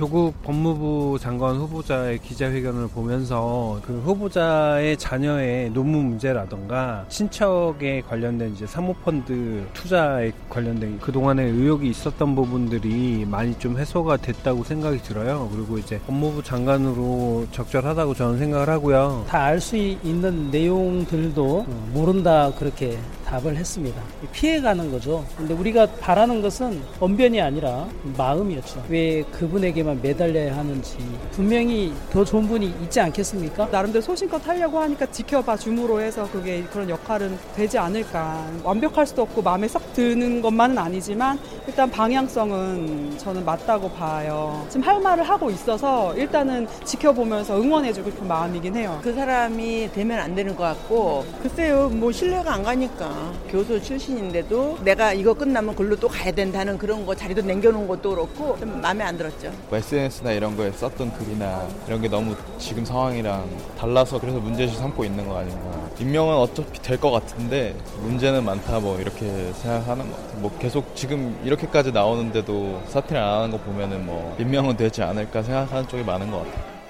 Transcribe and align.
조국 0.00 0.32
법무부 0.44 1.18
장관 1.20 1.56
후보자의 1.56 2.20
기자회견을 2.20 2.88
보면서 2.88 3.78
그 3.84 4.00
후보자의 4.00 4.96
자녀의 4.96 5.68
논문 5.72 6.06
문제라던가 6.06 7.04
친척에 7.10 8.00
관련된 8.08 8.54
이제 8.54 8.66
사모펀드 8.66 9.66
투자에 9.74 10.32
관련된 10.48 11.00
그동안에 11.00 11.42
의혹이 11.42 11.90
있었던 11.90 12.34
부분들이 12.34 13.26
많이 13.28 13.54
좀 13.58 13.78
해소가 13.78 14.16
됐다고 14.16 14.64
생각이 14.64 15.02
들어요. 15.02 15.50
그리고 15.54 15.76
이제 15.76 16.00
법무부 16.06 16.42
장관으로 16.44 17.46
적절하다고 17.52 18.14
저는 18.14 18.38
생각을 18.38 18.70
하고요. 18.70 19.26
다 19.28 19.48
알 19.50 19.60
수 19.60 19.76
있는 19.76 20.50
내용들도 20.50 21.66
모른다 21.92 22.50
그렇게 22.58 22.96
답을 23.26 23.54
했습니다. 23.54 24.00
피해가는 24.32 24.90
거죠. 24.90 25.24
근데 25.36 25.54
우리가 25.54 25.86
바라는 26.00 26.40
것은 26.42 26.80
언변이 26.98 27.40
아니라 27.40 27.86
마음이었죠. 28.16 28.82
왜 28.88 29.22
그분에게만 29.30 29.89
매달려야 29.94 30.56
하는지 30.56 30.98
분명히 31.32 31.92
더 32.10 32.24
좋은 32.24 32.46
분이 32.48 32.66
있지 32.82 33.00
않겠습니까? 33.00 33.66
나름대로 33.70 34.02
소신껏 34.02 34.46
하려고 34.46 34.78
하니까 34.80 35.06
지켜봐 35.06 35.56
줌으로 35.56 36.00
해서 36.00 36.28
그게 36.30 36.62
그런 36.64 36.88
역할은 36.88 37.38
되지 37.54 37.78
않을까. 37.78 38.46
완벽할 38.62 39.06
수도 39.06 39.22
없고 39.22 39.42
마음에 39.42 39.68
썩 39.68 39.92
드는 39.92 40.42
것만은 40.42 40.78
아니지만 40.78 41.38
일단 41.66 41.90
방향성은 41.90 43.18
저는 43.18 43.44
맞다고 43.44 43.90
봐요. 43.90 44.64
지금 44.68 44.86
할 44.86 45.00
말을 45.00 45.24
하고 45.24 45.50
있어서 45.50 46.14
일단은 46.16 46.66
지켜보면서 46.84 47.60
응원해주고 47.60 48.10
싶은 48.10 48.28
마음이긴 48.28 48.76
해요. 48.76 48.98
그 49.02 49.12
사람이 49.14 49.90
되면 49.92 50.18
안 50.18 50.34
되는 50.34 50.54
것 50.56 50.64
같고 50.64 51.24
글쎄요 51.42 51.88
뭐 51.88 52.12
신뢰가 52.12 52.54
안 52.54 52.62
가니까 52.62 53.32
교수 53.48 53.80
출신인데도 53.82 54.78
내가 54.84 55.12
이거 55.12 55.34
끝나면 55.34 55.74
글로 55.74 55.96
또 55.96 56.08
가야 56.08 56.32
된다는 56.32 56.78
그런 56.78 57.04
거 57.06 57.14
자리도 57.14 57.42
남겨놓은 57.42 57.86
것도 57.86 58.10
그렇고 58.10 58.56
좀 58.58 58.80
마음에 58.80 59.04
안 59.04 59.16
들었죠. 59.16 59.52
뭐 59.80 59.86
SNS나 59.86 60.32
이런 60.32 60.56
거에 60.56 60.70
썼던 60.72 61.14
글이나 61.14 61.66
이런 61.86 62.02
게 62.02 62.08
너무 62.08 62.36
지금 62.58 62.84
상황이랑 62.84 63.48
달라서 63.78 64.20
그래서 64.20 64.38
문제시 64.38 64.76
삼고 64.76 65.04
있는 65.04 65.26
거 65.26 65.38
아닌가. 65.38 65.88
임명은 65.98 66.34
어차피 66.36 66.80
될 66.82 67.00
것 67.00 67.10
같은데 67.10 67.74
문제는 68.02 68.44
많다 68.44 68.78
뭐 68.80 69.00
이렇게 69.00 69.52
생각하는 69.54 70.10
것 70.10 70.16
같아요. 70.18 70.40
뭐 70.40 70.58
계속 70.58 70.94
지금 70.94 71.38
이렇게까지 71.44 71.92
나오는데도 71.92 72.82
사퇴를 72.88 73.16
안 73.22 73.34
하는 73.38 73.50
거 73.52 73.58
보면은 73.58 74.04
뭐 74.04 74.36
임명은 74.38 74.76
되지 74.76 75.02
않을까 75.02 75.42
생각하는 75.42 75.88
쪽이 75.88 76.04
많은 76.04 76.30
것 76.30 76.38
같아요. 76.38 76.80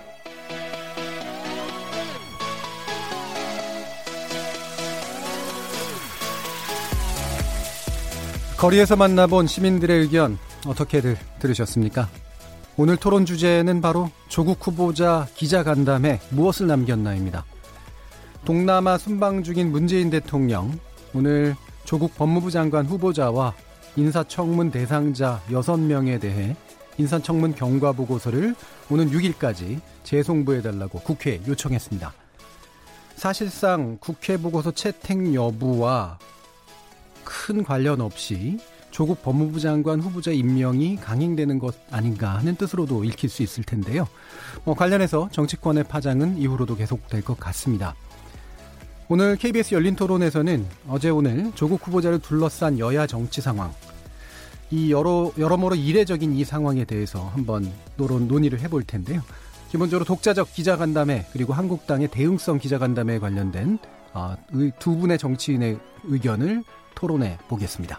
거리에서 8.57 8.97
만나본 8.97 9.47
시민들의 9.47 10.01
의견 10.01 10.39
어떻게들 10.67 11.17
들으셨습니까? 11.39 12.09
오늘 12.77 12.97
토론 12.97 13.27
주제는 13.27 13.81
바로 13.81 14.11
조국 14.29 14.67
후보자 14.67 15.27
기자간담회 15.35 16.21
무엇을 16.31 16.67
남겼나입니다. 16.67 17.45
동남아 18.45 18.97
순방 18.97 19.43
중인 19.43 19.71
문재인 19.71 20.09
대통령 20.09 20.79
오늘 21.13 21.57
조국 21.85 22.15
법무부 22.17 22.51
장관 22.51 22.87
후보자와 22.87 23.55
인사청문 23.97 24.71
대상자 24.71 25.43
6명에 25.49 26.21
대해 26.21 26.57
인사청문 26.97 27.55
경과 27.55 27.93
보고서를 27.93 28.55
오는 28.89 29.11
6일까지 29.11 29.81
재송부해달라고 30.05 31.01
국회에 31.01 31.41
요청했습니다. 31.47 32.13
사실상 33.17 33.99
국회 34.01 34.37
보고서 34.37 34.71
채택 34.71 35.35
여부와 35.35 36.19
큰 37.25 37.63
관련 37.63 38.01
없이 38.01 38.59
조국 38.91 39.23
법무부 39.23 39.61
장관 39.61 40.01
후보자 40.01 40.31
임명이 40.31 40.97
강행되는 40.97 41.59
것 41.59 41.75
아닌가 41.91 42.37
하는 42.37 42.57
뜻으로도 42.57 43.05
읽힐 43.05 43.31
수 43.31 43.43
있을 43.43 43.65
텐데요. 43.65 44.07
뭐 44.65 44.75
관련해서 44.75 45.29
정치권의 45.33 45.85
파장은 45.85 46.39
이후로도 46.39 46.77
계속될 46.77 47.23
것 47.23 47.39
같습니다. 47.39 47.95
오늘 49.09 49.37
KBS 49.37 49.75
열린 49.75 49.97
토론에서는 49.97 50.67
어제 50.89 51.11
오늘 51.11 51.51
조국 51.55 51.87
후보자를 51.87 52.21
둘러싼 52.21 52.79
여야 52.79 53.07
정치 53.07 53.41
상황, 53.41 53.73
이 54.71 54.93
여러, 54.93 55.33
여러모로 55.37 55.75
이례적인 55.75 56.33
이 56.37 56.45
상황에 56.45 56.85
대해서 56.85 57.27
한번 57.35 57.73
노론, 57.97 58.29
논의를 58.29 58.61
해볼 58.61 58.85
텐데요. 58.85 59.21
기본적으로 59.71 60.05
독자적 60.05 60.53
기자간담회 60.53 61.27
그리고 61.33 61.53
한국당의 61.53 62.09
대응성 62.09 62.59
기자간담회에 62.59 63.19
관련된 63.19 63.79
어, 64.13 64.37
두 64.79 64.97
분의 64.97 65.19
정치인의 65.19 65.79
의견을 66.05 66.65
토론해 66.95 67.39
보겠습니다. 67.49 67.99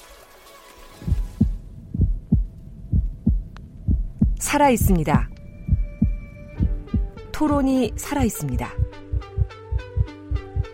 살아 4.41 4.69
있습니다. 4.71 5.29
토론이 7.31 7.93
살아 7.95 8.23
있습니다. 8.23 8.69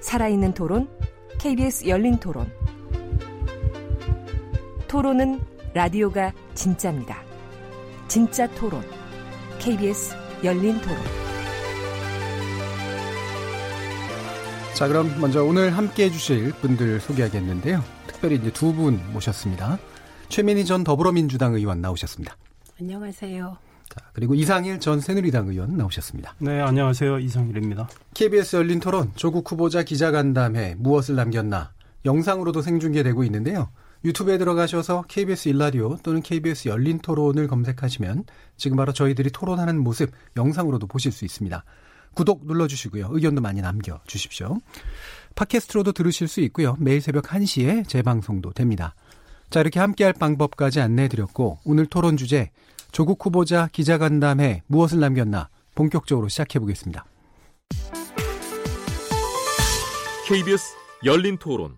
살아있는 0.01 0.53
토론, 0.53 0.89
KBS 1.37 1.87
열린 1.87 2.17
토론. 2.17 2.49
토론은 4.87 5.41
라디오가 5.73 6.33
진짜입니다. 6.55 7.21
진짜 8.07 8.47
토론, 8.55 8.81
KBS 9.59 10.15
열린 10.45 10.79
토론. 10.81 10.97
자, 14.75 14.87
그럼 14.87 15.13
먼저 15.19 15.43
오늘 15.43 15.75
함께 15.75 16.05
해주실 16.05 16.53
분들 16.53 17.01
소개하겠는데요. 17.01 17.83
특별히 18.07 18.37
이제 18.37 18.51
두 18.51 18.71
분 18.73 19.01
모셨습니다. 19.11 19.77
최민희 20.29 20.65
전 20.65 20.83
더불어민주당 20.85 21.53
의원 21.53 21.81
나오셨습니다. 21.81 22.37
안녕하세요. 22.79 23.57
자, 23.89 24.01
그리고 24.13 24.35
이상일 24.35 24.79
전 24.79 24.99
새누리당 24.99 25.47
의원 25.47 25.77
나오셨습니다. 25.77 26.35
네, 26.39 26.61
안녕하세요. 26.61 27.19
이상일입니다. 27.19 27.89
KBS 28.13 28.57
열린 28.57 28.79
토론 28.79 29.11
조국 29.15 29.51
후보자 29.51 29.81
기자 29.81 30.11
간담회 30.11 30.75
무엇을 30.77 31.15
남겼나 31.15 31.73
영상으로도 32.05 32.61
생중계되고 32.61 33.23
있는데요. 33.23 33.69
유튜브에 34.05 34.37
들어가셔서 34.37 35.05
KBS 35.07 35.49
일라디오 35.49 35.97
또는 36.03 36.21
KBS 36.21 36.67
열린 36.67 36.99
토론을 36.99 37.47
검색하시면 37.47 38.25
지금 38.57 38.77
바로 38.77 38.93
저희들이 38.93 39.31
토론하는 39.31 39.79
모습 39.79 40.11
영상으로도 40.35 40.85
보실 40.85 41.11
수 41.11 41.25
있습니다. 41.25 41.63
구독 42.13 42.45
눌러주시고요. 42.45 43.09
의견도 43.11 43.41
많이 43.41 43.61
남겨주십시오. 43.61 44.59
팟캐스트로도 45.35 45.93
들으실 45.93 46.27
수 46.27 46.41
있고요. 46.41 46.75
매일 46.79 47.01
새벽 47.01 47.25
1시에 47.25 47.87
재방송도 47.87 48.53
됩니다. 48.53 48.93
자, 49.49 49.61
이렇게 49.61 49.79
함께할 49.79 50.13
방법까지 50.13 50.81
안내해드렸고 50.81 51.59
오늘 51.63 51.85
토론 51.85 52.17
주제 52.17 52.51
조국 52.97 53.23
후보자 53.23 53.67
기자간담회 53.73 54.63
무엇을 54.65 54.99
남겼나 54.99 55.49
본격적으로 55.75 56.29
시작해 56.29 56.57
보겠습니다. 56.57 57.05
KBS 60.27 60.75
열린 61.05 61.37
토론 61.37 61.77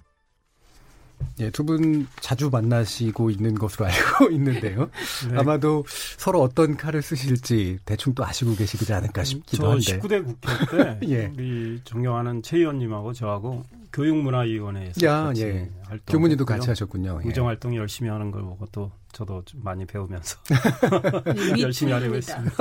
예, 1.40 1.50
두 1.52 1.64
분 1.64 2.08
자주 2.20 2.50
만나시고 2.50 3.30
있는 3.30 3.56
것으로 3.56 3.86
알고 3.88 4.32
있는데요. 4.32 4.90
네. 5.32 5.38
아마도 5.38 5.86
서로 6.18 6.42
어떤 6.42 6.76
칼을 6.78 7.02
쓰실지 7.02 7.80
대충 7.86 8.14
또 8.14 8.26
아시고 8.26 8.56
계시지 8.56 8.92
않을까 8.94 9.24
싶기도 9.24 9.70
한데. 9.72 9.82
저 9.84 10.00
19대 10.00 10.26
국회 10.26 11.00
때 11.00 11.08
예. 11.10 11.32
우리 11.36 11.80
존경하는 11.84 12.42
최 12.44 12.58
의원님하고 12.58 13.14
저하고 13.14 13.64
교육문화위원회에서 13.94 15.06
야, 15.06 15.24
같이 15.26 15.44
예. 15.44 15.70
교문이도 16.08 16.46
같이 16.46 16.68
하셨군요. 16.70 17.22
예. 17.24 17.28
의정활동 17.28 17.76
열심히 17.76 18.10
하는 18.10 18.30
걸 18.32 18.42
보고 18.44 18.66
또 18.72 18.92
저도 19.12 19.42
좀 19.46 19.62
많이 19.64 19.86
배우면서 19.86 20.38
열심히 21.60 21.92
하려고 21.92 22.16
했습니다. 22.16 22.56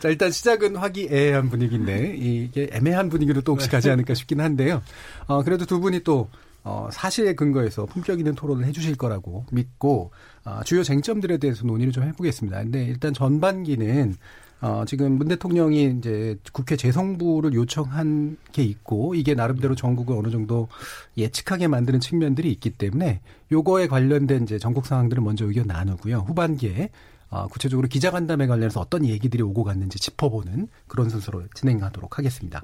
자 0.00 0.08
일단 0.08 0.30
시작은 0.32 0.76
화기애애한 0.76 1.50
분위기인데 1.50 2.16
이게 2.16 2.68
애매한 2.72 3.08
분위기로 3.08 3.42
또 3.42 3.52
혹시 3.52 3.68
네. 3.68 3.72
가지 3.76 3.90
않을까 3.90 4.14
싶긴 4.14 4.40
한데요. 4.40 4.82
어, 5.26 5.42
그래도 5.44 5.66
두 5.66 5.78
분이 5.80 6.00
또 6.02 6.28
어, 6.62 6.88
사실에 6.92 7.34
근거해서 7.34 7.86
품격 7.86 8.18
있는 8.18 8.34
토론을 8.34 8.66
해주실 8.66 8.96
거라고 8.96 9.44
믿고 9.50 10.10
어, 10.44 10.60
주요 10.64 10.82
쟁점들에 10.82 11.38
대해서 11.38 11.66
논의를 11.66 11.92
좀 11.92 12.04
해보겠습니다. 12.04 12.62
근데 12.62 12.84
일단 12.84 13.14
전반기는 13.14 14.14
어, 14.62 14.84
지금 14.86 15.12
문 15.12 15.28
대통령이 15.28 15.96
이제 15.98 16.36
국회 16.52 16.76
재성부를 16.76 17.54
요청한 17.54 18.36
게 18.52 18.62
있고 18.62 19.14
이게 19.14 19.34
나름대로 19.34 19.74
전국을 19.74 20.16
어느 20.16 20.30
정도 20.30 20.68
예측하게 21.16 21.68
만드는 21.68 22.00
측면들이 22.00 22.52
있기 22.52 22.70
때문에 22.70 23.22
요거에 23.50 23.86
관련된 23.86 24.42
이제 24.42 24.58
전국 24.58 24.86
상황들을 24.86 25.22
먼저 25.22 25.46
의견 25.46 25.66
나누고요. 25.66 26.18
후반기에 26.26 26.90
어, 27.30 27.46
구체적으로 27.46 27.88
기자간담회 27.88 28.48
관련해서 28.48 28.80
어떤 28.80 29.06
얘기들이 29.06 29.42
오고 29.42 29.64
갔는지 29.64 29.98
짚어보는 29.98 30.68
그런 30.88 31.08
순서로 31.08 31.44
진행하도록 31.54 32.18
하겠습니다. 32.18 32.62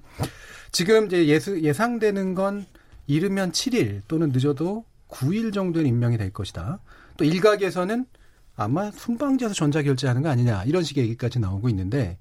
지금 0.73 1.07
이제 1.07 1.27
예수, 1.29 1.63
예상되는 1.63 2.35
건 2.35 2.67
이르면 3.07 3.53
7일 3.53 4.03
또는 4.09 4.31
늦어도 4.31 4.85
9일 5.09 5.53
정도는 5.53 5.87
임명이 5.87 6.19
될 6.19 6.33
것이다. 6.33 6.81
또 7.17 7.25
일각에서는 7.25 8.07
아마 8.57 8.91
순방지에서 8.91 9.55
전자결제하는 9.55 10.23
거 10.23 10.31
아니냐 10.31 10.65
이런 10.65 10.83
식의 10.83 11.05
얘기까지 11.05 11.39
나오고 11.39 11.69
있는데 11.69 12.19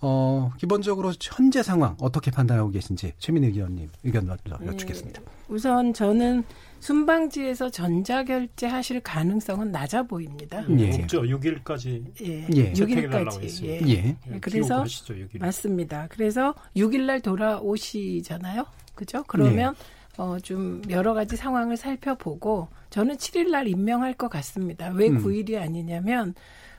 어 0.00 0.52
기본적으로 0.58 1.12
현재 1.20 1.62
상황 1.62 1.96
어떻게 2.00 2.30
판단하고 2.30 2.70
계신지 2.70 3.12
최민희 3.18 3.48
의원님 3.48 3.88
의견 4.04 4.26
먼저 4.26 4.58
여쭙겠습니다. 4.64 5.20
네, 5.20 5.26
우선 5.48 5.92
저는 5.92 6.44
순방지에서 6.80 7.70
전자결제 7.70 8.66
하실 8.66 9.00
가능성은 9.00 9.70
낮아 9.70 10.02
보입니다. 10.04 10.64
예. 10.78 11.02
없죠. 11.02 11.22
6일까지. 11.22 12.04
예. 12.22 12.46
예. 12.56 12.72
6일까지. 12.72 13.64
예. 13.64 13.80
예. 13.88 14.16
예. 14.32 14.40
그래서 14.40 14.80
하시죠, 14.82 15.14
6일. 15.14 15.38
맞습니다. 15.40 16.08
그래서 16.10 16.54
6일 16.76 17.02
날 17.02 17.20
돌아오시잖아요. 17.20 18.66
그죠? 18.96 19.22
그러면 19.28 19.74
예. 19.78 20.01
어, 20.18 20.36
좀 20.42 20.82
여러 20.90 21.14
가지 21.14 21.36
상황을 21.36 21.76
살펴보고 21.76 22.68
저는 22.90 23.16
7일 23.16 23.50
날 23.50 23.66
임명할 23.66 24.14
것 24.14 24.28
같습니다. 24.28 24.90
왜 24.90 25.08
음. 25.08 25.22
9일이 25.22 25.60
아니냐면 25.60 26.34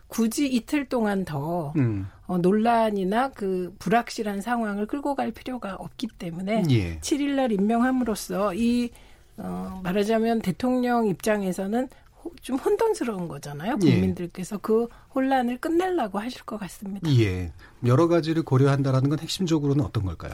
굳이 0.08 0.48
이틀 0.48 0.86
동안 0.86 1.26
더 1.26 1.74
음. 1.76 2.08
어, 2.28 2.38
논란이나 2.38 3.32
그 3.32 3.74
불확실한 3.80 4.42
상황을 4.42 4.86
끌고 4.86 5.16
갈 5.16 5.32
필요가 5.32 5.76
없기 5.76 6.08
때문에 6.20 6.64
예. 6.70 7.00
7일 7.00 7.32
날 7.32 7.52
임명함으로써 7.52 8.54
이 8.54 8.92
어, 9.38 9.82
말하자면 9.84 10.44
대통령 10.44 11.08
입장에서는 11.08 11.90
좀 12.42 12.58
혼돈스러운 12.58 13.28
거잖아요. 13.28 13.78
예. 13.84 13.92
국민들께서 13.92 14.58
예. 14.58 14.60
그 14.62 14.88
혼란을 15.16 15.58
끝내려고 15.58 16.20
하실 16.20 16.44
것 16.44 16.60
같습니다. 16.60 17.10
예. 17.20 17.52
여러 17.86 18.08
가지를 18.08 18.44
고려한다라는 18.44 19.10
건 19.10 19.20
핵심적으로는 19.20 19.84
어떤 19.84 20.06
걸까요? 20.06 20.34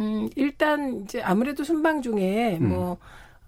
음, 0.00 0.28
일단 0.36 1.02
이제 1.02 1.22
아무래도 1.22 1.64
순방 1.64 2.02
중에 2.02 2.58
음. 2.60 2.68
뭐 2.68 2.98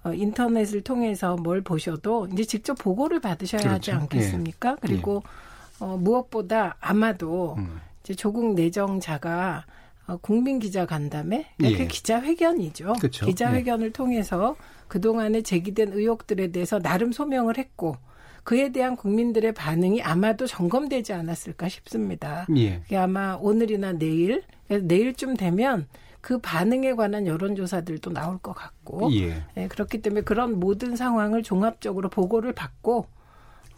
어, 0.04 0.12
인터넷을 0.12 0.82
통해서 0.82 1.37
뭘 1.37 1.62
보셔도 1.62 2.28
이제 2.32 2.44
직접 2.44 2.75
보고를 2.75 3.20
받으셔야 3.20 3.62
그렇죠. 3.62 3.75
하지 3.75 3.93
않겠습니까? 3.93 4.70
예. 4.70 4.76
그리고 4.81 5.22
예. 5.25 5.84
어, 5.84 5.96
무엇보다 5.96 6.76
아마도 6.81 7.56
음. 7.58 7.81
이제 8.02 8.14
조국 8.14 8.54
내정자가 8.54 9.64
어, 10.06 10.16
국민 10.19 10.60
기자 10.60 10.87
간담회 10.87 11.46
예. 11.64 11.76
그 11.76 11.87
기자회견이죠. 11.88 12.94
그렇죠. 13.00 13.26
기자회견을 13.26 13.88
예. 13.88 13.93
통해서 13.93 14.54
그 14.87 15.00
동안에 15.00 15.43
제기된 15.43 15.93
의혹들에 15.93 16.52
대해서 16.52 16.78
나름 16.78 17.10
소명을 17.10 17.58
했고 17.58 17.96
그에 18.44 18.70
대한 18.70 18.94
국민들의 18.94 19.52
반응이 19.54 20.02
아마도 20.02 20.46
점검되지 20.46 21.12
않았을까 21.12 21.69
싶습니다. 21.69 22.46
예. 22.56 22.78
그게 22.82 22.96
아마 22.96 23.37
오늘이나 23.40 23.94
내일 23.94 24.44
내일쯤 24.69 25.37
되면 25.37 25.88
그 26.26 26.38
반응에 26.38 26.94
관한 26.94 27.25
여론조사들도 27.25 28.12
나올 28.12 28.38
것 28.38 28.52
같고 28.52 29.12
예. 29.14 29.44
네, 29.55 29.69
그렇기 29.69 30.02
때문에 30.02 30.23
그런 30.23 30.58
모든 30.58 30.96
상황을 30.96 31.44
종합적으로 31.44 32.08
보고를 32.08 32.52
받고 32.52 33.06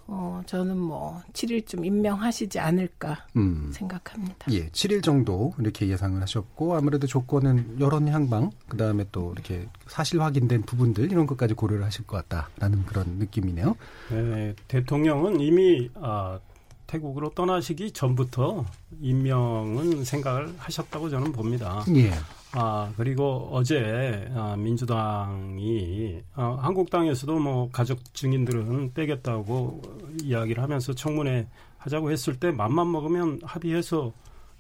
어, 0.07 0.41
저는 0.47 0.79
뭐 0.79 1.21
7일쯤 1.35 1.85
임명하시지 1.85 2.59
않을까 2.59 3.27
음. 3.37 3.71
생각합니다. 3.75 4.51
예, 4.53 4.71
7일 4.71 5.03
정도 5.03 5.53
이렇게 5.59 5.89
예상을 5.89 6.23
하셨고 6.23 6.75
아무래도 6.75 7.07
조건은 7.07 7.81
여론 7.81 8.09
향방 8.09 8.51
그다음에 8.67 9.05
또 9.13 9.31
이렇게 9.35 9.69
사실 9.87 10.23
확인된 10.23 10.63
부분들 10.63 11.13
이런 11.13 11.27
것까지 11.27 11.53
고려를 11.53 11.85
하실 11.85 12.07
것 12.07 12.27
같다라는 12.27 12.87
그런 12.87 13.19
느낌이네요. 13.19 13.77
네, 14.09 14.55
대통령은 14.69 15.43
이미 15.43 15.91
아, 15.97 16.41
태국으로 16.87 17.29
떠나시기 17.35 17.93
전부터 17.93 18.65
임명은 19.03 20.05
생각을 20.05 20.55
하셨다고 20.57 21.11
저는 21.11 21.33
봅니다. 21.33 21.85
예. 21.95 22.11
아, 22.53 22.91
그리고 22.97 23.49
어제 23.53 24.29
아, 24.35 24.57
민주당이 24.57 26.21
아, 26.35 26.57
한국당에서도 26.61 27.39
뭐 27.39 27.69
가족 27.71 28.15
증인들은 28.15 28.95
빼겠다고 28.95 29.83
이야기를 30.23 30.63
하면서 30.63 30.93
청문회 30.93 31.47
하자고 31.79 32.11
했을 32.11 32.37
때 32.37 32.51
맘만 32.51 32.91
먹으면 32.91 33.41
합의해서 33.43 34.13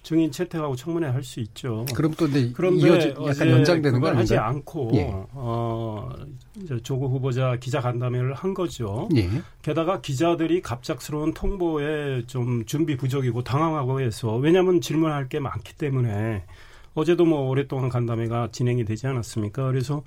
증인 0.02 0.30
채택하고 0.30 0.76
청문회 0.76 1.08
할 1.08 1.22
수 1.24 1.40
있죠. 1.40 1.84
그럼 1.94 2.14
또 2.16 2.26
근데 2.26 2.52
그런데 2.52 3.14
약간 3.26 3.50
연장되는 3.50 4.00
걸 4.00 4.16
하지 4.16 4.38
않고 4.38 4.90
예. 4.94 5.10
어 5.32 6.08
이제 6.62 6.78
조국 6.82 7.10
후보자 7.10 7.56
기자 7.56 7.80
간담회를 7.80 8.32
한 8.32 8.54
거죠. 8.54 9.08
예. 9.16 9.28
게다가 9.60 10.00
기자들이 10.00 10.62
갑작스러운 10.62 11.34
통보에 11.34 12.22
좀 12.26 12.64
준비 12.64 12.96
부족이고 12.96 13.42
당황하고 13.42 14.00
해서 14.00 14.36
왜냐하면 14.36 14.80
질문할 14.80 15.28
게 15.28 15.40
많기 15.40 15.74
때문에 15.74 16.44
어제도 16.94 17.24
뭐 17.24 17.48
오랫동안 17.48 17.88
간담회가 17.88 18.48
진행이 18.52 18.84
되지 18.84 19.06
않았습니까? 19.06 19.66
그래서 19.66 20.02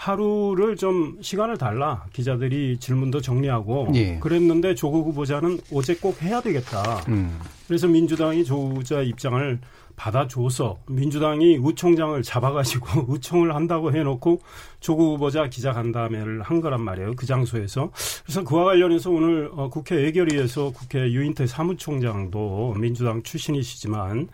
하루를 0.00 0.76
좀 0.76 1.18
시간을 1.20 1.58
달라 1.58 2.06
기자들이 2.14 2.78
질문도 2.78 3.20
정리하고 3.20 3.88
예. 3.94 4.18
그랬는데 4.18 4.74
조국 4.74 5.06
후보자는 5.08 5.60
어제 5.74 5.94
꼭 5.94 6.22
해야 6.22 6.40
되겠다. 6.40 7.04
음. 7.08 7.38
그래서 7.68 7.86
민주당이 7.86 8.44
조 8.44 8.56
후보자 8.56 9.02
입장을 9.02 9.60
받아줘서 9.96 10.78
민주당이 10.88 11.58
우총장을 11.58 12.22
잡아가지고 12.22 13.04
우총을 13.12 13.54
한다고 13.54 13.92
해놓고 13.92 14.40
조국 14.80 15.12
후보자 15.12 15.48
기자 15.48 15.72
간담회를 15.72 16.40
한 16.40 16.62
거란 16.62 16.80
말이에요. 16.80 17.12
그 17.14 17.26
장소에서. 17.26 17.90
그래서 18.24 18.42
그와 18.42 18.64
관련해서 18.64 19.10
오늘 19.10 19.50
어, 19.52 19.68
국회 19.68 20.02
예결위에서 20.02 20.70
국회 20.70 21.12
유인태 21.12 21.46
사무총장도 21.46 22.76
민주당 22.78 23.22
출신이시지만 23.22 24.28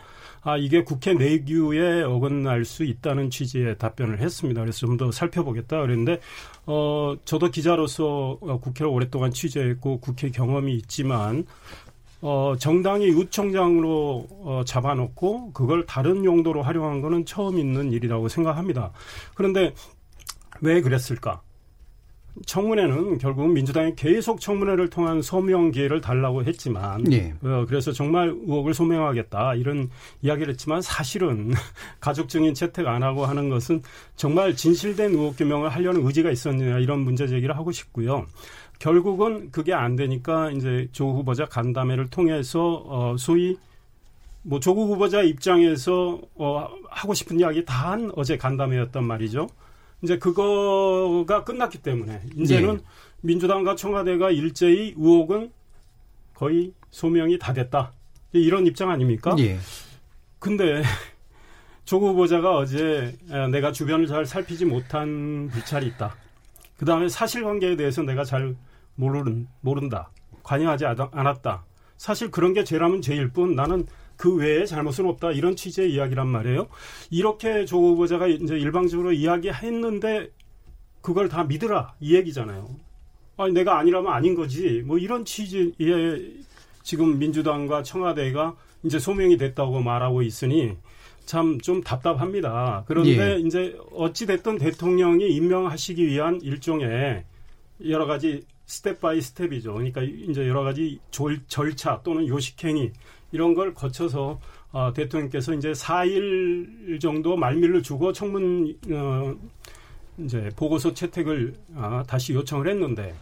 아, 0.47 0.57
이게 0.57 0.85
국회 0.85 1.13
내규에 1.13 2.03
어긋날 2.05 2.65
수 2.65 2.85
있다는 2.85 3.31
취지의 3.31 3.79
답변을 3.79 4.21
했습니다. 4.21 4.61
그래서 4.61 4.87
좀 4.87 4.97
더 4.97 5.11
살펴보겠다 5.11 5.81
그랬는데, 5.81 6.21
어, 6.67 7.17
저도 7.25 7.51
기자로서 7.51 8.39
어, 8.41 8.61
국회를 8.61 8.87
오랫동안 8.87 9.33
취재했고 9.33 9.99
국회 9.99 10.31
경험이 10.31 10.75
있지만, 10.77 11.45
어, 12.23 12.55
정당이 12.61 13.11
우총장으로 13.11 14.27
어, 14.45 14.63
잡아놓고 14.65 15.53
그걸 15.53 15.85
다른 15.85 16.25
용도로 16.25 16.63
활용한 16.63 17.01
거는 17.01 17.25
처음 17.27 17.59
있는 17.59 17.91
일이라고 17.93 18.29
생각합니다. 18.29 18.93
그런데 19.35 19.75
왜 20.61 20.81
그랬을까? 20.81 21.43
청문회는 22.45 23.19
결국 23.19 23.51
민주당이 23.53 23.95
계속 23.97 24.41
청문회를 24.41 24.91
통한 24.91 25.23
소명 25.23 25.71
기회를 25.71 26.01
달라고 26.01 26.45
했지만 26.45 27.11
예. 27.13 27.35
어, 27.43 27.65
그래서 27.67 27.93
정말 27.93 28.29
의혹을 28.29 28.75
소명하겠다 28.75 29.55
이런 29.55 29.89
이야기를 30.23 30.53
했지만 30.53 30.83
사실은 30.83 31.53
가족 32.01 32.29
증인 32.29 32.53
채택 32.53 32.87
안 32.87 33.03
하고 33.03 33.25
하는 33.25 33.49
것은 33.49 33.83
정말 34.17 34.55
진실된 34.55 35.13
의혹 35.13 35.37
규명을 35.37 35.71
하려는 35.71 36.07
의지가 36.07 36.31
있었느냐 36.31 36.79
이런 36.79 37.01
문제 37.01 37.27
제기를 37.27 37.57
하고 37.57 37.73
싶고요. 37.73 38.27
결국은 38.79 39.51
그게 39.51 39.73
안 39.73 39.97
되니까 39.97 40.51
이제 40.51 40.89
조 40.93 41.13
후보자 41.13 41.47
간담회를 41.47 42.11
통해서 42.11 42.83
어 42.87 43.17
소위 43.19 43.57
뭐 44.43 44.61
조국 44.61 44.91
후보자 44.91 45.23
입장에서 45.23 46.21
어 46.35 46.69
하고 46.91 47.15
싶은 47.15 47.41
이야기 47.41 47.65
다 47.65 47.87
한 47.93 48.11
어제 48.17 48.37
간담회였단 48.37 49.03
말이죠. 49.05 49.49
이제 50.03 50.19
그거가 50.19 51.45
끝났기 51.45 51.79
때문에 51.79 52.23
이제는 52.37 52.75
예. 52.75 52.79
민주당과 53.23 53.77
청와대가 53.77 54.31
일제히 54.31 54.95
의혹은 54.97 55.51
거의 56.35 56.73
소명이 56.91 57.39
다 57.39 57.53
됐다. 57.53 57.93
이런 58.33 58.67
입장 58.67 58.91
아닙니까? 58.91 59.35
예. 59.39 59.59
근데 60.39 60.83
조 61.85 61.99
후보자가 61.99 62.57
어제 62.57 63.17
내가 63.51 63.73
주변을 63.73 64.07
잘 64.07 64.27
살피지 64.27 64.65
못한 64.67 65.49
불찰이 65.53 65.87
있다. 65.87 66.17
그 66.77 66.85
다음에 66.85 67.09
사실관계에 67.09 67.77
대해서 67.77 68.03
내가 68.03 68.25
잘 68.25 68.55
모르는, 68.97 69.49
모른다. 69.61 70.11
관여하지 70.43 70.85
않았다. 70.85 71.65
사실 71.97 72.31
그런 72.31 72.53
게 72.53 72.65
죄라면 72.65 73.03
죄일 73.03 73.31
뿐 73.31 73.55
나는 73.55 73.87
그 74.17 74.35
외에 74.35 74.65
잘못은 74.65 75.07
없다 75.07 75.33
이런 75.33 75.57
취지의 75.57 75.93
이야기란 75.93 76.27
말이에요. 76.29 76.69
이렇게 77.11 77.65
조 77.65 77.79
후보자가 77.79 78.27
이제 78.27 78.57
일방적으로 78.57 79.13
이야기했는데 79.13 80.31
그걸 81.03 81.29
다 81.29 81.45
믿으라 81.45 81.95
이 82.01 82.15
얘기잖아요. 82.15 82.69
아니 83.37 83.53
내가 83.53 83.79
아니라면 83.79 84.13
아닌 84.13 84.35
거지 84.35 84.83
뭐 84.85 84.99
이런 84.99 85.25
취지의 85.25 86.35
지금 86.83 87.19
민주당과 87.19 87.83
청와대가 87.83 88.57
이제 88.83 88.99
소명이 88.99 89.37
됐다고 89.37 89.81
말하고 89.81 90.23
있으니 90.23 90.77
참 91.27 91.59
좀 91.61 91.83
답답합니다. 91.83 92.85
그런데 92.87 93.35
예. 93.35 93.39
이제 93.41 93.77
어찌 93.93 94.27
됐든 94.27 94.59
대통령이 94.59 95.29
임명하시기 95.29 96.07
위한 96.07 96.41
일종의 96.41 97.25
여러 97.89 98.07
가지 98.07 98.45
step 98.67 99.01
by 99.01 99.21
step이죠. 99.21 99.75
그러니까 99.75 100.03
이제 100.03 100.49
여러 100.49 100.63
가지 100.63 100.99
졸, 101.11 101.41
절차 101.47 102.01
또는 102.03 102.27
요식행위 102.27 102.93
이런 103.33 103.55
걸 103.55 103.75
거쳐서 103.75 104.41
어, 104.73 104.93
대통령께서 104.93 105.55
이제 105.55 105.73
4일 105.73 107.01
정도 107.01 107.37
말미를 107.37 107.83
주고 107.83 108.13
청문 108.13 108.77
어, 108.91 109.35
이제 110.19 110.51
보고서 110.57 110.95
채택을 110.95 111.55
아, 111.75 112.05
다시 112.07 112.33
요청을 112.33 112.69
했는데 112.69 113.15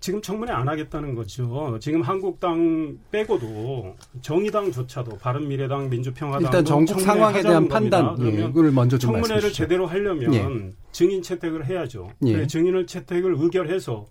지금 0.00 0.20
청문회 0.20 0.52
안 0.52 0.68
하겠다는 0.68 1.14
거죠. 1.14 1.78
지금 1.80 2.02
한국당 2.02 2.98
빼고도 3.10 3.96
정의당조차도 4.20 5.18
바른미래당, 5.18 5.88
민주평화당 5.88 6.42
일단 6.42 6.64
정국 6.64 7.00
상황에 7.00 7.42
대한 7.42 7.66
판단을 7.66 8.38
예, 8.38 8.70
먼저 8.70 8.98
좀 8.98 9.12
청문회를 9.12 9.34
말씀주시죠. 9.34 9.54
제대로 9.54 9.86
하려면 9.86 10.34
예. 10.34 10.72
증인 10.92 11.22
채택을 11.22 11.66
해야죠. 11.66 12.10
예. 12.26 12.46
증인을 12.46 12.86
채택을 12.86 13.34
의결해서 13.38 14.06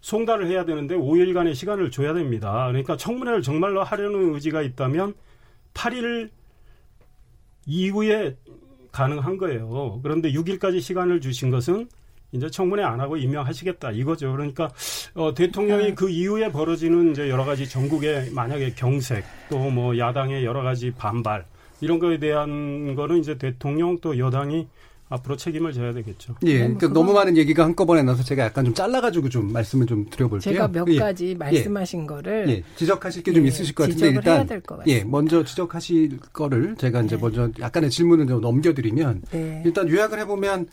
송달을 0.00 0.46
해야 0.48 0.64
되는데 0.64 0.94
5일간의 0.96 1.54
시간을 1.54 1.90
줘야 1.90 2.14
됩니다. 2.14 2.66
그러니까 2.68 2.96
청문회를 2.96 3.42
정말로 3.42 3.82
하려는 3.82 4.34
의지가 4.34 4.62
있다면 4.62 5.14
8일 5.74 6.30
이후에 7.66 8.36
가능한 8.92 9.36
거예요. 9.36 10.00
그런데 10.02 10.32
6일까지 10.32 10.80
시간을 10.80 11.20
주신 11.20 11.50
것은 11.50 11.88
이제 12.32 12.48
청문회 12.48 12.82
안 12.82 13.00
하고 13.00 13.16
임명하시겠다 13.16 13.90
이거죠. 13.92 14.32
그러니까 14.32 14.70
어, 15.14 15.34
대통령이 15.34 15.84
네. 15.84 15.94
그 15.94 16.08
이후에 16.08 16.50
벌어지는 16.50 17.10
이제 17.10 17.28
여러 17.28 17.44
가지 17.44 17.68
전국의 17.68 18.30
만약에 18.30 18.74
경색 18.74 19.24
또 19.48 19.70
뭐 19.70 19.96
야당의 19.98 20.44
여러 20.44 20.62
가지 20.62 20.90
반발 20.92 21.44
이런 21.80 21.98
거에 21.98 22.18
대한 22.18 22.94
거는 22.94 23.18
이제 23.18 23.36
대통령 23.36 23.98
또 24.00 24.18
여당이 24.18 24.68
앞으로 25.10 25.36
책임을 25.36 25.72
져야 25.72 25.92
되겠죠. 25.92 26.36
예, 26.44 26.52
네, 26.52 26.68
뭐 26.68 26.78
그러니까 26.78 27.00
너무 27.00 27.12
많은 27.12 27.36
얘기가 27.36 27.64
한꺼번에 27.64 28.02
나서 28.02 28.22
제가 28.22 28.44
약간 28.44 28.64
좀 28.64 28.72
잘라가지고 28.72 29.28
좀 29.28 29.52
말씀을 29.52 29.86
좀 29.86 30.08
드려볼게요. 30.08 30.54
제가 30.54 30.68
몇 30.68 30.88
예. 30.88 30.98
가지 30.98 31.34
말씀하신 31.34 32.02
예. 32.02 32.06
거를 32.06 32.48
예. 32.48 32.62
지적하실 32.76 33.24
게좀 33.24 33.42
예. 33.42 33.48
있으실 33.48 33.74
것 33.74 33.88
같은데 33.88 34.08
일단 34.10 34.48
예, 34.86 35.02
먼저 35.02 35.44
지적하실 35.44 36.20
거를 36.32 36.76
제가 36.76 37.02
이제 37.02 37.16
네. 37.16 37.20
먼저 37.20 37.50
약간의 37.58 37.90
질문을 37.90 38.28
좀 38.28 38.40
넘겨드리면 38.40 39.22
네. 39.32 39.62
일단 39.66 39.88
요약을 39.88 40.20
해보면 40.20 40.68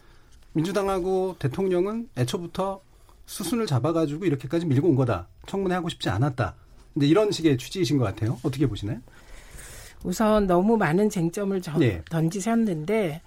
민주당하고 0.54 1.36
대통령은 1.40 2.10
애초부터 2.16 2.82
수순을 3.26 3.66
잡아가지고 3.66 4.26
이렇게까지 4.26 4.68
밀고 4.68 4.88
온 4.88 4.96
거다. 4.96 5.28
청문회 5.48 5.74
하고 5.74 5.90
싶지 5.90 6.10
않았다. 6.10 6.56
근데 6.94 7.08
이런 7.08 7.32
식의 7.32 7.58
취지이신 7.58 7.98
것 7.98 8.04
같아요. 8.06 8.38
어떻게 8.44 8.68
보시나요? 8.68 9.00
우선 10.04 10.46
너무 10.46 10.78
많은 10.78 11.10
쟁점을 11.10 11.60
전, 11.62 11.80
네. 11.80 12.02
던지셨는데 12.10 13.22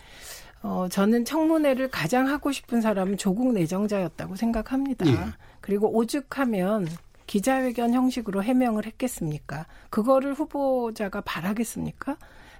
어, 0.62 0.88
저는 0.90 1.25
청문회를 1.25 1.88
가장 1.90 2.29
하고 2.29 2.52
싶은 2.52 2.81
사람은 2.81 3.17
조국 3.17 3.52
내정자였다고 3.52 4.37
생각합니다. 4.37 5.05
네. 5.05 5.17
그리고 5.61 5.95
오죽하면 5.97 6.87
기자회견 7.26 7.95
형식으로 7.95 8.43
해명을 8.43 8.87
했겠습니까? 8.87 9.67
그거를 9.88 10.35
후보자가 10.35 11.23
바라겠습니까? 11.23 12.17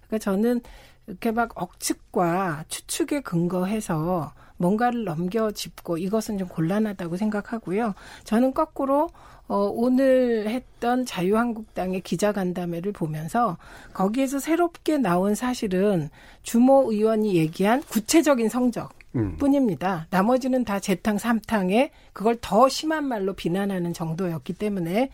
그러니까 0.07 0.19
저는 0.19 0.61
이렇게 1.07 1.33
막 1.33 1.51
억측과 1.61 2.65
추측에 2.69 3.21
근거해서 3.21 4.33
뭔가를 4.61 5.05
넘겨짚고 5.05 5.97
이것은 5.97 6.37
좀 6.37 6.47
곤란하다고 6.49 7.17
생각하고요. 7.17 7.95
저는 8.25 8.53
거꾸로 8.53 9.09
어, 9.49 9.57
오늘 9.75 10.49
했던 10.49 11.05
자유한국당의 11.05 12.03
기자간담회를 12.03 12.93
보면서 12.93 13.57
거기에서 13.95 14.39
새롭게 14.39 14.99
나온 14.99 15.35
사실은 15.35 16.11
주모 16.43 16.93
의원이 16.93 17.35
얘기한 17.37 17.83
구체적인 17.83 18.49
성적 18.49 18.91
음. 19.17 19.37
뿐입니다. 19.39 20.07
나머지는 20.11 20.65
다 20.65 20.79
재탕 20.79 21.19
삼탕에 21.19 21.91
그걸 22.13 22.37
더 22.41 22.69
심한 22.69 23.05
말로 23.05 23.33
비난하는 23.33 23.93
정도였기 23.93 24.53
때문에 24.53 25.11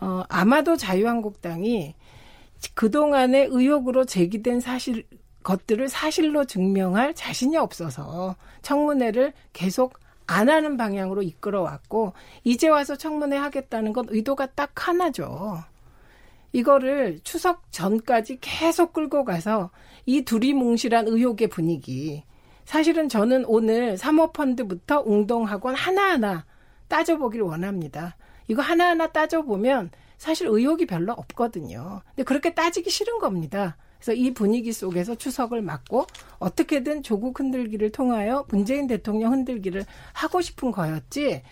어, 0.00 0.24
아마도 0.28 0.76
자유한국당이 0.76 1.94
그동안의 2.74 3.48
의혹으로 3.50 4.04
제기된 4.04 4.60
사실 4.60 5.04
것들을 5.42 5.88
사실로 5.88 6.44
증명할 6.44 7.14
자신이 7.14 7.56
없어서 7.56 8.36
청문회를 8.62 9.32
계속 9.52 9.98
안 10.26 10.48
하는 10.48 10.76
방향으로 10.76 11.22
이끌어왔고 11.22 12.12
이제 12.44 12.68
와서 12.68 12.96
청문회 12.96 13.36
하겠다는 13.36 13.92
건 13.92 14.06
의도가 14.08 14.46
딱 14.54 14.88
하나죠. 14.88 15.58
이거를 16.52 17.20
추석 17.24 17.70
전까지 17.72 18.38
계속 18.40 18.92
끌고 18.92 19.24
가서 19.24 19.70
이 20.06 20.22
두리뭉실한 20.22 21.08
의혹의 21.08 21.48
분위기. 21.48 22.24
사실은 22.64 23.08
저는 23.08 23.44
오늘 23.46 23.96
사모펀드부터 23.96 25.02
웅동학원 25.04 25.74
하나하나 25.74 26.44
따져보길 26.88 27.40
원합니다. 27.40 28.16
이거 28.48 28.62
하나하나 28.62 29.08
따져보면 29.08 29.90
사실 30.18 30.46
의혹이 30.46 30.86
별로 30.86 31.12
없거든요. 31.12 32.02
근데 32.08 32.22
그렇게 32.22 32.54
따지기 32.54 32.90
싫은 32.90 33.18
겁니다. 33.18 33.76
그래서 34.02 34.14
이 34.14 34.34
분위기 34.34 34.72
속에서 34.72 35.14
추석을 35.14 35.62
맞고 35.62 36.06
어떻게든 36.40 37.04
조국 37.04 37.38
흔들기를 37.38 37.92
통하여 37.92 38.44
문재인 38.48 38.88
대통령 38.88 39.32
흔들기를 39.32 39.84
하고 40.12 40.40
싶은 40.40 40.72
거였지. 40.72 41.42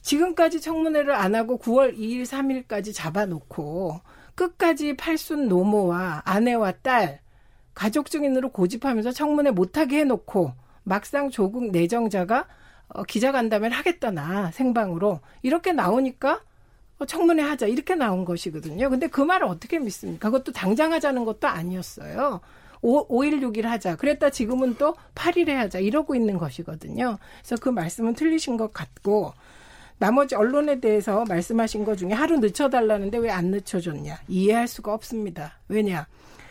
지금까지 0.00 0.60
청문회를 0.60 1.12
안 1.12 1.34
하고 1.34 1.58
9월 1.58 1.98
2일, 1.98 2.22
3일까지 2.22 2.94
잡아놓고 2.94 4.00
끝까지 4.36 4.96
팔순 4.96 5.48
노모와 5.48 6.22
아내와 6.24 6.72
딸 6.82 7.20
가족 7.74 8.08
증인으로 8.08 8.50
고집하면서 8.50 9.10
청문회 9.10 9.50
못하게 9.50 10.00
해놓고 10.00 10.52
막상 10.84 11.30
조국 11.30 11.72
내정자가 11.72 12.46
어, 12.88 13.02
기자간담회를 13.02 13.76
하겠다나 13.76 14.52
생방으로 14.52 15.20
이렇게 15.42 15.72
나오니까 15.72 16.34
어, 16.34 16.40
청문회 17.06 17.42
하자 17.42 17.66
이렇게 17.66 17.94
나온 17.94 18.24
것이거든요. 18.24 18.88
근데 18.90 19.06
그 19.08 19.20
말을 19.20 19.46
어떻게 19.46 19.78
믿습니까? 19.78 20.30
그것도 20.30 20.52
당장 20.52 20.92
하자는 20.92 21.24
것도 21.24 21.48
아니었어요. 21.48 22.40
5, 22.82 23.08
5일 23.08 23.40
6일 23.42 23.62
하자. 23.62 23.96
그랬다 23.96 24.30
지금은 24.30 24.76
또 24.76 24.94
8일에 25.14 25.48
하자. 25.54 25.78
이러고 25.80 26.14
있는 26.14 26.38
것이거든요. 26.38 27.18
그래서 27.40 27.56
그 27.60 27.68
말씀은 27.70 28.14
틀리신 28.14 28.56
것 28.56 28.72
같고 28.72 29.32
나머지 29.98 30.34
언론에 30.34 30.80
대해서 30.80 31.24
말씀하신 31.28 31.84
것 31.84 31.96
중에 31.96 32.12
하루 32.12 32.38
늦춰달라는데 32.38 33.18
왜 33.18 33.30
안 33.30 33.46
늦춰줬냐. 33.46 34.20
이해할 34.28 34.68
수가 34.68 34.92
없습니다. 34.94 35.58
왜냐. 35.68 36.06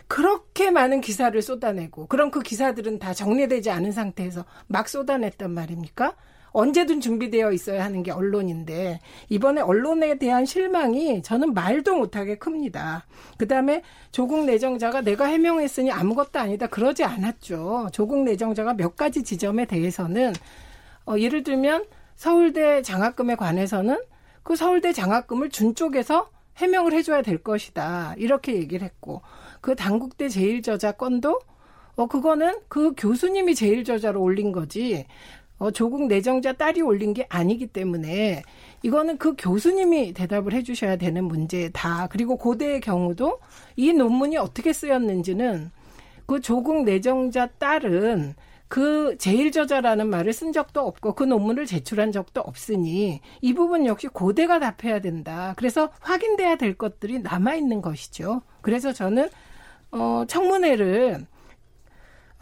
그렇게 0.08 0.70
많은 0.72 1.02
기사를 1.02 1.40
쏟아내고 1.42 2.08
그럼 2.08 2.30
그 2.32 2.42
기사들은 2.42 3.00
다 3.00 3.14
정리되지 3.14 3.70
않은 3.72 3.92
상태에서 3.92 4.46
막 4.68 4.90
쏟아냈단 4.90 5.52
말입니까? 5.52 6.16
언제든 6.54 7.02
준비되어 7.02 7.52
있어야 7.52 7.84
하는 7.84 8.04
게 8.04 8.12
언론인데 8.12 9.00
이번에 9.30 9.62
언론에 9.62 10.18
대한 10.18 10.46
실망이 10.46 11.22
저는 11.22 11.54
말도 11.54 11.96
못하게 11.96 12.36
큽니다. 12.36 13.06
그다음에 13.38 13.82
조국 14.12 14.46
내정자가 14.46 15.02
내가 15.02 15.26
해명했으니 15.26 15.92
아무것도 15.92 16.40
아니다 16.40 16.68
그러지 16.68 17.04
않았죠. 17.04 17.90
조국 17.92 18.24
내정자가 18.24 18.76
몇 18.76 18.96
가지 18.96 19.24
지점에 19.24 19.66
대해서는 19.66 20.34
어, 21.06 21.16
예를 21.18 21.44
들면 21.44 21.86
서울대 22.16 22.82
장학금에 22.82 23.36
관해서는 23.36 24.02
그 24.44 24.56
서울대 24.56 24.94
장학금을 24.94 25.50
준 25.50 25.76
쪽에서 25.76 26.30
해명을 26.58 26.94
해줘야 26.94 27.22
될 27.22 27.40
것이다. 27.40 28.14
이렇게 28.18 28.54
얘기를 28.54 28.86
했고, 28.86 29.22
그 29.62 29.76
당국대 29.76 30.30
제일저자 30.30 30.92
건도, 30.92 31.40
어, 31.96 32.08
그거는 32.08 32.60
그 32.68 32.94
교수님이 32.96 33.56
제일저자로 33.56 34.22
올린 34.22 34.52
거지, 34.52 35.06
어, 35.60 35.72
조국 35.72 36.08
내정자 36.08 36.54
딸이 36.54 36.82
올린 36.82 37.14
게 37.14 37.26
아니기 37.30 37.68
때문에 37.68 38.44
이거는 38.82 39.18
그 39.18 39.36
교수님이 39.38 40.14
대답을 40.14 40.54
해주셔야 40.54 40.98
되는 40.98 41.26
문제다. 41.26 42.08
그리고 42.08 42.38
고대의 42.38 42.82
경우도 42.82 43.40
이 43.76 43.94
논문이 43.94 44.38
어떻게 44.38 44.74
쓰였는지는 44.74 45.72
그 46.26 46.42
조국 46.42 46.84
내정자 46.84 47.48
딸은 47.48 48.36
그 48.68 49.18
제일 49.20 49.52
저자라는 49.52 50.10
말을 50.10 50.34
쓴 50.34 50.52
적도 50.52 50.82
없고 50.82 51.14
그 51.14 51.24
논문을 51.24 51.68
제출한 51.68 52.12
적도 52.12 52.42
없으니 52.42 53.22
이 53.42 53.54
부분 53.54 53.86
역시 53.86 54.08
고대가 54.08 54.60
답해야 54.60 55.00
된다. 55.00 55.54
그래서 55.58 55.92
확인돼야 56.00 56.56
될 56.56 56.74
것들이 56.74 57.20
남아 57.20 57.54
있는 57.54 57.82
것이죠. 57.82 58.42
그래서 58.62 58.92
저는 58.92 59.30
어 59.92 60.26
청문회를 60.28 61.28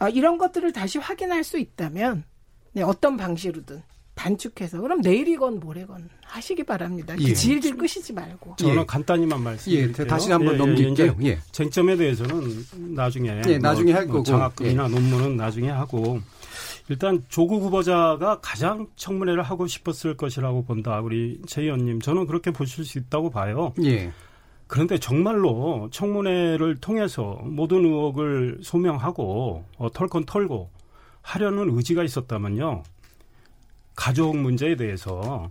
어, 0.00 0.08
이런 0.08 0.38
것들을 0.38 0.72
다시 0.72 0.98
확인할 0.98 1.44
수 1.44 1.58
있다면 1.58 2.24
네, 2.72 2.82
어떤 2.82 3.16
방식으로든 3.16 3.82
단축해서 4.14 4.80
그럼 4.80 5.00
내일이건 5.00 5.58
모레건 5.58 6.08
하시기 6.24 6.64
바랍니다. 6.64 7.14
예. 7.18 7.32
질질 7.32 7.76
끄시지 7.76 8.12
말고. 8.12 8.56
저는 8.56 8.82
예. 8.82 8.84
간단히만 8.86 9.42
말씀드릴게요. 9.42 10.04
예. 10.04 10.06
다시 10.06 10.30
한번 10.30 10.54
예, 10.54 10.54
예, 10.54 10.58
넘길게요. 10.58 11.16
예. 11.24 11.38
쟁점에 11.50 11.96
대해서는 11.96 12.64
나중에 12.94 13.42
예, 13.46 13.58
나중에 13.58 13.92
할뭐 13.92 14.12
거고 14.12 14.24
장학금이나 14.24 14.88
논문은 14.88 15.36
나중에 15.36 15.70
하고 15.70 16.20
일단 16.88 17.24
조국 17.28 17.62
후보자가 17.62 18.40
가장 18.42 18.86
청문회를 18.96 19.42
하고 19.42 19.66
싶었을 19.66 20.16
것이라고 20.16 20.64
본다. 20.64 21.00
우리 21.00 21.40
제 21.46 21.62
의원님 21.62 22.00
저는 22.00 22.26
그렇게 22.26 22.50
보실 22.50 22.84
수 22.84 22.98
있다고 22.98 23.30
봐요. 23.30 23.72
예. 23.82 24.12
그런데 24.66 24.98
정말로 24.98 25.88
청문회를 25.90 26.76
통해서 26.80 27.40
모든 27.44 27.84
의혹을 27.84 28.60
소명하고 28.62 29.64
어, 29.78 29.90
털건 29.92 30.24
털고 30.26 30.70
하려는 31.22 31.70
의지가 31.76 32.02
있었다면요. 32.04 32.82
가족 33.94 34.36
문제에 34.36 34.76
대해서 34.76 35.50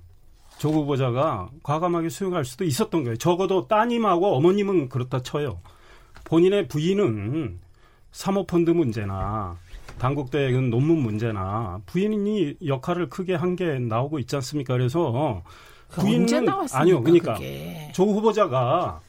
조 0.58 0.70
후보자가 0.70 1.50
과감하게 1.64 2.10
수용할 2.10 2.46
수도 2.46 2.64
있었던 2.66 3.04
거예요. 3.04 3.18
적어도 3.18 3.68
따님하고 3.68 4.36
어머님은 4.36 4.90
그렇다 4.90 5.22
쳐요. 5.22 5.60
본인의 6.26 6.68
부인은 6.68 7.60
사모펀드 8.12 8.72
문제나 8.72 9.58
당국대 9.98 10.50
논문 10.52 11.00
문제나 11.00 11.80
부인이 11.86 12.58
역할을 12.66 13.10
크게 13.10 13.36
한 13.36 13.56
게 13.56 13.80
나오고 13.80 14.20
있지 14.20 14.36
않습니까? 14.38 14.74
그래서 14.74 15.42
부인은 15.90 16.48
아니요, 16.74 17.02
그러니까 17.02 17.34
그게. 17.34 17.92
조 17.94 18.06
후보자가 18.06 19.02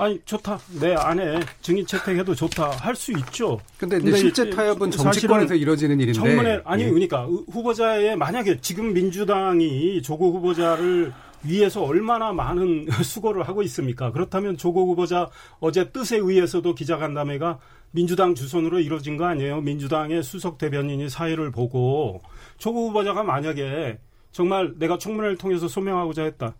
아니 0.00 0.18
좋다 0.24 0.58
내 0.80 0.94
아내 0.94 1.38
증인 1.60 1.84
채택해도 1.84 2.34
좋다 2.34 2.70
할 2.70 2.96
수 2.96 3.12
있죠. 3.12 3.60
근데, 3.76 3.98
근데 3.98 4.16
실제 4.16 4.48
타협은 4.48 4.90
정치권에서 4.90 5.54
이뤄지는 5.54 6.00
일인데 6.00 6.18
청문회 6.18 6.62
아니 6.64 6.84
예. 6.84 6.88
그러니까 6.88 7.24
후보자의 7.26 8.16
만약에 8.16 8.60
지금 8.62 8.94
민주당이 8.94 10.00
조국 10.00 10.34
후보자를 10.36 11.12
위해서 11.42 11.82
얼마나 11.82 12.32
많은 12.32 12.86
수고를 13.04 13.46
하고 13.46 13.62
있습니까? 13.62 14.10
그렇다면 14.10 14.56
조국 14.56 14.88
후보자 14.88 15.28
어제 15.60 15.90
뜻에 15.90 16.16
의해서도 16.16 16.74
기자간담회가 16.74 17.58
민주당 17.90 18.34
주선으로 18.34 18.80
이루어진 18.80 19.18
거 19.18 19.26
아니에요? 19.26 19.60
민주당의 19.60 20.22
수석 20.22 20.56
대변인이 20.56 21.10
사회를 21.10 21.50
보고 21.50 22.22
조국 22.56 22.88
후보자가 22.88 23.22
만약에 23.22 23.98
정말 24.32 24.72
내가 24.78 24.96
청문회를 24.96 25.36
통해서 25.36 25.68
소명하고자 25.68 26.22
했다. 26.22 26.54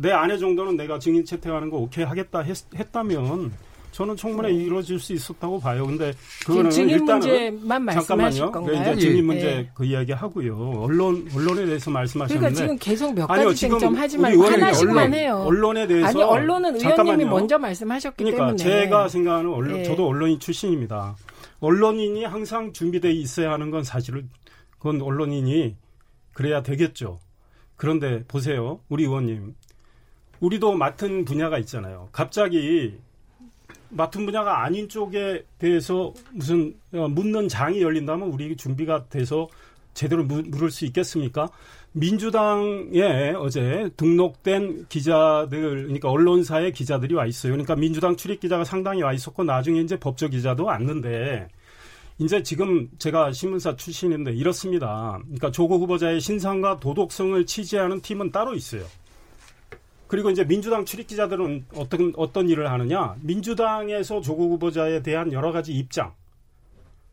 내 0.00 0.12
아내 0.12 0.38
정도는 0.38 0.76
내가 0.76 0.98
증인 1.00 1.24
채택하는 1.24 1.70
거 1.70 1.78
오케이 1.78 2.04
하겠다 2.04 2.40
했, 2.40 2.56
다면 2.92 3.52
저는 3.90 4.14
청문회 4.16 4.52
이루어질 4.52 5.00
수 5.00 5.12
있었다고 5.12 5.58
봐요. 5.58 5.86
근데 5.86 6.12
그거는 6.46 6.70
일단은 6.70 7.18
문제만 7.18 7.84
말씀하실 7.84 8.50
건가요? 8.52 8.80
이제 8.80 8.96
증인 8.96 9.26
문제 9.26 9.44
네. 9.44 9.70
그 9.74 9.84
이야기 9.84 10.12
하고요. 10.12 10.82
언론 10.82 11.28
언론에 11.34 11.66
대해서 11.66 11.90
말씀하셨는데 11.90 12.38
그러니까 12.38 12.56
지금 12.56 12.78
계속 12.78 13.12
몇 13.12 13.26
가지 13.26 13.40
아니요, 13.40 13.54
쟁점 13.54 13.94
하지 13.96 14.18
말고 14.18 14.44
하나씩만 14.44 14.96
언론, 14.98 15.14
해요. 15.14 15.44
언론에 15.44 15.86
대해서 15.88 16.06
아니 16.06 16.22
언론은 16.22 16.76
의원님이 16.76 16.80
잠깐만요. 16.96 17.26
먼저 17.26 17.58
말씀하셨기 17.58 18.22
그러니까 18.22 18.56
때문에 18.56 18.56
제가 18.56 19.08
생각하는 19.08 19.50
언론 19.52 19.78
네. 19.78 19.82
저도 19.82 20.06
언론인 20.06 20.38
출신입니다. 20.38 21.16
언론인이 21.58 22.24
항상 22.24 22.72
준비돼 22.72 23.10
있어야 23.10 23.50
하는 23.50 23.72
건 23.72 23.82
사실은 23.82 24.30
그건 24.78 25.02
언론인이 25.02 25.74
그래야 26.34 26.62
되겠죠. 26.62 27.18
그런데 27.74 28.22
보세요. 28.28 28.78
우리 28.88 29.04
의원님. 29.04 29.54
우리도 30.40 30.74
맡은 30.74 31.24
분야가 31.24 31.58
있잖아요. 31.58 32.08
갑자기 32.12 32.94
맡은 33.90 34.26
분야가 34.26 34.62
아닌 34.64 34.88
쪽에 34.88 35.44
대해서 35.58 36.12
무슨 36.32 36.74
어, 36.92 37.08
묻는 37.08 37.48
장이 37.48 37.80
열린다면 37.80 38.28
우리 38.28 38.56
준비가 38.56 39.06
돼서 39.08 39.48
제대로 39.94 40.24
물을 40.24 40.70
수 40.70 40.84
있겠습니까? 40.84 41.48
민주당에 41.92 43.32
어제 43.36 43.90
등록된 43.96 44.86
기자들, 44.88 45.84
그러니까 45.84 46.10
언론사의 46.10 46.72
기자들이 46.72 47.14
와 47.14 47.26
있어요. 47.26 47.52
그러니까 47.52 47.74
민주당 47.74 48.14
출입 48.14 48.40
기자가 48.40 48.64
상당히 48.64 49.02
와 49.02 49.12
있었고 49.12 49.42
나중에 49.42 49.80
이제 49.80 49.98
법조 49.98 50.28
기자도 50.28 50.64
왔는데 50.64 51.48
이제 52.18 52.42
지금 52.42 52.88
제가 52.98 53.32
신문사 53.32 53.76
출신인데 53.76 54.34
이렇습니다. 54.34 55.18
그러니까 55.22 55.50
조국 55.50 55.80
후보자의 55.82 56.20
신상과 56.20 56.78
도덕성을 56.78 57.44
취재하는 57.46 58.00
팀은 58.00 58.30
따로 58.30 58.54
있어요. 58.54 58.84
그리고 60.08 60.30
이제 60.30 60.44
민주당 60.44 60.84
출입 60.84 61.06
기자들은 61.06 61.66
어떤 61.74 62.12
어떤 62.16 62.48
일을 62.48 62.70
하느냐? 62.70 63.14
민주당에서 63.20 64.20
조국 64.20 64.50
후보자에 64.52 65.02
대한 65.02 65.32
여러 65.32 65.52
가지 65.52 65.72
입장 65.72 66.14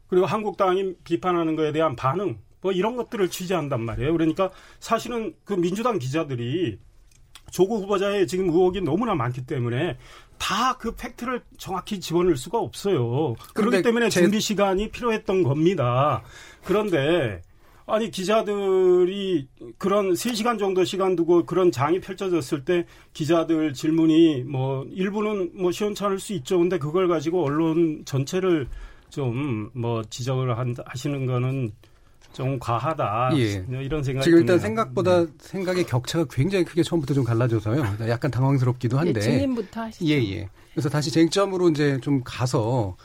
그리고 0.07 0.25
한국당이 0.25 0.95
비판하는 1.03 1.55
것에 1.55 1.71
대한 1.71 1.95
반응 1.95 2.39
뭐 2.61 2.72
이런 2.72 2.96
것들을 2.96 3.29
취재한단 3.29 3.81
말이에요. 3.81 4.11
그러니까 4.13 4.50
사실은 4.79 5.35
그 5.43 5.53
민주당 5.53 6.00
기자들이 6.00 6.79
조국 7.51 7.83
후보자의 7.83 8.25
지금 8.25 8.50
의혹이 8.50 8.81
너무나 8.81 9.13
많기 9.13 9.46
때문에 9.46 9.98
다 10.37 10.75
그 10.77 10.96
팩트를 10.96 11.41
정확히 11.57 12.00
집어넣을 12.00 12.37
수가 12.37 12.59
없어요. 12.59 13.35
그렇기 13.53 13.81
때문에 13.81 14.09
제... 14.09 14.22
준비 14.22 14.39
시간이 14.39 14.89
필요했던 14.91 15.43
겁니다. 15.43 16.22
그런데 16.63 17.41
아니 17.87 18.09
기자들이 18.09 19.48
그런 19.77 20.13
3시간 20.13 20.57
정도 20.57 20.83
시간 20.83 21.15
두고 21.15 21.45
그런 21.45 21.71
장이 21.71 22.00
펼쳐졌을 22.00 22.65
때 22.65 22.85
기자들 23.13 23.74
질문이 23.74 24.43
뭐 24.43 24.85
일부는 24.91 25.51
뭐 25.53 25.71
시원찮을 25.71 26.19
수 26.19 26.33
있죠. 26.33 26.57
근데 26.57 26.79
그걸 26.79 27.07
가지고 27.07 27.43
언론 27.45 28.03
전체를 28.05 28.67
좀 29.09 29.69
뭐 29.74 30.03
지적을 30.09 30.57
한, 30.57 30.75
하시는 30.85 31.25
거는 31.25 31.71
좀 32.33 32.59
과하다. 32.59 33.29
예. 33.37 33.65
이런 33.69 34.03
생각이 34.03 34.24
지금 34.25 34.39
일단 34.39 34.57
드네요. 34.57 34.59
생각보다 34.59 35.21
네. 35.25 35.27
생각의 35.39 35.85
격차가 35.85 36.25
굉장히 36.29 36.65
크게 36.65 36.83
처음부터 36.83 37.13
좀 37.13 37.24
갈라져서요. 37.24 37.81
약간 38.09 38.29
당황스럽기도 38.31 38.98
한데. 38.98 39.13
예, 39.17 39.21
증인부터 39.21 39.81
하시죠. 39.83 40.05
예, 40.05 40.21
예. 40.33 40.50
그래서 40.74 40.89
다시 40.89 41.11
쟁점으로 41.11 41.69
이제 41.69 41.98
좀 42.01 42.21
가서 42.25 42.98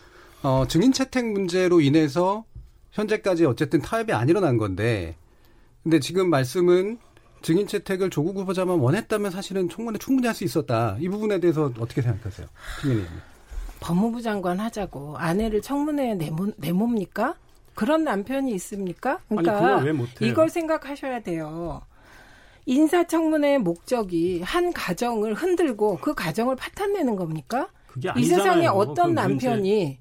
어, 0.42 0.64
증인 0.66 0.92
채택 0.92 1.26
문제로 1.26 1.80
인해서 1.80 2.44
현재까지 2.92 3.44
어쨌든 3.44 3.80
타협이 3.80 4.12
안 4.12 4.28
일어난 4.28 4.56
건데 4.58 5.16
근데 5.82 6.00
지금 6.00 6.28
말씀은 6.30 6.98
증인 7.42 7.66
채택을 7.66 8.10
조국 8.10 8.36
후보자만 8.36 8.78
원했다면 8.78 9.30
사실은 9.30 9.68
청문회 9.68 9.98
충분히 9.98 10.26
할 10.26 10.34
수 10.34 10.44
있었다. 10.44 10.96
이 11.00 11.08
부분에 11.08 11.40
대해서 11.40 11.72
어떻게 11.78 12.02
생각하세요? 12.02 12.46
김현희 12.82 13.06
법무부 13.80 14.20
장관 14.20 14.60
하자고 14.60 15.16
아내를 15.16 15.62
청문회에 15.62 16.14
내모, 16.16 16.48
내몹니까? 16.58 17.34
그런 17.74 18.04
남편이 18.04 18.52
있습니까? 18.56 19.20
그러니까 19.30 19.76
아니, 19.78 19.98
이걸 20.20 20.50
생각하셔야 20.50 21.20
돼요. 21.20 21.80
인사청문회의 22.66 23.58
목적이 23.58 24.42
한 24.42 24.72
가정을 24.72 25.32
흔들고 25.34 25.98
그 26.02 26.12
가정을 26.14 26.56
파탄내는 26.56 27.16
겁니까? 27.16 27.68
이 28.16 28.24
세상에 28.24 28.66
어떤 28.66 29.14
남편이 29.14 29.70
문제. 29.70 29.98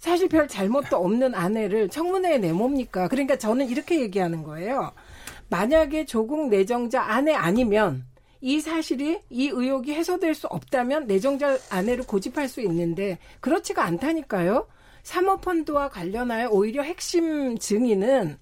사실 0.00 0.28
별 0.28 0.48
잘못도 0.48 0.96
없는 0.96 1.34
아내를 1.34 1.90
청문회에 1.90 2.38
내몹니까? 2.38 3.06
그러니까 3.08 3.36
저는 3.36 3.68
이렇게 3.68 4.00
얘기하는 4.00 4.42
거예요. 4.42 4.92
만약에 5.50 6.06
조국 6.06 6.48
내정자 6.48 7.02
아내 7.02 7.34
아니면 7.34 8.06
이 8.40 8.60
사실이 8.60 9.20
이 9.28 9.48
의혹이 9.48 9.92
해소될 9.92 10.34
수 10.34 10.46
없다면 10.46 11.06
내정자 11.06 11.58
아내를 11.68 12.06
고집할 12.06 12.48
수 12.48 12.62
있는데 12.62 13.18
그렇지가 13.40 13.84
않다니까요. 13.84 14.66
사모펀드와 15.02 15.90
관련하여 15.90 16.48
오히려 16.48 16.82
핵심 16.82 17.58
증인은 17.58 18.38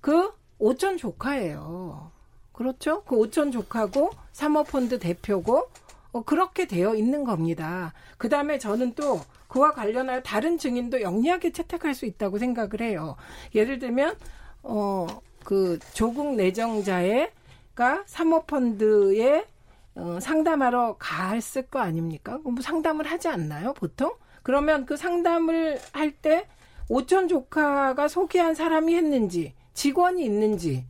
그 0.00 0.32
오천 0.58 0.96
조카예요. 0.96 2.10
그렇죠? 2.52 3.04
그 3.04 3.14
오천 3.14 3.52
조카고 3.52 4.10
사모펀드 4.32 4.98
대표고 4.98 5.68
어, 6.10 6.22
그렇게 6.24 6.66
되어 6.66 6.96
있는 6.96 7.22
겁니다. 7.22 7.92
그 8.16 8.28
다음에 8.28 8.58
저는 8.58 8.94
또 8.94 9.20
그와 9.48 9.72
관련하여 9.72 10.22
다른 10.22 10.58
증인도 10.58 11.00
영리하게 11.00 11.52
채택할 11.52 11.94
수 11.94 12.06
있다고 12.06 12.38
생각을 12.38 12.80
해요. 12.82 13.16
예를 13.54 13.78
들면 13.78 14.16
어 14.62 15.06
그 15.48 15.78
조국 15.94 16.34
내정자의가 16.34 18.04
사모펀드에 18.04 19.46
어, 19.94 20.18
상담하러 20.20 20.96
갔을 20.98 21.62
거 21.62 21.78
아닙니까? 21.80 22.38
뭐 22.44 22.54
상담을 22.60 23.06
하지 23.10 23.28
않나요, 23.28 23.72
보통? 23.72 24.12
그러면 24.42 24.84
그 24.84 24.98
상담을 24.98 25.80
할 25.92 26.12
때 26.20 26.46
오천 26.90 27.28
조카가 27.28 28.08
소개한 28.08 28.54
사람이 28.54 28.94
했는지 28.94 29.54
직원이 29.72 30.22
있는지 30.22 30.84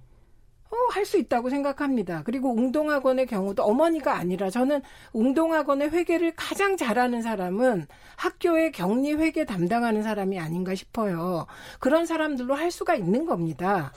어, 0.70 0.76
할 0.92 1.04
수 1.07 1.16
있다고 1.18 1.48
생각합니다. 1.48 2.22
그리고 2.24 2.52
웅동학원의 2.54 3.26
경우도 3.26 3.62
어머니가 3.62 4.14
아니라 4.16 4.50
저는 4.50 4.83
웅동학원의 5.14 5.90
회계를 5.90 6.35
가장 6.37 6.76
잘하는 6.76 7.22
사람은 7.22 7.87
학교의 8.16 8.72
격리 8.72 9.14
회계 9.14 9.44
담당하는 9.46 10.02
사람이 10.02 10.38
아닌가 10.38 10.74
싶어요. 10.74 11.46
그런 11.81 12.04
사람들로 12.04 12.54
할 12.54 12.70
수가 12.70 12.94
있는 12.94 13.24
겁니다. 13.24 13.92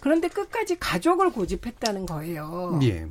그런데 0.00 0.28
끝까지 0.28 0.78
가족을 0.80 1.30
고집했다는 1.30 2.06
거예요. 2.06 2.80
예. 2.82 3.06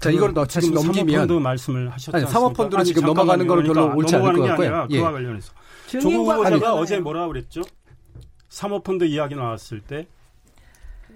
자, 0.00 0.10
이걸 0.10 0.34
너 0.34 0.44
다시 0.44 0.70
넘기면 0.70 0.94
사모펀드 1.08 1.32
말씀을 1.42 1.90
하셨죠. 1.92 2.16
아니, 2.18 2.26
사모펀드로 2.26 2.82
지금 2.84 3.04
넘어가는 3.06 3.46
거는 3.46 3.62
별로 3.62 3.74
그러니까 3.74 3.96
옳지 3.96 4.16
않을 4.16 4.32
것 4.34 4.42
같고요. 4.48 4.86
예. 4.90 4.98
그와 4.98 5.12
관련해서 5.12 5.52
조국 5.86 6.12
후보자가 6.28 6.74
어제 6.74 6.98
뭐라 6.98 7.28
그랬죠? 7.28 7.62
사모펀드 8.50 9.04
이야기 9.04 9.34
나왔을 9.34 9.80
때 9.80 10.06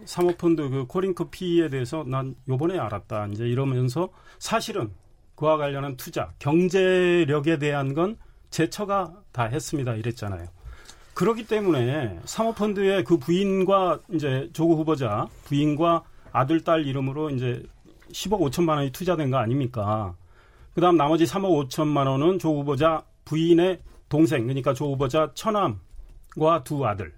사모펀드 0.05 0.69
그 0.69 0.87
코링크 0.87 1.25
피에 1.25 1.69
대해서 1.69 2.05
난 2.07 2.35
요번에 2.49 2.79
알았다. 2.79 3.29
이제 3.29 3.47
이러면서 3.47 4.09
사실은 4.39 4.91
그와 5.35 5.57
관련한 5.57 5.97
투자, 5.97 6.33
경제력에 6.39 7.59
대한 7.59 7.95
건 7.95 8.17
제처가 8.51 9.15
다 9.33 9.45
했습니다. 9.45 9.95
이랬잖아요. 9.95 10.47
그렇기 11.15 11.47
때문에 11.47 12.21
사모펀드의 12.25 13.05
그 13.05 13.19
부인과 13.19 14.01
이제 14.13 14.49
조국 14.53 14.79
후보자 14.79 15.27
부인과 15.45 16.05
아들 16.33 16.63
딸 16.63 16.87
이름으로 16.87 17.31
이제 17.31 17.63
10억 18.13 18.39
5천만 18.41 18.77
원이 18.77 18.93
투자된 18.93 19.31
거 19.31 19.39
아닙니까? 19.39 20.15
그다음 20.75 20.97
나머지 20.97 21.25
3억 21.25 21.69
5천만 21.69 22.07
원은 22.07 22.39
조 22.39 22.57
후보자 22.57 23.03
부인의 23.25 23.81
동생 24.09 24.45
그러니까 24.45 24.75
조 24.75 24.93
후보자 24.93 25.33
처남과 25.35 26.63
두 26.65 26.87
아들 26.87 27.13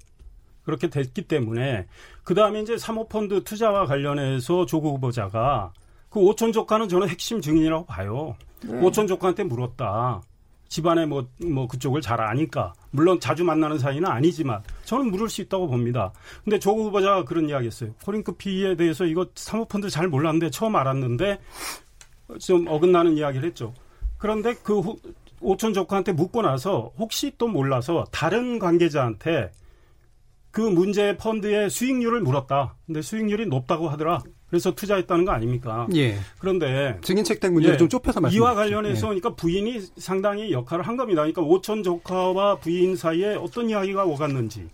그렇게 0.65 0.89
됐기 0.89 1.23
때문에 1.23 1.87
그 2.23 2.35
다음에 2.35 2.61
이제 2.61 2.77
사모펀드 2.77 3.45
투자와 3.45 3.87
관련해서 3.87 4.67
조국 4.67 4.95
후보자가 4.95 5.73
그 6.09 6.21
오촌 6.21 6.53
조카는 6.53 6.89
저는 6.89 7.09
핵심 7.09 7.41
증인이라고 7.41 7.87
봐요. 7.87 8.37
네. 8.63 8.81
오촌 8.81 9.07
조카한테 9.07 9.45
물었다. 9.45 10.23
집안에 10.69 11.05
뭐, 11.05 11.27
뭐 11.45 11.67
그쪽을 11.67 12.01
잘 12.01 12.21
아니까. 12.21 12.73
물론 12.93 13.19
자주 13.19 13.45
만나는 13.45 13.79
사이는 13.79 14.09
아니지만 14.09 14.63
저는 14.85 15.11
물을 15.11 15.29
수 15.29 15.41
있다고 15.43 15.67
봅니다. 15.67 16.13
근데 16.45 16.59
조국 16.59 16.85
후보자가 16.85 17.25
그런 17.25 17.49
이야기 17.49 17.67
했어요. 17.67 17.93
코링크 18.05 18.33
피에 18.33 18.77
대해서 18.77 19.05
이거 19.05 19.27
사모펀드 19.35 19.91
잘 19.91 20.07
몰랐는데 20.09 20.51
처음 20.51 20.77
알았는데 20.77 21.41
좀 22.39 22.67
어긋나는 22.69 23.17
이야기를 23.17 23.49
했죠. 23.49 23.75
그런데 24.17 24.55
그 24.63 24.79
후, 24.79 24.97
오촌 25.41 25.75
조카한테 25.75 26.13
묻고 26.13 26.43
나서 26.43 26.93
혹시 26.99 27.33
또 27.37 27.49
몰라서 27.49 28.05
다른 28.13 28.59
관계자한테 28.59 29.51
그 30.51 30.61
문제 30.61 31.17
펀드의 31.17 31.71
수익률을 31.71 32.21
물었다. 32.21 32.77
근데 32.87 33.03
수익률이 33.03 33.47
높다고 33.47 33.89
하더라. 33.89 34.23
그래서 34.49 34.75
투자했다는 34.75 35.25
거 35.25 35.31
아닙니까? 35.31 35.87
예. 35.95 36.17
그런데 36.41 36.99
증인 37.03 37.23
책당 37.23 37.53
문제를 37.53 37.75
예. 37.75 37.79
좀 37.79 37.89
좁혀서 37.89 38.21
말씀 38.21 38.37
이와 38.37 38.55
관련해서 38.55 39.07
예. 39.15 39.21
그러니까 39.21 39.35
부인이 39.37 39.81
상당히 39.97 40.51
역할을 40.51 40.87
한 40.87 40.97
겁니다. 40.97 41.23
그러니까 41.23 41.43
오촌 41.43 41.85
조카와 41.85 42.57
부인 42.57 42.97
사이에 42.97 43.37
어떤 43.37 43.71
이야기가 43.71 44.05
오갔는지 44.05 44.69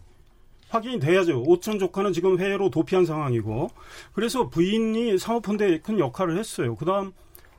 확인이 0.71 0.99
돼야죠. 0.99 1.43
오촌 1.47 1.79
조카는 1.79 2.15
지금 2.15 2.41
해외로 2.41 2.71
도피한 2.71 3.05
상황이고 3.05 3.69
그래서 4.15 4.49
부인이 4.49 5.19
사모펀드에 5.19 5.81
큰 5.81 5.99
역할을 5.99 6.39
했어요. 6.39 6.75
그다음 6.75 7.13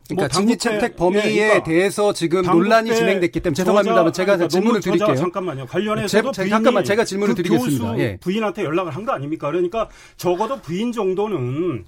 그러니까 0.08 0.22
뭐 0.22 0.28
증인 0.42 0.58
채택 0.58 0.96
범위에 0.96 1.36
예, 1.36 1.40
그러니까 1.48 1.64
대해서 1.64 2.14
지금 2.14 2.42
논란이 2.44 2.96
진행됐기 2.96 3.40
때문에 3.42 3.56
죄송합니다만 3.56 4.14
제가 4.14 4.38
그러니까 4.38 4.48
질문을 4.48 4.82
드릴게요. 4.82 5.16
잠깐만요. 5.16 5.66
관련해서 5.66 6.32
제, 6.32 6.48
잠깐만 6.50 6.84
제가 6.84 7.04
질문을 7.04 7.36
그 7.36 7.44
드리겠습니다. 7.44 7.98
예. 8.00 8.18
부인한테 8.18 8.64
연락을 8.64 8.96
한 8.96 9.08
거 9.08 9.14
아닙니까? 9.14 9.48
그러니까 9.48 9.90
적어도 10.18 10.60
부인 10.62 10.92
정도는 10.92 11.86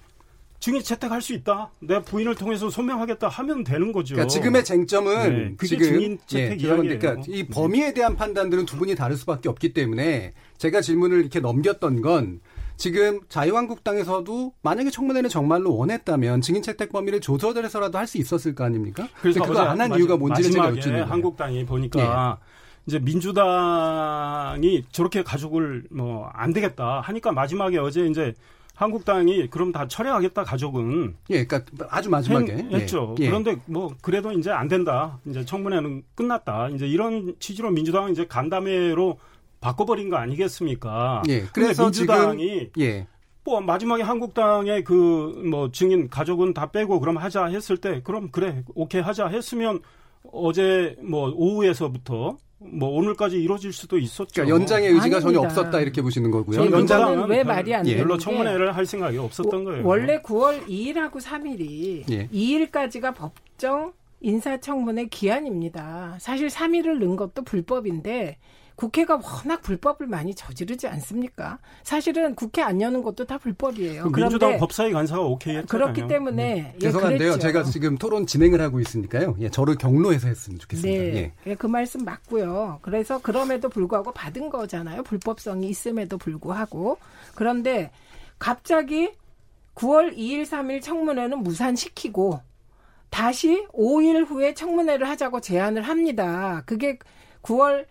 증인 0.61 0.83
채택할 0.83 1.21
수 1.21 1.33
있다. 1.33 1.71
내 1.79 2.01
부인을 2.01 2.35
통해서 2.35 2.69
소명하겠다 2.69 3.27
하면 3.29 3.63
되는 3.63 3.91
거죠. 3.93 4.15
그러니까 4.15 4.27
지금의 4.33 4.63
쟁점은 4.65 5.55
네, 5.57 5.67
지금 5.67 5.83
증인 5.85 6.17
채택 6.27 6.61
예, 6.61 6.67
이야기예요. 6.67 6.99
그러니까 6.99 7.23
이 7.27 7.47
범위에 7.47 7.93
대한 7.93 8.15
판단들은 8.17 8.65
두 8.65 8.77
분이 8.77 8.95
다를 8.95 9.15
수밖에 9.15 9.47
없기 9.47 9.71
때문에 9.73 10.33
제가 10.57 10.81
질문을 10.81 11.19
이렇게 11.21 11.39
넘겼던 11.39 12.01
건 12.01 12.41
지금 12.79 13.19
자유한국당에서도 13.27 14.53
만약에 14.61 14.89
청문회를 14.89 15.29
정말로 15.29 15.75
원했다면 15.75 16.39
증인 16.41 16.61
채택 16.63 16.93
범위를 16.93 17.19
조절해서라도 17.19 17.97
할 17.97 18.07
수 18.07 18.17
있었을 18.17 18.55
거 18.55 18.63
아닙니까? 18.63 19.07
그래서 19.21 19.43
그거 19.43 19.59
안한 19.59 19.99
이유가 19.99 20.15
뭔지를 20.17 20.49
제가 20.49 20.69
여쭙는 20.69 21.03
한국당이 21.03 21.65
보니까 21.65 22.39
네. 22.39 22.45
이제 22.87 22.97
민주당이 22.99 24.85
저렇게 24.91 25.23
가족을 25.23 25.83
뭐 25.91 26.31
안 26.33 26.53
되겠다 26.53 27.01
하니까 27.01 27.31
마지막에 27.33 27.77
어제 27.77 28.07
이제 28.07 28.33
한국당이 28.75 29.47
그럼 29.49 29.73
다 29.73 29.87
철회하겠다 29.89 30.45
가족은 30.45 31.15
예, 31.31 31.45
그러니까 31.45 31.85
아주 31.89 32.09
마지막에 32.09 32.53
했, 32.53 32.71
했죠. 32.71 33.13
예. 33.19 33.27
그런데 33.27 33.57
뭐 33.65 33.93
그래도 34.01 34.31
이제 34.31 34.51
안 34.51 34.69
된다. 34.69 35.19
이제 35.25 35.43
청문회는 35.43 36.03
끝났다. 36.15 36.69
이제 36.69 36.87
이런 36.87 37.35
취지로 37.39 37.71
민주당은 37.71 38.13
이제 38.13 38.25
간담회로 38.25 39.19
바꿔버린 39.61 40.09
거 40.09 40.17
아니겠습니까? 40.17 41.23
예. 41.29 41.43
그래서 41.53 41.83
민주당이 41.83 42.69
예. 42.79 43.07
뭐 43.43 43.59
마지막에 43.61 44.03
한국당의 44.03 44.83
그 44.83 45.33
뭐 45.49 45.71
증인 45.71 46.09
가족은 46.09 46.53
다 46.53 46.71
빼고 46.71 46.99
그럼 46.99 47.17
하자 47.17 47.45
했을 47.45 47.77
때 47.77 48.01
그럼 48.03 48.29
그래 48.31 48.63
오케이 48.75 49.01
하자 49.01 49.27
했으면 49.27 49.79
어제 50.31 50.95
뭐 51.01 51.31
오후에서부터 51.35 52.37
뭐 52.59 52.89
오늘까지 52.89 53.41
이루어질 53.41 53.71
수도 53.71 53.97
있었죠. 53.97 54.43
그러니까 54.43 54.55
연장의 54.55 54.89
의지가 54.89 55.17
아닙니다. 55.17 55.19
전혀 55.19 55.39
없었다 55.39 55.79
이렇게 55.79 56.01
보시는 56.01 56.29
거고요. 56.29 56.69
연장은 56.69 57.29
왜 57.29 57.43
말이 57.43 57.73
안 57.73 57.87
예. 57.87 57.95
별로 57.97 58.17
청문회를 58.17 58.75
할 58.75 58.85
생각이 58.85 59.17
없었던 59.17 59.63
거예요. 59.63 59.85
원래 59.87 60.21
9월 60.21 60.67
2일하고 60.67 61.21
3일이 61.21 62.03
예. 62.11 62.27
2일까지가 62.27 63.15
법정 63.15 63.93
인사청문회 64.21 65.05
기한입니다. 65.05 66.17
사실 66.19 66.47
3일을 66.49 66.99
넣은 66.99 67.15
것도 67.15 67.43
불법인데 67.43 68.37
국회가 68.79 69.15
워낙 69.21 69.61
불법을 69.61 70.07
많이 70.07 70.33
저지르지 70.33 70.87
않습니까? 70.87 71.59
사실은 71.83 72.33
국회 72.33 72.61
안 72.61 72.79
여는 72.79 73.03
것도 73.03 73.25
다 73.25 73.37
불법이에요. 73.37 74.03
그 74.03 74.09
민주당 74.09 74.57
법사위 74.57 74.93
간사가 74.93 75.21
오케이 75.21 75.57
했잖아요. 75.57 75.67
그렇기 75.93 76.07
때문에 76.07 76.53
네. 76.53 76.73
예, 76.75 76.79
죄송한데요. 76.79 77.31
그랬죠. 77.31 77.39
제가 77.39 77.63
지금 77.63 77.97
토론 77.97 78.25
진행을 78.25 78.61
하고 78.61 78.79
있으니까요. 78.79 79.35
예, 79.41 79.49
저를 79.49 79.75
경로해서 79.75 80.29
했으면 80.29 80.59
좋겠습니다. 80.59 81.03
네, 81.03 81.13
예. 81.17 81.33
예. 81.47 81.55
그 81.55 81.67
말씀 81.67 82.05
맞고요. 82.05 82.79
그래서 82.81 83.19
그럼에도 83.21 83.67
불구하고 83.67 84.13
받은 84.13 84.49
거잖아요. 84.49 85.03
불법성이 85.03 85.67
있음에도 85.67 86.17
불구하고 86.17 86.99
그런데 87.35 87.91
갑자기 88.37 89.11
9월 89.75 90.15
2일, 90.15 90.43
3일 90.43 90.81
청문회는 90.81 91.39
무산시키고 91.39 92.39
다시 93.09 93.67
5일 93.73 94.25
후에 94.25 94.53
청문회를 94.53 95.09
하자고 95.09 95.41
제안을 95.41 95.81
합니다. 95.81 96.63
그게 96.65 96.97
9월 97.41 97.85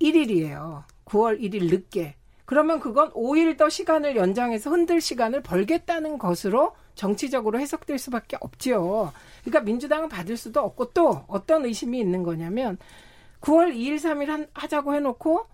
1일이에요. 0.00 0.84
9월 1.04 1.40
1일 1.40 1.70
늦게. 1.70 2.14
그러면 2.44 2.80
그건 2.80 3.10
5일 3.12 3.58
더 3.58 3.68
시간을 3.68 4.16
연장해서 4.16 4.70
흔들 4.70 5.00
시간을 5.00 5.42
벌겠다는 5.42 6.18
것으로 6.18 6.74
정치적으로 6.94 7.60
해석될 7.60 7.98
수밖에 7.98 8.38
없지요. 8.40 9.12
그러니까 9.44 9.60
민주당은 9.60 10.08
받을 10.08 10.36
수도 10.36 10.60
없고 10.60 10.92
또 10.92 11.24
어떤 11.28 11.64
의심이 11.64 11.98
있는 12.00 12.22
거냐면 12.22 12.78
9월 13.42 13.74
2일, 13.74 13.96
3일 13.96 14.48
하자고 14.54 14.94
해놓고 14.94 15.46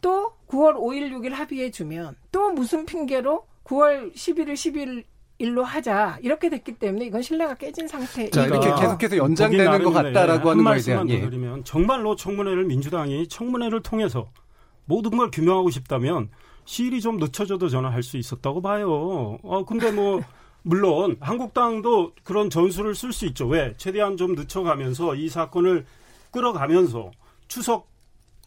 또 0.00 0.32
9월 0.48 0.74
5일, 0.74 1.12
6일 1.12 1.30
합의해 1.30 1.70
주면 1.70 2.16
또 2.32 2.50
무슨 2.50 2.84
핑계로 2.84 3.46
9월 3.64 4.12
11일, 4.14 4.54
10일 4.54 5.04
일로 5.44 5.62
하자 5.62 6.18
이렇게 6.22 6.48
됐기 6.48 6.72
때문에 6.72 7.04
이건 7.06 7.20
신뢰가 7.22 7.54
깨진 7.54 7.86
상태. 7.86 8.30
자 8.30 8.46
이렇게 8.46 8.68
계속해서 8.74 9.16
연장되는 9.18 9.82
것 9.84 9.92
같다라고 9.92 10.50
하는 10.50 10.64
거에 10.64 10.80
대한 10.80 11.08
예. 11.10 11.20
드리면 11.20 11.64
정말로 11.64 12.16
청문회를 12.16 12.64
민주당이 12.64 13.28
청문회를 13.28 13.82
통해서 13.82 14.30
모든 14.86 15.16
걸 15.16 15.30
규명하고 15.30 15.70
싶다면 15.70 16.30
시일이 16.64 17.00
좀 17.02 17.18
늦춰져도 17.18 17.68
저는 17.68 17.90
할 17.90 18.02
수 18.02 18.16
있었다고 18.16 18.62
봐요. 18.62 19.38
어 19.42 19.64
근데 19.66 19.90
뭐 19.92 20.20
물론 20.62 21.16
한국당도 21.20 22.12
그런 22.22 22.48
전술을 22.48 22.94
쓸 22.94 23.12
수 23.12 23.26
있죠. 23.26 23.46
왜 23.46 23.74
최대한 23.76 24.16
좀 24.16 24.34
늦춰가면서 24.34 25.14
이 25.14 25.28
사건을 25.28 25.84
끌어가면서 26.30 27.10
추석 27.48 27.86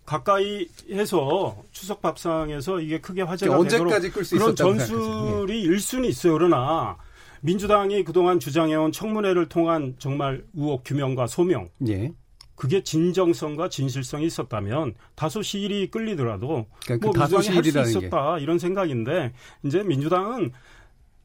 가까이 0.07 0.65
해서 0.89 1.61
추석 1.73 2.01
밥상에서 2.01 2.79
이게 2.79 2.99
크게 3.01 3.23
화제가 3.23 3.59
언제까지 3.59 4.09
끌수 4.09 4.37
그런 4.37 4.55
전술이 4.55 5.61
일 5.61 5.79
수는 5.81 6.07
있어요. 6.07 6.33
그러나 6.33 6.95
민주당이 7.41 8.05
그동안 8.05 8.39
주장해온 8.39 8.93
청문회를 8.93 9.49
통한 9.49 9.95
정말 9.99 10.45
의혹 10.55 10.83
규명과 10.85 11.27
소명 11.27 11.67
예. 11.89 12.13
그게 12.55 12.81
진정성과 12.81 13.67
진실성이 13.67 14.25
있었다면 14.27 14.95
다소 15.15 15.41
시일이 15.41 15.91
끌리더라도 15.91 16.67
그러니까 16.85 17.11
그뭐 17.11 17.11
민주당이 17.13 17.47
할 17.49 17.63
수 17.65 17.79
있었다 17.99 18.35
게. 18.37 18.43
이런 18.43 18.59
생각인데 18.59 19.33
이제 19.65 19.83
민주당은 19.83 20.53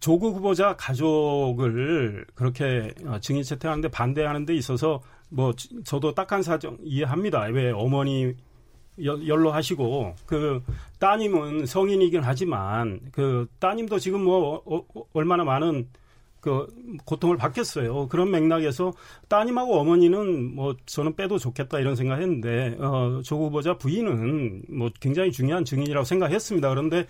조국 0.00 0.34
후보자 0.34 0.74
가족을 0.76 2.26
그렇게 2.34 2.92
어, 3.06 3.20
증인 3.20 3.44
채택하는데 3.44 3.88
반대하는 3.92 4.44
데 4.44 4.56
있어서 4.56 5.00
뭐 5.28 5.54
저도 5.84 6.14
딱한 6.14 6.42
사정 6.42 6.78
이해합니다. 6.82 7.42
왜 7.44 7.70
어머니 7.70 8.34
연로하시고 8.98 10.16
그 10.26 10.62
따님은 10.98 11.66
성인이긴 11.66 12.22
하지만 12.22 13.00
그 13.12 13.46
따님도 13.59 13.98
지금 13.98 14.22
뭐 14.24 14.62
어, 14.64 14.85
어, 14.94 15.02
얼마나 15.12 15.44
많은 15.44 15.88
그 16.40 16.66
고통을 17.05 17.37
받겠어요. 17.37 18.09
그런 18.09 18.31
맥락에서 18.33 18.92
따님하고 19.28 19.78
어머니는 19.78 20.55
뭐 20.57 20.74
저는 20.87 21.14
빼도 21.14 21.38
좋겠다 21.38 21.78
이런 21.78 21.94
생각했는데 21.94 22.76
어, 22.81 23.20
조 23.24 23.37
후보자 23.38 23.78
부인은 23.78 24.62
뭐 24.68 24.90
굉장히 25.00 25.31
중요한 25.31 25.64
증인이라고 25.64 26.05
생각했습니다. 26.05 26.68
그런데 26.68 27.07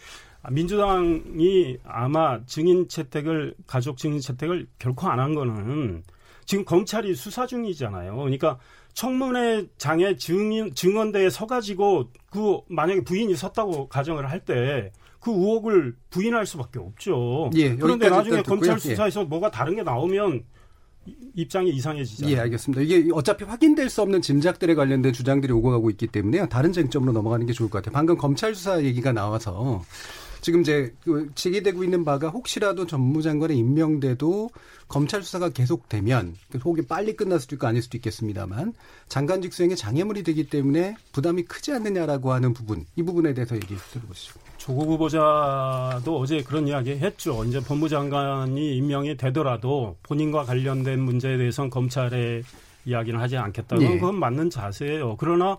민주당이 0.51 1.79
아마 1.85 2.45
증인 2.45 2.89
채택을 2.89 3.55
가족 3.67 3.97
증인 3.97 4.21
채택을 4.21 4.67
결코 4.79 5.09
안 5.09 5.19
한 5.19 5.35
거는 5.35 6.03
지금 6.45 6.65
검찰이 6.65 7.15
수사 7.15 7.47
중이잖아요. 7.47 8.17
그러니까 8.17 8.59
청문회 8.95 9.67
장에 9.79 10.17
증인 10.17 10.75
증언대에 10.75 11.31
서가지고 11.31 12.11
그 12.31 12.59
만약에 12.69 13.03
부인이 13.05 13.35
섰다고 13.37 13.89
가정을 13.89 14.31
할 14.31 14.45
때 14.45 14.91
그 15.23 15.31
의혹을 15.31 15.95
부인할 16.11 16.45
수밖에 16.47 16.81
없죠. 16.81 17.49
예, 17.55 17.77
그런데 17.77 18.11
나중에 18.11 18.43
검찰 18.43 18.75
예. 18.75 18.79
수사에서 18.79 19.21
예. 19.21 19.25
뭐가 19.25 19.53
다른 19.53 19.77
게 19.77 19.85
나오면 19.85 20.43
입장이 21.37 21.71
이상해지잖아요. 21.71 22.35
예, 22.35 22.41
알겠습니다. 22.41 22.83
이게 22.83 23.09
어차피 23.13 23.45
확인될 23.45 23.89
수 23.89 24.03
없는 24.03 24.21
짐작들에 24.21 24.75
관련된 24.75 25.13
주장들이 25.13 25.53
오고 25.53 25.71
가고 25.71 25.91
있기 25.91 26.09
때문에 26.09 26.49
다른 26.49 26.73
쟁점으로 26.73 27.13
넘어가는 27.13 27.47
게 27.47 27.53
좋을 27.53 27.71
것 27.71 27.79
같아요. 27.79 27.93
방금 27.93 28.17
검찰 28.17 28.53
수사 28.57 28.83
얘기가 28.83 29.13
나와서 29.13 29.85
지금 30.43 30.61
이제 30.61 30.93
그 31.05 31.31
제기되고 31.37 31.85
있는 31.85 32.05
바가 32.05 32.29
혹시라도 32.29 32.85
전무장관의 32.85 33.57
임명돼도 33.57 34.51
검찰 34.89 35.23
수사가 35.23 35.49
계속되면 35.51 36.35
그 36.51 36.59
혹이 36.59 36.83
빨리 36.83 37.15
끝날 37.17 37.39
수도 37.39 37.55
있고 37.55 37.69
아닐 37.69 37.81
수도 37.81 37.97
있겠습니다만 37.97 38.75
장관직 39.09 39.55
수행에 39.55 39.77
장애물이 39.77 40.25
되기 40.25 40.49
때문에 40.49 40.97
부담이 41.13 41.45
크지 41.45 41.73
않느냐라고 41.73 42.33
하는 42.33 42.53
부분 42.53 42.85
이 42.97 43.03
부분에 43.05 43.33
대해서 43.35 43.55
얘기 43.55 43.77
들어보시죠. 43.93 44.35
조국 44.59 44.89
후보자도 44.89 46.19
어제 46.19 46.43
그런 46.43 46.67
이야기 46.67 46.91
했죠. 46.91 47.45
이제 47.45 47.61
법무장관이 47.61 48.77
임명이 48.77 49.17
되더라도 49.17 49.97
본인과 50.03 50.43
관련된 50.43 51.01
문제에 51.01 51.37
대해서는 51.37 51.71
검찰에 51.71 52.43
이야기는 52.85 53.19
하지 53.19 53.37
않겠다는 53.37 53.83
예. 53.85 53.95
그건 53.95 54.19
맞는 54.19 54.51
자세예요. 54.51 55.17
그러나 55.19 55.57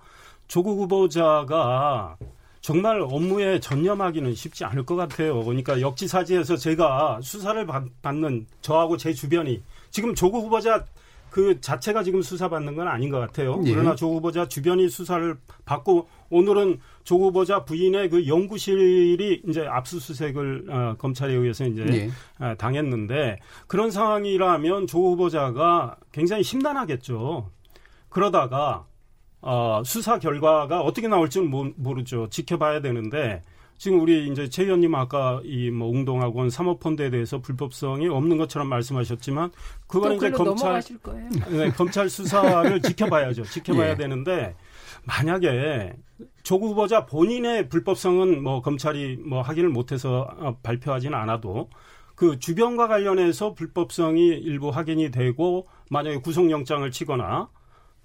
조국 0.50 0.78
후보자가 0.78 2.18
정말 2.64 3.02
업무에 3.02 3.60
전념하기는 3.60 4.34
쉽지 4.36 4.64
않을 4.64 4.86
것 4.86 4.96
같아요. 4.96 5.44
그러니까 5.44 5.82
역지사지에서 5.82 6.56
제가 6.56 7.20
수사를 7.22 7.68
받는 8.02 8.48
저하고 8.62 8.96
제 8.96 9.14
주변이 9.14 9.62
지금 9.92 10.16
조국 10.16 10.46
후보자 10.46 10.86
그 11.30 11.60
자체가 11.60 12.04
지금 12.04 12.22
수사받는 12.22 12.76
건 12.76 12.88
아닌 12.88 13.10
것 13.10 13.20
같아요. 13.20 13.62
예. 13.66 13.72
그러나 13.74 13.96
조 13.96 14.14
후보자 14.14 14.48
주변이 14.48 14.88
수사를 14.88 15.36
받고 15.66 16.08
오늘은 16.30 16.80
조 17.04 17.18
후보자 17.18 17.66
부인의 17.66 18.10
그 18.10 18.28
연구실이 18.28 19.42
이제 19.50 19.66
압수수색을 19.68 20.66
어, 20.70 20.96
검찰에 20.98 21.34
의해서 21.34 21.66
이제 21.66 21.86
예. 21.90 22.10
어, 22.46 22.56
당했는데 22.56 23.40
그런 23.68 23.92
상황이라면 23.92 24.88
조 24.88 25.00
후보자가 25.00 25.98
굉장히 26.14 26.44
심란하겠죠. 26.44 27.50
그러다가 28.08 28.86
어, 29.44 29.82
수사 29.86 30.20
결과가 30.20 30.82
어떻게 30.82 31.08
나올지는 31.08 31.50
모 31.50 31.94
르죠. 31.94 32.30
지켜봐야 32.30 32.82
되는데 32.82 33.42
지금 33.78 34.00
우리 34.00 34.28
이제 34.30 34.48
최 34.48 34.64
의원님 34.64 34.96
아까 34.96 35.42
이뭐 35.44 35.90
웅동학원 35.90 36.50
사모펀드에 36.50 37.10
대해서 37.10 37.40
불법성이 37.40 38.08
없는 38.08 38.38
것처럼 38.38 38.70
말씀하셨지만 38.70 39.52
그거는 39.88 40.16
이제 40.16 40.32
검찰 40.32 40.82
네, 41.52 41.70
검찰 41.72 42.10
수사를 42.10 42.80
지켜봐야죠. 42.82 43.44
지켜봐야 43.44 43.92
예. 43.92 43.96
되는데 43.96 44.56
만약에 45.04 45.94
조국 46.44 46.70
후보자 46.70 47.06
본인의 47.06 47.68
불법성은 47.68 48.42
뭐 48.42 48.62
검찰이 48.62 49.18
뭐 49.18 49.42
확인을 49.42 49.70
못해서 49.70 50.30
어, 50.38 50.56
발표하지는 50.64 51.18
않아도 51.18 51.70
그 52.16 52.40
주변과 52.40 52.88
관련해서 52.88 53.54
불법성이 53.54 54.28
일부 54.28 54.70
확인이 54.70 55.12
되고 55.12 55.68
만약에 55.90 56.22
구속영장을 56.22 56.90
치거나 56.92 57.50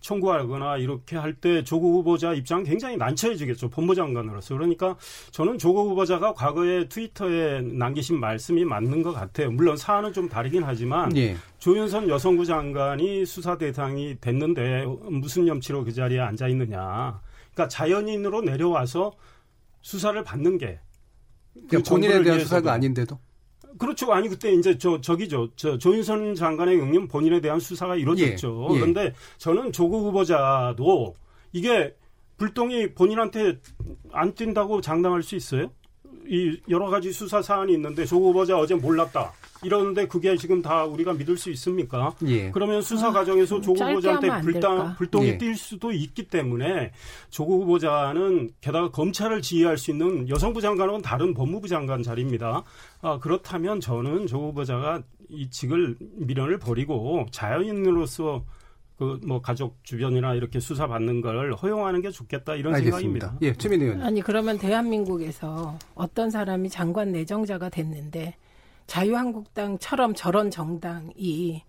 청구하거나 0.00 0.78
이렇게 0.78 1.16
할 1.16 1.34
때 1.40 1.62
조국 1.62 1.92
후보자 1.94 2.32
입장은 2.34 2.64
굉장히 2.64 2.96
난처해지겠죠. 2.96 3.70
법무장관으로서. 3.70 4.54
그러니까 4.54 4.96
저는 5.30 5.58
조국 5.58 5.88
후보자가 5.90 6.32
과거에 6.32 6.88
트위터에 6.88 7.60
남기신 7.60 8.18
말씀이 8.18 8.64
맞는 8.64 9.02
것 9.02 9.12
같아요. 9.12 9.50
물론 9.50 9.76
사안은 9.76 10.12
좀 10.12 10.28
다르긴 10.28 10.62
하지만 10.64 11.16
예. 11.16 11.36
조윤선 11.58 12.08
여성부 12.08 12.44
장관이 12.44 13.24
수사 13.26 13.56
대상이 13.56 14.16
됐는데 14.20 14.84
무슨 15.10 15.46
염치로 15.46 15.84
그 15.84 15.92
자리에 15.92 16.18
앉아 16.20 16.48
있느냐. 16.48 17.20
그러니까 17.52 17.68
자연인으로 17.68 18.42
내려와서 18.42 19.12
수사를 19.82 20.22
받는 20.24 20.58
게 20.58 20.80
그러니까 21.68 21.90
본인에 21.90 22.22
대한 22.22 22.40
수사가 22.40 22.72
아닌데도 22.72 23.18
그렇죠. 23.78 24.12
아니 24.12 24.28
그때 24.28 24.52
이제 24.52 24.76
저 24.76 25.00
저기죠. 25.00 25.48
저 25.56 25.78
조윤선 25.78 26.34
장관의 26.34 26.78
경우는 26.78 27.08
본인에 27.08 27.40
대한 27.40 27.60
수사가 27.60 27.96
이루어졌죠. 27.96 28.68
예. 28.70 28.74
예. 28.74 28.78
그런데 28.78 29.14
저는 29.38 29.72
조국 29.72 30.04
후보자도 30.06 31.14
이게 31.52 31.94
불똥이 32.36 32.94
본인한테 32.94 33.58
안 34.12 34.34
뛴다고 34.34 34.80
장담할 34.80 35.22
수 35.22 35.36
있어요? 35.36 35.70
이 36.26 36.60
여러 36.68 36.90
가지 36.90 37.12
수사 37.12 37.40
사안이 37.40 37.72
있는데 37.74 38.04
조국 38.04 38.28
후보자 38.28 38.58
어제 38.58 38.74
몰랐다. 38.74 39.32
이러는데 39.62 40.06
그게 40.06 40.36
지금 40.36 40.62
다 40.62 40.84
우리가 40.84 41.14
믿을 41.14 41.36
수 41.36 41.50
있습니까? 41.50 42.14
예. 42.26 42.50
그러면 42.50 42.82
수사 42.82 43.08
아, 43.08 43.12
과정에서 43.12 43.58
아, 43.58 43.60
조국 43.60 43.82
후보자한테 43.82 44.40
불당, 44.40 44.94
불똥이 44.96 45.26
예. 45.26 45.38
뛸 45.38 45.56
수도 45.56 45.92
있기 45.92 46.28
때문에 46.28 46.92
조국 47.30 47.62
후보자는 47.62 48.50
게다가 48.60 48.90
검찰을 48.90 49.42
지휘할 49.42 49.78
수 49.78 49.90
있는 49.90 50.28
여성부 50.28 50.60
장관은 50.60 51.02
다른 51.02 51.34
법무부 51.34 51.68
장관 51.68 52.02
자리입니다. 52.02 52.64
아, 53.02 53.18
그렇다면 53.18 53.80
저는 53.80 54.26
조국 54.26 54.48
후보자가 54.48 55.02
이 55.28 55.50
직을 55.50 55.96
미련을 56.16 56.58
버리고 56.58 57.26
자연인으로서 57.30 58.44
그뭐 58.98 59.40
가족 59.40 59.78
주변이나 59.84 60.34
이렇게 60.34 60.58
수사 60.58 60.88
받는 60.88 61.20
걸 61.20 61.54
허용하는 61.54 62.00
게 62.00 62.10
좋겠다 62.10 62.56
이런 62.56 62.74
알겠습니다. 62.74 63.28
생각입니다. 63.28 63.38
예, 63.42 63.52
최민희 63.52 63.84
의원. 63.84 64.02
아니 64.02 64.20
그러면 64.20 64.58
대한민국에서 64.58 65.78
어떤 65.94 66.30
사람이 66.30 66.68
장관 66.68 67.12
내정자가 67.12 67.68
됐는데 67.68 68.34
자유한국당처럼 68.88 70.14
저런 70.14 70.50
정당이 70.50 71.62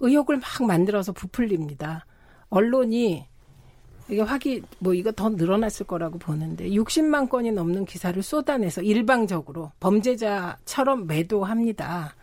의혹을 0.00 0.36
막 0.36 0.66
만들어서 0.66 1.12
부풀립니다. 1.12 2.04
언론이 2.50 3.26
이게 4.10 4.22
확인 4.22 4.64
뭐 4.78 4.94
이거 4.94 5.12
더 5.12 5.28
늘어났을 5.28 5.86
거라고 5.86 6.18
보는데 6.18 6.68
60만 6.70 7.28
건이 7.28 7.52
넘는 7.52 7.84
기사를 7.84 8.20
쏟아내서 8.22 8.82
일방적으로 8.82 9.72
범죄자처럼 9.80 11.06
매도합니다. 11.06 12.14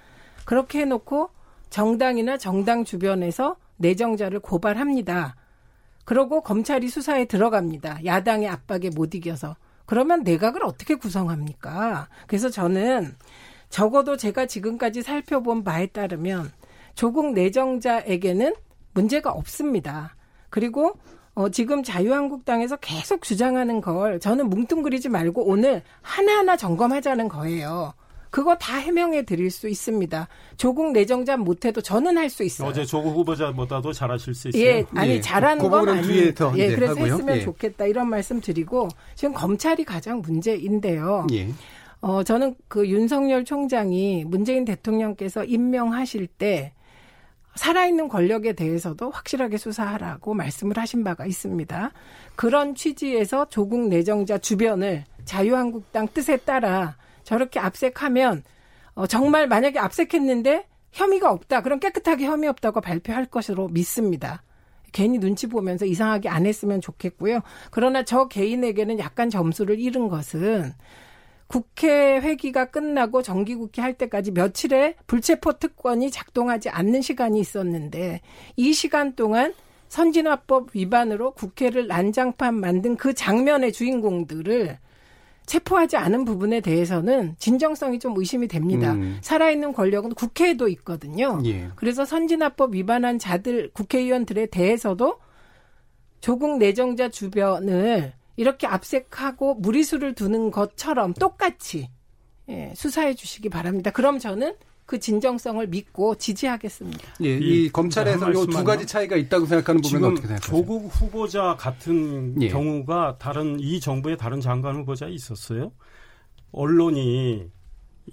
그렇게 0.45 0.81
해놓고 0.81 1.29
정당이나 1.69 2.37
정당 2.37 2.83
주변에서 2.83 3.57
내정자를 3.77 4.39
고발합니다. 4.39 5.35
그러고 6.05 6.41
검찰이 6.41 6.87
수사에 6.87 7.25
들어갑니다. 7.25 8.05
야당의 8.05 8.47
압박에 8.47 8.89
못 8.95 9.15
이겨서. 9.15 9.55
그러면 9.85 10.23
내각을 10.23 10.63
어떻게 10.63 10.95
구성합니까? 10.95 12.07
그래서 12.27 12.49
저는 12.49 13.15
적어도 13.69 14.17
제가 14.17 14.45
지금까지 14.45 15.01
살펴본 15.01 15.63
바에 15.63 15.87
따르면 15.87 16.51
조국 16.95 17.33
내정자에게는 17.33 18.55
문제가 18.93 19.31
없습니다. 19.31 20.15
그리고 20.49 20.93
어, 21.33 21.49
지금 21.49 21.83
자유한국당에서 21.83 22.77
계속 22.77 23.21
주장하는 23.23 23.81
걸 23.81 24.19
저는 24.21 24.49
뭉뚱그리지 24.49 25.09
말고 25.09 25.45
오늘 25.45 25.83
하나하나 26.01 26.55
점검하자는 26.55 27.27
거예요. 27.27 27.93
그거 28.29 28.55
다 28.57 28.77
해명해 28.77 29.23
드릴 29.23 29.49
수 29.49 29.69
있습니다. 29.69 30.27
조국 30.57 30.91
내정자 30.91 31.37
못해도 31.37 31.79
저는 31.81 32.17
할 32.17 32.29
수 32.29 32.43
있어요. 32.43 32.67
어제 32.67 32.83
조국 32.85 33.15
후보자보다도 33.15 33.93
잘하실 33.93 34.33
수 34.33 34.49
있어요. 34.49 34.61
예, 34.61 34.85
아니 34.93 35.11
예. 35.11 35.21
잘하는 35.21 35.69
건 35.69 35.87
아니에요. 35.87 36.33
예, 36.57 36.75
그래서 36.75 36.91
하고요. 36.95 37.13
했으면 37.13 37.37
예. 37.37 37.41
좋겠다 37.41 37.85
이런 37.85 38.09
말씀 38.09 38.41
드리고 38.41 38.89
지금 39.15 39.33
검찰이 39.33 39.85
가장 39.85 40.21
문제인데요. 40.21 41.27
예. 41.31 41.47
어, 42.05 42.21
저는 42.21 42.53
그 42.67 42.87
윤석열 42.87 43.43
총장이 43.43 44.25
문재인 44.25 44.63
대통령께서 44.63 45.43
임명하실 45.43 46.27
때 46.27 46.71
살아있는 47.55 48.09
권력에 48.09 48.53
대해서도 48.53 49.09
확실하게 49.09 49.57
수사하라고 49.57 50.35
말씀을 50.35 50.77
하신 50.77 51.03
바가 51.03 51.25
있습니다. 51.25 51.91
그런 52.35 52.75
취지에서 52.75 53.45
조국 53.49 53.87
내정자 53.87 54.37
주변을 54.37 55.05
자유한국당 55.23 56.07
뜻에 56.13 56.37
따라 56.37 56.95
저렇게 57.23 57.59
압색하면 57.59 58.43
어, 58.93 59.07
정말 59.07 59.47
만약에 59.47 59.79
압색했는데 59.79 60.67
혐의가 60.91 61.31
없다. 61.31 61.63
그럼 61.63 61.79
깨끗하게 61.79 62.27
혐의 62.27 62.47
없다고 62.49 62.81
발표할 62.81 63.25
것으로 63.25 63.67
믿습니다. 63.69 64.43
괜히 64.91 65.17
눈치 65.17 65.47
보면서 65.47 65.87
이상하게 65.87 66.29
안 66.29 66.45
했으면 66.45 66.81
좋겠고요. 66.81 67.39
그러나 67.71 68.03
저 68.03 68.27
개인에게는 68.27 68.99
약간 68.99 69.31
점수를 69.31 69.79
잃은 69.79 70.07
것은 70.07 70.71
국회 71.47 72.19
회기가 72.19 72.65
끝나고 72.65 73.21
정기국회 73.21 73.81
할 73.81 73.93
때까지 73.93 74.31
며칠의 74.31 74.95
불체포 75.07 75.53
특권이 75.53 76.09
작동하지 76.11 76.69
않는 76.69 77.01
시간이 77.01 77.39
있었는데 77.39 78.21
이 78.55 78.73
시간 78.73 79.15
동안 79.15 79.53
선진화법 79.89 80.69
위반으로 80.73 81.31
국회를 81.31 81.87
난장판 81.87 82.55
만든 82.55 82.97
그 82.97 83.13
장면의 83.13 83.71
주인공들을 83.71 84.79
체포하지 85.45 85.97
않은 85.97 86.25
부분에 86.25 86.59
대해서는 86.59 87.35
진정성이 87.37 87.99
좀 87.99 88.17
의심이 88.17 88.47
됩니다. 88.47 88.93
음. 88.93 89.19
살아있는 89.21 89.73
권력은 89.73 90.15
국회에도 90.15 90.67
있거든요. 90.69 91.39
예. 91.45 91.69
그래서 91.75 92.03
선진화법 92.03 92.73
위반한 92.73 93.19
자들 93.19 93.69
국회의원들에 93.73 94.47
대해서도 94.47 95.19
조국 96.19 96.57
내정자 96.57 97.09
주변을 97.09 98.13
이렇게 98.35 98.67
압색하고 98.67 99.55
무리수를 99.55 100.13
두는 100.13 100.51
것처럼 100.51 101.13
똑같이 101.13 101.89
예, 102.49 102.73
수사해 102.75 103.15
주시기 103.15 103.49
바랍니다. 103.49 103.91
그럼 103.91 104.19
저는 104.19 104.55
그 104.85 104.99
진정성을 104.99 105.65
믿고 105.67 106.15
지지하겠습니다. 106.15 107.13
예, 107.23 107.37
이, 107.37 107.65
이 107.65 107.69
검찰에서 107.69 108.31
두 108.31 108.63
가지 108.63 108.85
차이가 108.85 109.15
있다고 109.15 109.47
생각하는 109.47 109.81
부분은 109.81 110.11
어떻게 110.11 110.27
생각하세요? 110.27 110.57
조국 110.57 110.87
후보자 110.87 111.55
같은 111.57 112.39
예. 112.41 112.49
경우가 112.49 113.17
다른 113.17 113.59
이 113.59 113.79
정부의 113.79 114.17
다른 114.17 114.41
장관 114.41 114.75
후보자 114.75 115.07
있었어요. 115.07 115.71
언론이 116.51 117.49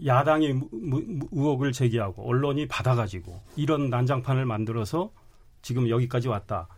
야당이 0.07 0.55
의혹을 1.33 1.73
제기하고 1.73 2.27
언론이 2.27 2.69
받아가지고 2.69 3.39
이런 3.57 3.91
난장판을 3.91 4.47
만들어서 4.47 5.13
지금 5.61 5.91
여기까지 5.91 6.29
왔다. 6.29 6.69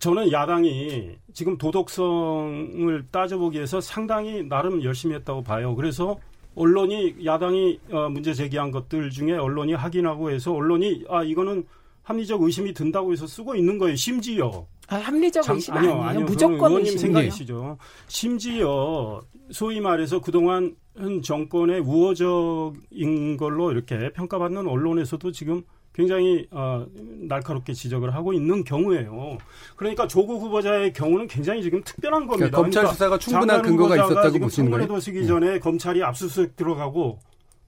저는 0.00 0.32
야당이 0.32 1.10
지금 1.34 1.58
도덕성을 1.58 3.06
따져보기 3.10 3.58
위해서 3.58 3.80
상당히 3.80 4.42
나름 4.42 4.82
열심히 4.82 5.14
했다고 5.14 5.42
봐요. 5.42 5.76
그래서 5.76 6.18
언론이 6.54 7.24
야당이 7.24 7.80
어, 7.92 8.08
문제 8.08 8.32
제기한 8.34 8.70
것들 8.70 9.10
중에 9.10 9.32
언론이 9.34 9.74
확인하고 9.74 10.30
해서 10.30 10.52
언론이 10.52 11.04
아 11.08 11.22
이거는 11.22 11.64
합리적 12.02 12.42
의심이 12.42 12.72
든다고 12.72 13.12
해서 13.12 13.26
쓰고 13.26 13.54
있는 13.54 13.78
거예요. 13.78 13.94
심지어 13.94 14.66
아, 14.88 14.96
합리적 14.96 15.42
장, 15.44 15.56
의심 15.56 15.74
아니요, 15.74 16.02
아니요. 16.02 16.24
무조건 16.24 16.70
의원님 16.70 16.96
생각이시죠. 16.96 17.76
심지어 18.08 19.20
소위 19.52 19.80
말해서 19.80 20.20
그동안 20.20 20.74
현 20.96 21.22
정권의 21.22 21.80
우호적인 21.80 23.36
걸로 23.36 23.70
이렇게 23.70 24.10
평가받는 24.12 24.66
언론에서도 24.66 25.30
지금 25.30 25.62
굉장히 26.00 26.46
어, 26.50 26.86
날카롭게 27.28 27.74
지적을 27.74 28.14
하고 28.14 28.32
있는 28.32 28.64
경우예요. 28.64 29.36
그러니까 29.76 30.06
조국 30.06 30.40
후보자의 30.40 30.92
경우는 30.94 31.26
굉장히 31.26 31.62
지금 31.62 31.82
특별한 31.84 32.26
겁니다. 32.26 32.50
그러니까 32.50 32.62
검찰 32.62 32.86
수사가 32.86 33.18
충분한 33.18 33.60
근거가 33.62 33.96
있었다고 33.96 34.38
보시는 34.38 34.70
거예요. 34.70 34.86
청문회도 34.86 35.00
쓰기 35.00 35.26
전에 35.26 35.52
네. 35.52 35.58
검찰이 35.58 36.02
압수수색 36.02 36.56
들어가고 36.56 37.18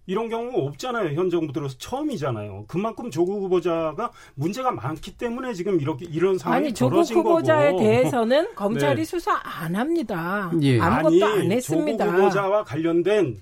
이런 0.07 0.29
경우 0.29 0.67
없잖아요. 0.67 1.15
현 1.15 1.31
정부 1.31 1.53
들어서 1.53 1.77
처음이잖아요. 1.79 2.65
그만큼 2.67 3.11
조국 3.11 3.43
후보자가 3.43 4.11
문제가 4.35 4.71
많기 4.73 5.17
때문에 5.17 5.53
지금 5.53 5.81
이렇게 5.81 6.07
이런 6.07 6.39
상황이 6.39 6.65
아니, 6.67 6.75
조국 6.75 7.09
후보자에 7.09 7.73
거고. 7.73 7.83
대해서는 7.83 8.55
검찰이 8.57 8.97
네. 8.97 9.05
수사 9.05 9.39
안 9.45 9.77
합니다. 9.77 10.51
예. 10.63 10.81
아무것도 10.81 11.09
아니, 11.09 11.23
안 11.23 11.53
했습니다. 11.53 12.05
조국 12.07 12.19
후보자와 12.19 12.65
관련된 12.65 13.39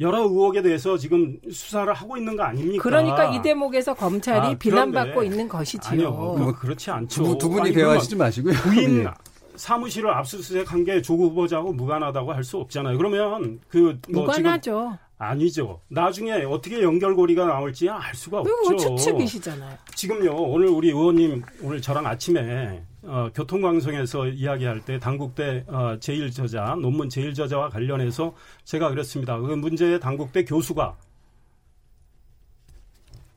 여러 0.00 0.20
의혹에 0.22 0.62
대해서 0.62 0.96
지금 0.96 1.38
수사를 1.50 1.92
하고 1.92 2.16
있는 2.16 2.36
거 2.36 2.42
아닙니까? 2.44 2.82
그러니까 2.82 3.26
이 3.26 3.42
대목에서 3.42 3.94
검찰이 3.94 4.46
아, 4.46 4.54
비난받고 4.58 5.22
있는 5.22 5.48
것이지요. 5.48 5.92
아니요, 5.92 6.10
뭐 6.12 6.52
그렇지 6.52 6.90
않죠. 6.90 7.22
두, 7.22 7.38
두 7.38 7.48
분이 7.50 7.60
아니, 7.62 7.72
대화하시지 7.74 8.16
마시고요. 8.16 8.54
부인 8.54 9.04
예. 9.04 9.06
사무실을 9.56 10.10
압수수색한 10.10 10.84
게 10.84 11.02
조국 11.02 11.30
후보자하고 11.32 11.74
무관하다고 11.74 12.32
할 12.32 12.42
수 12.42 12.56
없잖아요. 12.58 12.96
그러면 12.96 13.60
그 13.68 13.98
뭐 14.08 14.22
무관하죠. 14.22 14.96
아니죠. 15.18 15.78
나중에 15.88 16.32
어떻게 16.44 16.82
연결고리가 16.82 17.44
나올지 17.46 17.88
알 17.88 18.14
수가 18.14 18.40
없죠. 18.40 18.76
추측이시잖아요. 18.96 19.76
지금요, 19.94 20.34
오늘 20.34 20.66
우리 20.68 20.88
의원님 20.88 21.42
오늘 21.62 21.80
저랑 21.82 22.06
아침에 22.06 22.82
어, 23.04 23.30
교통방송에서 23.34 24.28
이야기할 24.28 24.84
때 24.84 24.98
당국대 24.98 25.64
어, 25.66 25.96
제1저자, 25.98 26.78
논문 26.80 27.08
제1저자와 27.08 27.70
관련해서 27.70 28.34
제가 28.64 28.90
그랬습니다. 28.90 29.38
그 29.38 29.52
문제의 29.52 29.98
당국대 29.98 30.44
교수가 30.44 30.96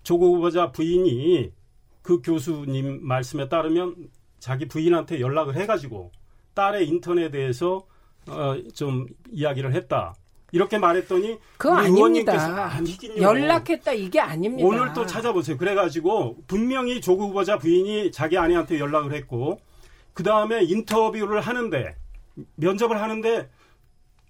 조국 0.03 0.35
후보자 0.35 0.71
부인이 0.71 1.51
그 2.03 2.21
교수님 2.21 3.05
말씀에 3.05 3.49
따르면 3.49 4.09
자기 4.39 4.67
부인한테 4.67 5.19
연락을 5.19 5.55
해가지고 5.55 6.11
딸의 6.53 6.87
인턴에 6.87 7.31
대해서 7.31 7.87
어, 8.27 8.55
좀 8.73 9.07
이야기를 9.31 9.73
했다. 9.73 10.13
이렇게 10.51 10.77
말했더니 10.77 11.37
그거 11.57 11.75
아닙니다. 11.75 12.79
연락했다 13.19 13.93
이게 13.93 14.19
아닙니다. 14.19 14.67
오늘 14.67 14.93
또 14.93 15.05
찾아보세요. 15.05 15.57
그래가지고 15.57 16.37
분명히 16.47 17.01
조국 17.01 17.29
후보자 17.29 17.57
부인이 17.57 18.11
자기 18.11 18.37
아내한테 18.37 18.79
연락을 18.79 19.13
했고 19.13 19.59
그 20.13 20.23
다음에 20.23 20.63
인터뷰를 20.63 21.41
하는데 21.41 21.95
면접을 22.55 23.01
하는데 23.01 23.49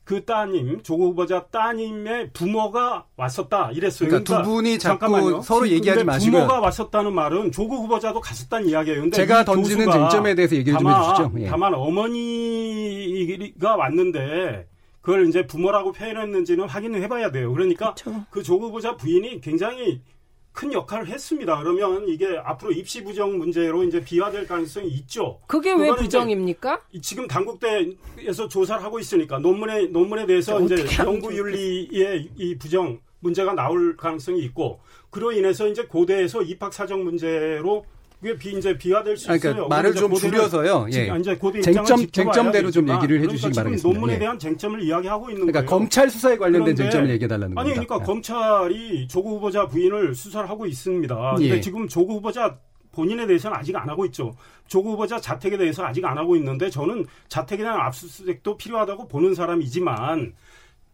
그 0.04 0.24
따님 0.24 0.82
조국 0.84 1.10
후보자 1.10 1.46
따님의 1.52 2.32
부모가 2.32 3.06
왔었다 3.18 3.72
이랬어요. 3.72 4.10
그러니까, 4.10 4.28
그러니까 4.28 4.44
두 4.44 4.50
분이 4.56 4.80
잠깐만요. 4.80 5.42
서로 5.42 5.68
얘기하지 5.68 6.04
마시고 6.04 6.38
부모가 6.38 6.60
왔었다는 6.60 7.14
말은 7.14 7.52
조국 7.52 7.84
후보자도 7.84 8.22
갔었다는 8.22 8.70
이야기예요. 8.70 9.02
근데 9.02 9.16
제가 9.16 9.44
던지는 9.44 9.92
쟁점에 9.92 10.36
대해서 10.36 10.56
얘기를 10.56 10.78
다만, 10.78 10.94
좀 10.94 11.26
해주시죠. 11.26 11.46
예. 11.46 11.50
다만 11.50 11.74
어머니가 11.74 13.76
왔는데 13.76 14.68
그걸 15.06 15.28
이제 15.28 15.46
부모라고 15.46 15.92
표현했는지는 15.92 16.68
확인을 16.68 17.04
해봐야 17.04 17.30
돼요. 17.32 17.54
그러니까 17.54 17.94
그렇죠. 17.94 18.26
그 18.32 18.42
조국 18.42 18.70
후보자 18.70 18.96
부인이 18.98 19.40
굉장히 19.40 20.02
큰 20.52 20.74
역할을 20.74 21.08
했습니다. 21.08 21.60
그러면 21.60 22.08
이게 22.08 22.40
앞으로 22.44 22.72
입시 22.72 23.04
부정 23.04 23.38
문제로 23.38 23.84
이제 23.84 24.04
비화될 24.04 24.48
가능성이 24.48 24.88
있죠. 24.88 25.40
그게 25.46 25.74
왜 25.74 25.94
부정입니까? 25.94 26.82
지금 27.04 27.28
당국대에서 27.28 28.48
조사를 28.50 28.84
하고 28.84 28.98
있으니까 29.00 29.38
논문에 29.38 29.88
논문에 29.88 30.26
대해서 30.26 30.60
이제 30.62 30.84
연구 31.06 31.38
윤리의 31.38 32.30
이 32.36 32.58
부정 32.58 33.00
문제가 33.20 33.54
나올 33.54 33.96
가능성이 33.96 34.40
있고 34.46 34.80
그로 35.12 35.32
인해서 35.32 35.68
이제 35.68 35.86
고대에서 35.86 36.42
입학 36.42 36.74
사정 36.74 37.04
문제로 37.04 37.86
그게 38.20 38.38
비, 38.38 38.58
이제 38.58 38.78
비화될 38.78 39.18
수 39.18 39.28
그러니까 39.28 39.50
있어요. 39.50 39.68
말을 39.68 39.94
좀 39.94 40.14
줄여서요. 40.14 40.88
예. 40.94 41.12
이제 41.20 41.36
고대 41.36 41.62
쟁점 41.62 42.08
쟁점대로 42.12 42.72
좀 42.72 42.90
얘기를 42.90 43.22
해주시기 43.22 43.52
그러니까 43.52 43.62
바라겠습니다. 43.64 44.00
논문에 44.00 44.14
예. 44.14 44.20
대한 44.20 44.40
쟁점을 44.40 44.82
이야기하고 44.82 45.30
있는 45.30 45.42
그러니까 45.48 45.60
거예요. 45.62 45.70
검찰 45.70 46.10
수사에 46.10 46.38
관련된 46.38 46.76
쟁점을 46.76 47.10
얘기해달라는 47.10 47.58
아니 47.58 47.70
겁니다. 47.74 47.86
그러니까 47.86 48.00
예. 48.02 48.06
검찰이 48.06 49.08
조국 49.08 49.38
후보자 49.38 49.68
부인을 49.68 50.16
수사를 50.16 50.50
하고 50.50 50.66
있습니다. 50.66 51.34
근데 51.36 51.50
예. 51.50 51.62
지금 51.62 51.88
조국 51.88 52.16
후보자 52.16 52.58
본인에 52.92 53.28
대해서는 53.28 53.58
아직 53.58 53.76
안 53.76 53.90
하고 53.90 54.06
있죠. 54.06 54.34
조국 54.68 54.94
후보자 54.94 55.20
자택에 55.20 55.58
대해서 55.58 55.84
아직 55.84 56.06
안 56.06 56.18
하고 56.18 56.36
있는데 56.38 56.70
저는 56.70 57.06
자택에 57.28 57.64
대한 57.64 57.80
압수수색도 57.82 58.58
필요하다고 58.58 59.08
보는 59.10 59.36
사람이지만 59.36 60.34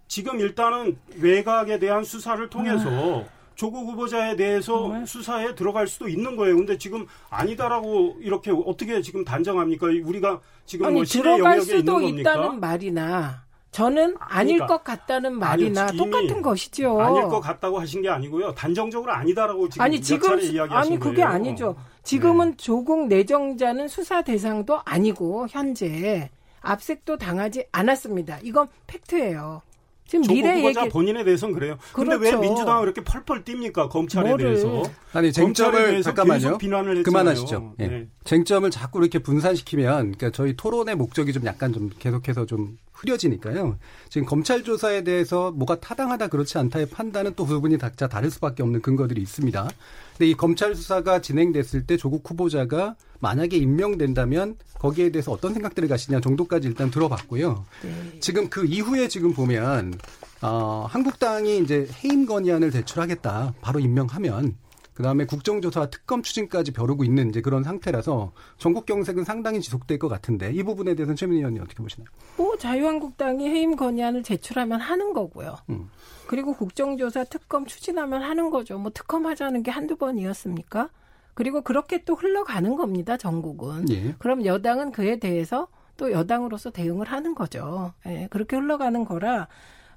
지금 0.07 0.39
일단은 0.39 0.97
외곽에 1.19 1.79
대한 1.79 2.03
수사를 2.03 2.49
통해서 2.49 2.89
아. 2.89 3.40
조국 3.62 3.88
후보자에 3.89 4.36
대해서 4.36 4.74
정말? 4.74 5.06
수사에 5.06 5.54
들어갈 5.54 5.86
수도 5.86 6.08
있는 6.08 6.36
거예요. 6.36 6.56
근데 6.56 6.80
지금 6.80 7.06
아니다라고 7.30 8.17
이렇게 8.19 8.50
어떻게 8.50 9.04
지금 9.04 9.24
단정합니까? 9.24 9.86
우리가 9.86 10.41
지금 10.65 10.88
아니, 10.88 10.95
뭐 10.95 11.04
들어갈 11.04 11.62
수도 11.62 12.02
있다는 12.02 12.60
말이나 12.60 13.43
저는 13.69 14.15
아닐 14.17 14.56
그러니까, 14.56 14.65
것 14.65 14.84
같다는 14.84 15.38
말이나 15.38 15.89
아니, 15.89 15.95
똑같은 15.95 16.41
것이죠. 16.41 17.00
아닐 17.00 17.21
것 17.28 17.39
같다고 17.39 17.80
하신 17.80 18.02
게 18.02 18.10
아니고요. 18.10 18.56
단정적으로 18.56 19.12
아니다라고 19.12 19.69
지금 19.69 19.86
아니 19.86 20.02
지금 20.02 20.39
아니 20.71 20.97
그게 20.97 21.17
거예요. 21.17 21.28
아니죠. 21.28 21.76
지금은 22.02 22.52
네. 22.52 22.58
조국 22.58 23.10
내정자는 23.10 23.89
수사 23.89 24.24
대상도 24.24 24.82
아니고 24.86 25.45
현재 25.52 26.32
압색도 26.62 27.19
당하지 27.19 27.65
않았습니다. 27.71 28.39
이건 28.41 28.69
팩트예요. 28.88 29.62
지금 30.07 30.27
미래 30.27 30.63
얘기 30.65 30.89
본인에 30.89 31.23
대해서는 31.23 31.53
그래요. 31.55 31.77
그런데 31.93 32.17
그렇죠. 32.17 32.37
왜 32.39 32.47
민주당은 32.47 32.83
이렇게 32.83 33.01
펄펄 33.01 33.43
뜁니까 33.43 33.89
검찰에 33.89 34.27
뭐를. 34.27 34.45
대해서? 34.45 34.83
아니 35.13 35.31
쟁점을 35.31 36.01
잠깐만요. 36.01 36.57
비난을 36.57 37.03
그만하시죠. 37.03 37.75
예. 37.79 37.87
네. 37.87 38.07
쟁점을 38.25 38.69
자꾸 38.71 38.99
이렇게 38.99 39.19
분산시키면 39.19 40.13
그러니까 40.17 40.31
저희 40.31 40.55
토론의 40.55 40.95
목적이 40.95 41.31
좀 41.31 41.45
약간 41.45 41.71
좀 41.71 41.89
계속해서 41.97 42.45
좀 42.45 42.77
흐려지니까요. 43.01 43.77
지금 44.09 44.25
검찰 44.25 44.63
조사에 44.63 45.03
대해서 45.03 45.51
뭐가 45.51 45.79
타당하다 45.79 46.27
그렇지 46.27 46.57
않다의 46.57 46.87
판단은 46.87 47.33
또 47.35 47.51
두 47.51 47.59
분이 47.59 47.77
각자 47.77 48.07
다를 48.07 48.31
수밖에 48.31 48.63
없는 48.63 48.81
근거들이 48.81 49.21
있습니다. 49.21 49.67
근데 50.17 50.29
이 50.29 50.33
검찰 50.35 50.73
수사가 50.73 51.19
진행됐을 51.19 51.85
때 51.85 51.97
조국 51.97 52.29
후보자가 52.29 52.95
만약에 53.19 53.57
임명된다면 53.57 54.55
거기에 54.79 55.09
대해서 55.09 55.33
어떤 55.33 55.53
생각들을 55.53 55.89
가시냐 55.89 56.21
정도까지 56.21 56.69
일단 56.69 56.89
들어봤고요. 56.91 57.65
네. 57.83 58.19
지금 58.21 58.49
그 58.49 58.65
이후에 58.65 59.09
지금 59.09 59.33
보면 59.33 59.95
어, 60.41 60.87
한국당이 60.89 61.59
이제 61.59 61.89
해임 62.03 62.25
건의안을 62.25 62.71
제출하겠다. 62.71 63.55
바로 63.59 63.79
임명하면 63.81 64.55
그다음에 65.01 65.25
국정조사와 65.25 65.87
특검 65.87 66.21
추진까지 66.21 66.71
벼르고 66.73 67.03
있는 67.03 67.29
이제 67.29 67.41
그런 67.41 67.63
상태라서 67.63 68.33
전국 68.59 68.85
경색은 68.85 69.23
상당히 69.23 69.59
지속될 69.59 69.97
것 69.97 70.07
같은데 70.07 70.51
이 70.53 70.61
부분에 70.61 70.93
대해서는 70.93 71.15
최민희 71.15 71.39
의원님 71.39 71.63
어떻게 71.63 71.81
보시나요? 71.81 72.07
뭐 72.37 72.55
자유한국당이 72.55 73.49
해임 73.49 73.75
건의안을 73.75 74.21
제출하면 74.21 74.79
하는 74.79 75.13
거고요. 75.13 75.57
음. 75.71 75.89
그리고 76.27 76.53
국정조사 76.53 77.23
특검 77.25 77.65
추진하면 77.65 78.21
하는 78.21 78.51
거죠. 78.51 78.77
뭐 78.77 78.91
특검 78.93 79.25
하자는 79.25 79.63
게 79.63 79.71
한두 79.71 79.95
번이었습니까? 79.95 80.89
그리고 81.33 81.61
그렇게 81.61 82.03
또 82.03 82.13
흘러가는 82.13 82.75
겁니다. 82.75 83.17
전국은. 83.17 83.89
예. 83.89 84.15
그럼 84.19 84.45
여당은 84.45 84.91
그에 84.91 85.17
대해서 85.17 85.67
또 85.97 86.11
여당으로서 86.11 86.69
대응을 86.69 87.07
하는 87.07 87.33
거죠. 87.33 87.93
예, 88.05 88.27
그렇게 88.29 88.55
흘러가는 88.55 89.03
거라 89.03 89.47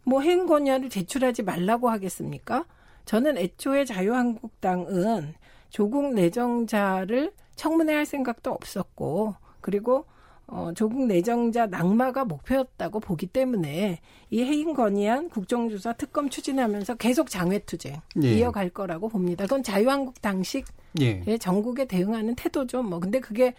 뭐 0.03 0.23
해임 0.23 0.47
건의안을 0.47 0.89
제출하지 0.89 1.43
말라고 1.43 1.91
하겠습니까? 1.91 2.65
저는 3.05 3.39
애초에 3.39 3.85
자유한국당은 3.85 5.35
조국 5.71 6.15
내정자를 6.15 7.33
청문회 7.57 7.95
할 7.95 8.07
생각도 8.07 8.53
없었고 8.53 9.35
그리고 9.61 10.07
어, 10.47 10.73
조국 10.75 11.07
내정자 11.07 11.67
낙마가 11.67 12.25
목표였다고 12.27 13.01
보기 13.01 13.27
때문에 13.27 14.01
이 14.31 14.43
해임 14.43 14.75
건의안 14.75 15.31
국정조사 15.31 15.95
특검 15.95 16.29
추진하면서 16.29 16.97
계속 16.97 17.31
장외투쟁 17.31 18.01
예. 18.23 18.35
이어갈 18.35 18.69
거라고 18.69 19.09
봅니다. 19.09 19.45
그건 19.45 19.63
자유한국당식 19.63 20.67
예. 21.01 21.39
전국에 21.39 21.87
대응하는 21.87 22.35
태도죠. 22.35 22.83
뭐 22.83 23.01
근데 23.01 23.21
그게 23.21 23.55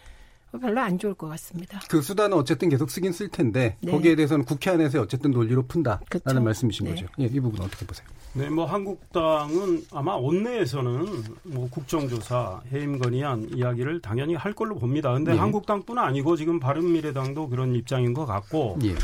별로 0.59 0.81
안 0.81 0.97
좋을 0.97 1.13
것 1.13 1.27
같습니다. 1.27 1.79
그 1.89 2.01
수단은 2.01 2.37
어쨌든 2.37 2.69
계속 2.69 2.89
쓰긴 2.89 3.11
쓸 3.11 3.27
텐데 3.27 3.77
네. 3.81 3.91
거기에 3.91 4.15
대해서는 4.15 4.45
국회 4.45 4.71
안에서 4.71 5.01
어쨌든 5.01 5.31
논리로 5.31 5.63
푼다라는 5.63 6.05
그쵸? 6.09 6.41
말씀이신 6.41 6.85
네. 6.85 6.91
거죠. 6.91 7.07
예, 7.19 7.25
이 7.25 7.39
부분 7.39 7.61
어떻게 7.61 7.85
보세요? 7.85 8.07
네, 8.33 8.49
뭐 8.49 8.65
한국당은 8.65 9.85
아마 9.91 10.15
원내에서는 10.15 11.23
뭐 11.43 11.69
국정조사 11.69 12.61
해임 12.71 12.99
건의안 12.99 13.49
이야기를 13.53 14.01
당연히 14.01 14.35
할 14.35 14.53
걸로 14.53 14.75
봅니다. 14.75 15.13
근데 15.13 15.33
예. 15.33 15.37
한국당뿐 15.37 15.97
아니고 15.97 16.35
지금 16.35 16.59
바른미래당도 16.59 17.49
그런 17.49 17.73
입장인 17.75 18.13
것 18.13 18.25
같고 18.25 18.77
예. 18.83 18.95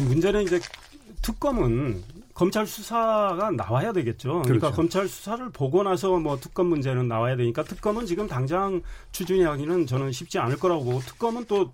문제는 0.00 0.42
이제 0.42 0.60
특검은 1.22 2.02
검찰 2.34 2.66
수사가 2.66 3.52
나와야 3.52 3.92
되겠죠. 3.92 4.28
그러니까 4.28 4.48
그렇죠. 4.48 4.60
그러니까 4.60 4.76
검찰 4.76 5.08
수사를 5.08 5.48
보고 5.50 5.82
나서 5.84 6.18
뭐 6.18 6.36
특검 6.36 6.66
문제는 6.66 7.06
나와야 7.06 7.36
되니까 7.36 7.62
특검은 7.62 8.06
지금 8.06 8.26
당장 8.26 8.82
추진하기는 9.12 9.86
저는 9.86 10.10
쉽지 10.10 10.38
않을 10.38 10.58
거라고 10.58 10.84
보고 10.84 10.98
특검은 10.98 11.44
또 11.46 11.72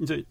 이제 0.00 0.24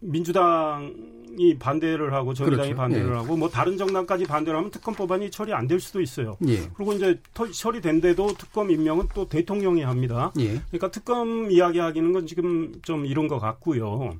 민주당이 0.00 1.58
반대를 1.58 2.12
하고 2.12 2.34
정의당이 2.34 2.70
그렇죠. 2.70 2.76
반대를 2.76 3.08
예. 3.08 3.14
하고 3.14 3.36
뭐 3.36 3.48
다른 3.48 3.76
정당까지 3.76 4.24
반대를 4.24 4.58
하면 4.58 4.70
특검 4.70 4.94
법안이 4.94 5.30
처리 5.30 5.52
안 5.52 5.66
될 5.66 5.80
수도 5.80 6.00
있어요. 6.00 6.36
예. 6.48 6.68
그리고 6.74 6.92
이제 6.92 7.18
처리된데도 7.52 8.34
특검 8.38 8.70
임명은 8.70 9.08
또 9.14 9.28
대통령이 9.28 9.82
합니다. 9.82 10.32
예. 10.38 10.60
그러니까 10.68 10.90
특검 10.90 11.50
이야기하기는 11.50 12.12
건 12.12 12.26
지금 12.26 12.74
좀 12.82 13.06
이런 13.06 13.28
것 13.28 13.38
같고요. 13.38 14.14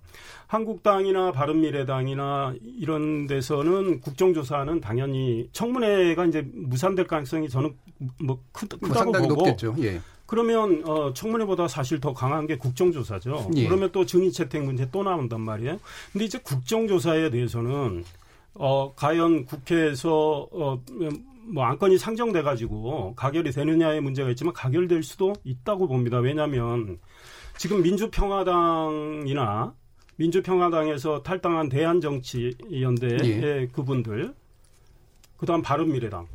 한국당이나 0.46 1.32
바른미래당이나 1.32 2.54
이런 2.78 3.26
데서는 3.26 4.00
국정조사는 4.00 4.80
당연히 4.80 5.48
청문회가 5.52 6.26
이제 6.26 6.46
무산될 6.54 7.06
가능성이 7.06 7.48
저는 7.48 7.74
뭐 8.22 8.38
크, 8.52 8.66
뭐 8.80 8.88
크다고 8.90 9.12
뭐 9.12 9.20
보고 9.20 9.34
높겠죠. 9.34 9.74
예. 9.80 10.00
그러면 10.32 10.82
어, 10.86 11.12
청문회보다 11.12 11.68
사실 11.68 12.00
더 12.00 12.14
강한 12.14 12.46
게 12.46 12.56
국정조사죠. 12.56 13.50
예. 13.54 13.66
그러면 13.66 13.92
또 13.92 14.06
증인 14.06 14.32
채택 14.32 14.64
문제 14.64 14.88
또 14.90 15.02
나온단 15.02 15.42
말이에요. 15.42 15.78
근데 16.10 16.24
이제 16.24 16.38
국정조사에 16.38 17.28
대해서는 17.28 18.02
어, 18.54 18.94
과연 18.96 19.44
국회에서 19.44 20.48
어, 20.50 20.82
뭐 21.44 21.64
안건이 21.66 21.98
상정돼 21.98 22.40
가지고 22.40 23.14
가결이 23.14 23.52
되느냐의 23.52 24.00
문제가 24.00 24.30
있지만 24.30 24.54
가결될 24.54 25.02
수도 25.02 25.34
있다고 25.44 25.86
봅니다. 25.86 26.16
왜냐하면 26.16 26.98
지금 27.58 27.82
민주평화당이나 27.82 29.74
민주평화당에서 30.16 31.22
탈당한 31.22 31.68
대한정치연대의 31.68 33.20
예. 33.22 33.68
그분들, 33.70 34.32
그다음 35.36 35.60
바른미래당, 35.60 36.26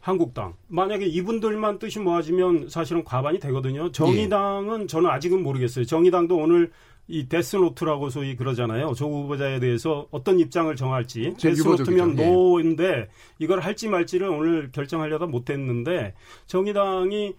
한국당. 0.00 0.54
만약에 0.68 1.06
이분들만 1.06 1.78
뜻이 1.78 2.00
모아지면 2.00 2.68
사실은 2.68 3.04
과반이 3.04 3.38
되거든요. 3.38 3.92
정의당은 3.92 4.88
저는 4.88 5.10
아직은 5.10 5.42
모르겠어요. 5.42 5.84
정의당도 5.84 6.36
오늘 6.36 6.70
이 7.06 7.28
데스노트라고 7.28 8.08
소위 8.08 8.36
그러잖아요. 8.36 8.94
조 8.94 9.06
후보자에 9.06 9.58
대해서 9.58 10.06
어떤 10.10 10.38
입장을 10.38 10.74
정할지. 10.76 11.34
데스노트면 11.40 12.18
예. 12.18 12.30
노인데 12.30 13.08
이걸 13.38 13.60
할지 13.60 13.88
말지를 13.88 14.28
오늘 14.28 14.70
결정하려다 14.70 15.26
못했는데 15.26 16.14
정의당이 16.46 17.34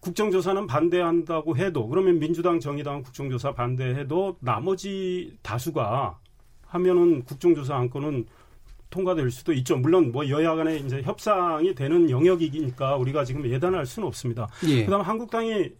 국정조사는 0.00 0.66
반대한다고 0.66 1.56
해도 1.56 1.88
그러면 1.88 2.18
민주당, 2.18 2.60
정의당 2.60 3.02
국정조사 3.02 3.52
반대해도 3.54 4.36
나머지 4.40 5.36
다수가 5.42 6.18
하면은 6.66 7.24
국정조사 7.24 7.76
안건은 7.76 8.26
통과될 8.90 9.30
수도 9.30 9.52
있죠. 9.54 9.76
물론 9.76 10.12
뭐 10.12 10.28
여야 10.28 10.54
간에 10.54 10.76
이제 10.76 11.00
협상이 11.02 11.74
되는 11.74 12.10
영역이니까 12.10 12.96
우리가 12.96 13.24
지금 13.24 13.48
예단할 13.48 13.86
수는 13.86 14.06
없습니다. 14.08 14.48
예. 14.68 14.84
그다음 14.84 15.02
한국당이 15.02 15.70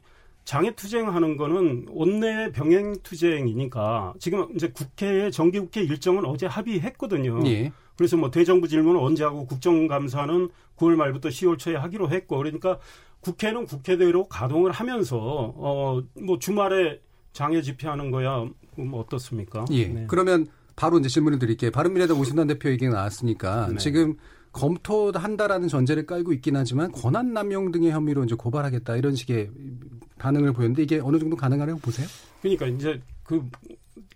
장애 0.44 0.74
투쟁하는 0.74 1.36
거는 1.36 1.86
원내 1.90 2.52
병행 2.52 2.96
투쟁이니까 3.02 4.14
지금 4.18 4.48
이제 4.54 4.68
국회의 4.70 5.30
정기 5.30 5.60
국회 5.60 5.82
일정은 5.82 6.24
어제 6.24 6.46
합의했거든요. 6.46 7.42
예. 7.46 7.72
그래서 7.96 8.16
뭐 8.16 8.30
대정부 8.30 8.66
질문을 8.66 8.98
언제 9.00 9.24
하고 9.24 9.46
국정감사는 9.46 10.48
9월 10.78 10.94
말부터 10.96 11.28
10월 11.28 11.58
초에 11.58 11.76
하기로 11.76 12.08
했고 12.10 12.38
그러니까 12.38 12.78
국회는 13.20 13.66
국회대로 13.66 14.26
가동을 14.28 14.70
하면서 14.72 15.18
어 15.56 16.00
뭐 16.14 16.38
주말에 16.38 17.00
장애 17.32 17.60
집회하는 17.62 18.10
거야 18.10 18.46
뭐 18.76 19.00
어떻습니까? 19.00 19.64
예. 19.70 19.86
네. 19.86 20.04
그러면 20.08 20.48
바로 20.76 20.98
이제 20.98 21.08
질문을 21.08 21.38
드릴게요. 21.38 21.70
바른미래당 21.70 22.18
오신단 22.18 22.46
대표 22.46 22.70
얘기가 22.70 22.92
나왔으니까 22.92 23.68
네. 23.68 23.78
지금 23.78 24.16
검토한다라는 24.52 25.68
전제를 25.68 26.06
깔고 26.06 26.32
있긴 26.34 26.56
하지만 26.56 26.90
권한 26.92 27.32
남용 27.32 27.70
등의 27.70 27.92
혐의로 27.92 28.24
이제 28.24 28.34
고발하겠다 28.34 28.96
이런 28.96 29.14
식의 29.14 29.50
반응을 30.18 30.52
보였는데 30.52 30.82
이게 30.82 30.98
어느 30.98 31.18
정도 31.18 31.36
가능하라고 31.36 31.78
보세요? 31.80 32.06
그러니까 32.42 32.66
이제 32.66 33.00
그, 33.22 33.48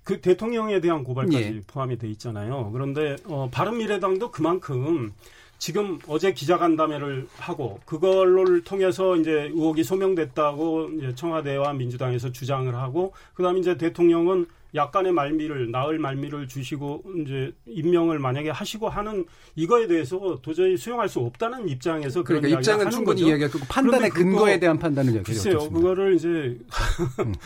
그 0.02 0.20
대통령에 0.20 0.80
대한 0.80 1.04
고발까지 1.04 1.38
예. 1.38 1.60
포함이 1.66 1.98
돼 1.98 2.08
있잖아요. 2.08 2.70
그런데 2.72 3.16
어, 3.26 3.48
바른미래당도 3.50 4.30
그만큼 4.32 5.12
지금 5.58 5.98
어제 6.08 6.32
기자간담회를 6.32 7.28
하고 7.38 7.80
그걸로 7.86 8.60
통해서 8.64 9.16
이제 9.16 9.50
의혹이 9.54 9.84
소명됐다고 9.84 10.90
이제 10.98 11.14
청와대와 11.14 11.72
민주당에서 11.74 12.32
주장을 12.32 12.74
하고 12.74 13.12
그다음에 13.34 13.60
이제 13.60 13.78
대통령은 13.78 14.46
약간의 14.74 15.12
말미를 15.12 15.70
나을 15.70 15.98
말미를 15.98 16.48
주시고 16.48 17.04
이제 17.22 17.52
임명을 17.66 18.18
만약에 18.18 18.50
하시고 18.50 18.88
하는 18.88 19.24
이거에 19.54 19.86
대해서 19.86 20.38
도저히 20.42 20.76
수용할 20.76 21.08
수 21.08 21.20
없다는 21.20 21.68
입장에서 21.68 22.22
그러니까 22.24 22.48
입장은 22.58 22.90
충분히 22.90 23.22
이야기하고 23.22 23.58
판단의 23.68 24.10
근거에 24.10 24.58
대한 24.58 24.78
판단을 24.78 25.22
글쎄요 25.22 25.70
그거를 25.70 26.14
이제 26.14 26.28
음. 26.28 27.34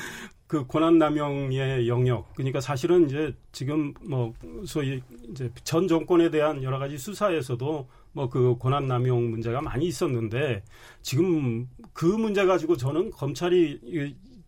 그 0.49 0.67
권한남용의 0.67 1.89
영역 1.89 2.35
그러니까 2.35 2.63
사실은 2.63 3.05
이제 3.05 3.35
지금 3.53 3.93
뭐 4.01 4.33
소위 4.65 5.03
이제 5.31 5.51
전 5.63 5.87
정권에 5.87 6.31
대한 6.31 6.63
여러 6.63 6.79
가지 6.79 6.97
수사에서도 6.97 7.87
뭐 8.13 8.29
그 8.29 8.57
권한남용 8.59 9.31
문제가 9.31 9.61
많이 9.61 9.87
있었는데 9.87 10.63
지금 11.03 11.69
그 11.93 12.07
문제 12.07 12.45
가지고 12.47 12.77
저는 12.77 13.11
검찰이 13.11 13.81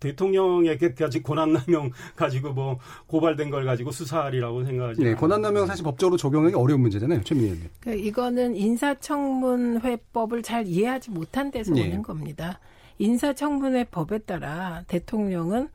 대통령에게까지 0.01 1.22
권한남용 1.22 1.92
가지고 2.16 2.53
뭐 2.53 2.78
고발된 3.07 3.51
걸 3.51 3.64
가지고 3.64 3.92
수사하리라고 3.92 4.64
생각하지. 4.64 5.03
네, 5.03 5.14
권한남용 5.14 5.66
사실 5.66 5.84
법적으로 5.84 6.16
적용하기 6.16 6.55
어려운 6.55 6.80
문제잖아요, 6.80 7.22
최민희 7.22 7.48
의원님. 7.48 7.70
그 7.80 7.94
이거는 7.94 8.57
인사청문회법을 8.57 10.42
잘 10.42 10.66
이해하지 10.66 11.11
못한 11.11 11.51
데서 11.51 11.72
네. 11.72 11.86
오는 11.86 12.03
겁니다. 12.03 12.59
인사청문회법에 12.98 14.18
따라 14.20 14.82
대통령은 14.88 15.68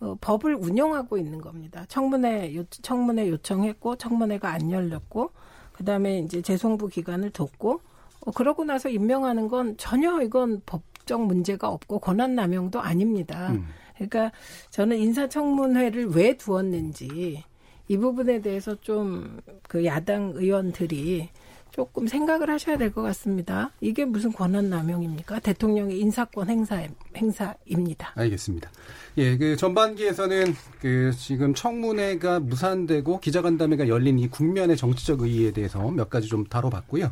어, 0.00 0.16
법을 0.20 0.54
운영하고 0.54 1.18
있는 1.18 1.40
겁니다. 1.40 1.84
청문회 1.88 2.54
요, 2.56 2.64
청문회 2.70 3.28
요청했고 3.28 3.96
청문회가 3.96 4.50
안 4.50 4.70
열렸고 4.70 5.30
그다음에 5.72 6.20
이제 6.20 6.40
재송부 6.40 6.88
기간을 6.88 7.30
뒀고 7.30 7.80
어, 8.20 8.30
그러고 8.32 8.64
나서 8.64 8.88
임명하는 8.88 9.48
건 9.48 9.76
전혀 9.76 10.22
이건 10.22 10.62
법 10.64 10.82
법적 11.10 11.26
문제가 11.26 11.68
없고 11.68 11.98
권한 11.98 12.34
남용도 12.36 12.80
아닙니다. 12.80 13.50
음. 13.50 13.66
그러니까 13.96 14.30
저는 14.70 14.96
인사청문회를 14.98 16.10
왜 16.10 16.36
두었는지 16.36 17.42
이 17.88 17.96
부분에 17.96 18.40
대해서 18.40 18.76
좀 18.80 19.40
그 19.68 19.84
야당 19.84 20.32
의원들이 20.34 21.28
조금 21.70 22.08
생각을 22.08 22.50
하셔야 22.50 22.76
될 22.76 22.90
것 22.90 23.02
같습니다. 23.02 23.70
이게 23.80 24.04
무슨 24.04 24.32
권한 24.32 24.68
남용입니까? 24.70 25.38
대통령의 25.38 26.00
인사권 26.00 26.48
행사 26.48 26.84
행사입니다. 27.16 28.12
알겠습니다. 28.16 28.70
예, 29.18 29.36
그 29.36 29.56
전반기에서는 29.56 30.54
그 30.80 31.12
지금 31.16 31.54
청문회가 31.54 32.40
무산되고 32.40 33.20
기자간담회가 33.20 33.86
열린 33.86 34.18
이 34.18 34.28
국면의 34.28 34.76
정치적 34.76 35.20
의의에 35.22 35.52
대해서 35.52 35.88
몇 35.90 36.10
가지 36.10 36.26
좀 36.26 36.44
다뤄봤고요. 36.44 37.10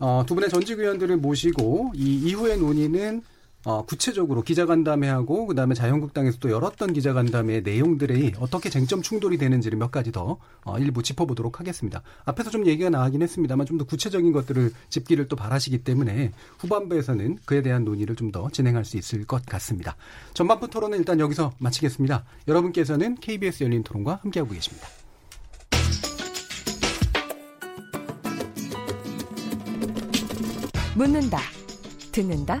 어, 0.00 0.24
두 0.26 0.34
분의 0.34 0.50
전직 0.50 0.80
의원들을 0.80 1.16
모시고 1.18 1.92
이 1.94 2.16
이후의 2.28 2.58
논의는 2.58 3.22
어, 3.64 3.84
구체적으로 3.84 4.42
기자간담회하고 4.42 5.46
그다음에 5.46 5.74
자유한국당에서 5.74 6.38
또 6.40 6.50
열었던 6.50 6.92
기자간담회 6.92 7.60
내용들이 7.60 8.32
어떻게 8.40 8.70
쟁점 8.70 9.02
충돌이 9.02 9.38
되는지를 9.38 9.78
몇 9.78 9.90
가지 9.90 10.10
더 10.10 10.38
어, 10.64 10.78
일부 10.78 11.02
짚어보도록 11.02 11.60
하겠습니다. 11.60 12.02
앞에서 12.24 12.50
좀 12.50 12.66
얘기가 12.66 12.90
나가긴 12.90 13.22
했습니다만 13.22 13.66
좀 13.66 13.78
더 13.78 13.84
구체적인 13.84 14.32
것들을 14.32 14.72
짚기를 14.90 15.28
또 15.28 15.36
바라시기 15.36 15.78
때문에 15.82 16.32
후반부에서는 16.58 17.38
그에 17.46 17.62
대한 17.62 17.84
논의를 17.84 18.16
좀 18.16 18.32
더 18.32 18.48
진행할 18.50 18.84
수 18.86 18.96
있을 18.96 19.26
것 19.26 19.44
같습니다. 19.44 19.94
전반부 20.32 20.68
토론은 20.70 20.98
일단 20.98 21.20
여기서 21.20 21.52
마치겠습니다. 21.58 22.24
여러분께서는 22.48 23.16
KBS 23.16 23.64
열린 23.64 23.82
토론과 23.82 24.20
함께하고 24.22 24.54
계십니다. 24.54 24.88
묻는다, 30.96 31.38
듣는다, 32.12 32.60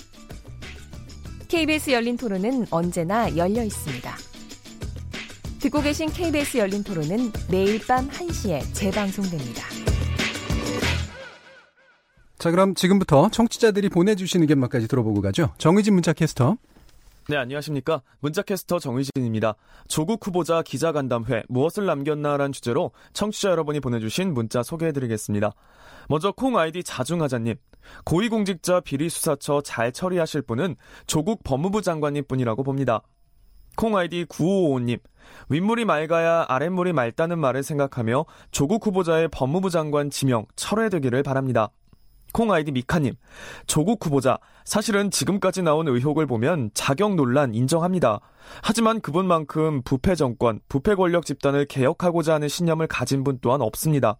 KBS 1.51 1.91
열린 1.91 2.15
토론은 2.15 2.67
언제나 2.71 3.35
열려 3.35 3.61
있습니다. 3.61 4.09
듣고 5.59 5.81
계신 5.81 6.07
KBS 6.07 6.59
열린 6.59 6.81
토론은 6.81 7.29
매일 7.51 7.85
밤 7.85 8.07
1시에 8.07 8.61
재방송됩니다. 8.73 9.61
자, 12.39 12.51
그럼 12.51 12.73
지금부터 12.73 13.27
청취자들이 13.31 13.89
보내주신 13.89 14.41
의견만까지 14.43 14.87
들어보고 14.87 15.19
가죠. 15.21 15.53
정의진 15.57 15.93
문자 15.93 16.13
캐스터. 16.13 16.55
네, 17.27 17.35
안녕하십니까. 17.35 18.01
문자캐스터 18.21 18.79
정의진입니다. 18.79 19.55
조국 19.89 20.25
후보자 20.25 20.61
기자간담회 20.61 21.43
무엇을 21.49 21.85
남겼나란 21.85 22.53
주제로 22.53 22.91
청취자 23.11 23.49
여러분이 23.49 23.81
보내주신 23.81 24.33
문자 24.33 24.63
소개해드리겠습니다. 24.63 25.51
먼저 26.07 26.31
콩 26.31 26.57
아이디 26.57 26.81
자중하자님. 26.81 27.55
고위공직자 28.05 28.81
비리수사처 28.81 29.61
잘 29.61 29.91
처리하실 29.91 30.43
분은 30.43 30.75
조국 31.07 31.43
법무부 31.43 31.81
장관님 31.81 32.25
뿐이라고 32.27 32.63
봅니다. 32.63 33.01
콩 33.75 33.95
아이디 33.97 34.25
9555님. 34.25 34.99
윗물이 35.49 35.85
맑아야 35.85 36.45
아랫물이 36.47 36.93
맑다는 36.93 37.39
말을 37.39 37.63
생각하며 37.63 38.25
조국 38.51 38.85
후보자의 38.85 39.29
법무부 39.29 39.69
장관 39.69 40.09
지명 40.09 40.45
철회되기를 40.55 41.23
바랍니다. 41.23 41.69
콩 42.33 42.51
아이디 42.51 42.71
미카님, 42.71 43.13
조국 43.67 44.05
후보자, 44.05 44.37
사실은 44.63 45.11
지금까지 45.11 45.63
나온 45.63 45.87
의혹을 45.87 46.25
보면 46.27 46.71
자격 46.73 47.15
논란 47.15 47.53
인정합니다. 47.53 48.21
하지만 48.63 49.01
그분만큼 49.01 49.81
부패 49.83 50.15
정권, 50.15 50.61
부패 50.69 50.95
권력 50.95 51.25
집단을 51.25 51.65
개혁하고자 51.65 52.35
하는 52.35 52.47
신념을 52.47 52.87
가진 52.87 53.23
분 53.23 53.37
또한 53.41 53.61
없습니다. 53.61 54.17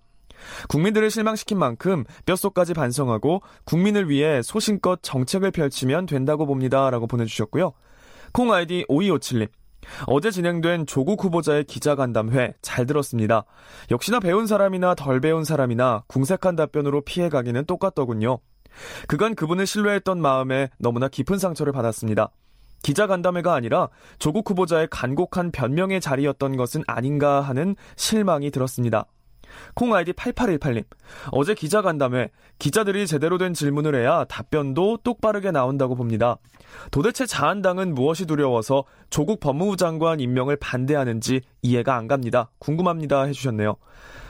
국민들을 0.69 1.09
실망시킨 1.09 1.57
만큼 1.57 2.03
뼛속까지 2.25 2.73
반성하고 2.73 3.41
국민을 3.65 4.09
위해 4.09 4.41
소신껏 4.41 4.99
정책을 5.01 5.51
펼치면 5.51 6.05
된다고 6.05 6.45
봅니다. 6.45 6.89
라고 6.89 7.07
보내주셨고요. 7.07 7.73
콩 8.33 8.53
아이디 8.53 8.85
5257님. 8.89 9.49
어제 10.05 10.31
진행된 10.31 10.85
조국 10.85 11.23
후보자의 11.23 11.65
기자간담회 11.65 12.53
잘 12.61 12.85
들었습니다. 12.85 13.45
역시나 13.89 14.19
배운 14.19 14.47
사람이나 14.47 14.95
덜 14.95 15.19
배운 15.19 15.43
사람이나 15.43 16.03
궁색한 16.07 16.55
답변으로 16.55 17.01
피해가기는 17.01 17.65
똑같더군요. 17.65 18.39
그간 19.07 19.35
그분을 19.35 19.65
신뢰했던 19.65 20.21
마음에 20.21 20.69
너무나 20.79 21.07
깊은 21.07 21.37
상처를 21.37 21.73
받았습니다. 21.73 22.31
기자간담회가 22.83 23.53
아니라 23.53 23.89
조국 24.17 24.49
후보자의 24.49 24.87
간곡한 24.89 25.51
변명의 25.51 26.01
자리였던 26.01 26.57
것은 26.57 26.83
아닌가 26.87 27.41
하는 27.41 27.75
실망이 27.95 28.49
들었습니다. 28.49 29.05
콩 29.73 29.93
아이디 29.93 30.13
8818님. 30.13 30.83
어제 31.31 31.53
기자간담회, 31.53 32.29
기자들이 32.59 33.07
제대로 33.07 33.37
된 33.37 33.53
질문을 33.53 33.95
해야 33.95 34.23
답변도 34.25 34.99
똑바르게 35.03 35.51
나온다고 35.51 35.95
봅니다. 35.95 36.37
도대체 36.91 37.25
자한당은 37.25 37.93
무엇이 37.93 38.25
두려워서 38.25 38.85
조국 39.09 39.39
법무부 39.39 39.77
장관 39.77 40.19
임명을 40.19 40.57
반대하는지 40.57 41.41
이해가 41.61 41.95
안 41.95 42.07
갑니다. 42.07 42.51
궁금합니다. 42.59 43.23
해주셨네요. 43.23 43.75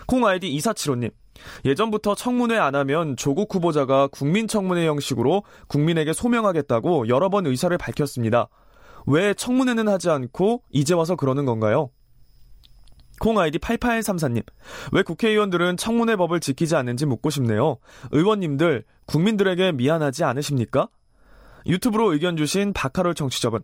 콩 0.08 0.26
아이디 0.26 0.50
2475님. 0.58 1.12
예전부터 1.66 2.16
청문회 2.16 2.58
안 2.58 2.76
하면 2.76 3.16
조국 3.18 3.54
후보자가 3.54 4.08
국민청문회 4.08 4.86
형식으로 4.86 5.44
국민에게 5.68 6.14
소명하겠다고 6.14 7.08
여러 7.08 7.30
번 7.30 7.48
의사를 7.48 7.76
밝혔습니다. 7.78 8.50
왜 9.08 9.34
청문회는 9.34 9.88
하지 9.88 10.10
않고 10.10 10.64
이제 10.70 10.94
와서 10.94 11.16
그러는 11.16 11.46
건가요? 11.46 11.90
콩 13.22 13.38
아이디 13.38 13.60
8834님. 13.60 14.44
왜 14.94 15.04
국회의원들은 15.04 15.78
청문회 15.78 16.16
법을 16.16 16.40
지키지 16.40 16.76
않는지 16.76 17.06
묻고 17.06 17.30
싶네요. 17.30 17.78
의원님들, 18.10 18.84
국민들에게 19.06 19.74
미안하지 19.74 20.24
않으십니까? 20.24 20.90
유튜브로 21.68 22.14
의견 22.14 22.36
주신 22.36 22.74
바카롤 22.74 23.14
청취자분. 23.14 23.62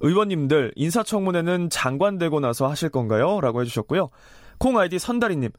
의원님들, 0.00 0.72
인사청문회는 0.76 1.68
장관 1.68 2.16
되고 2.16 2.40
나서 2.40 2.66
하실 2.66 2.88
건가요? 2.88 3.42
라고 3.42 3.60
해주셨고요. 3.60 4.08
콩 4.56 4.78
아이디 4.78 4.98
선다리님. 4.98 5.50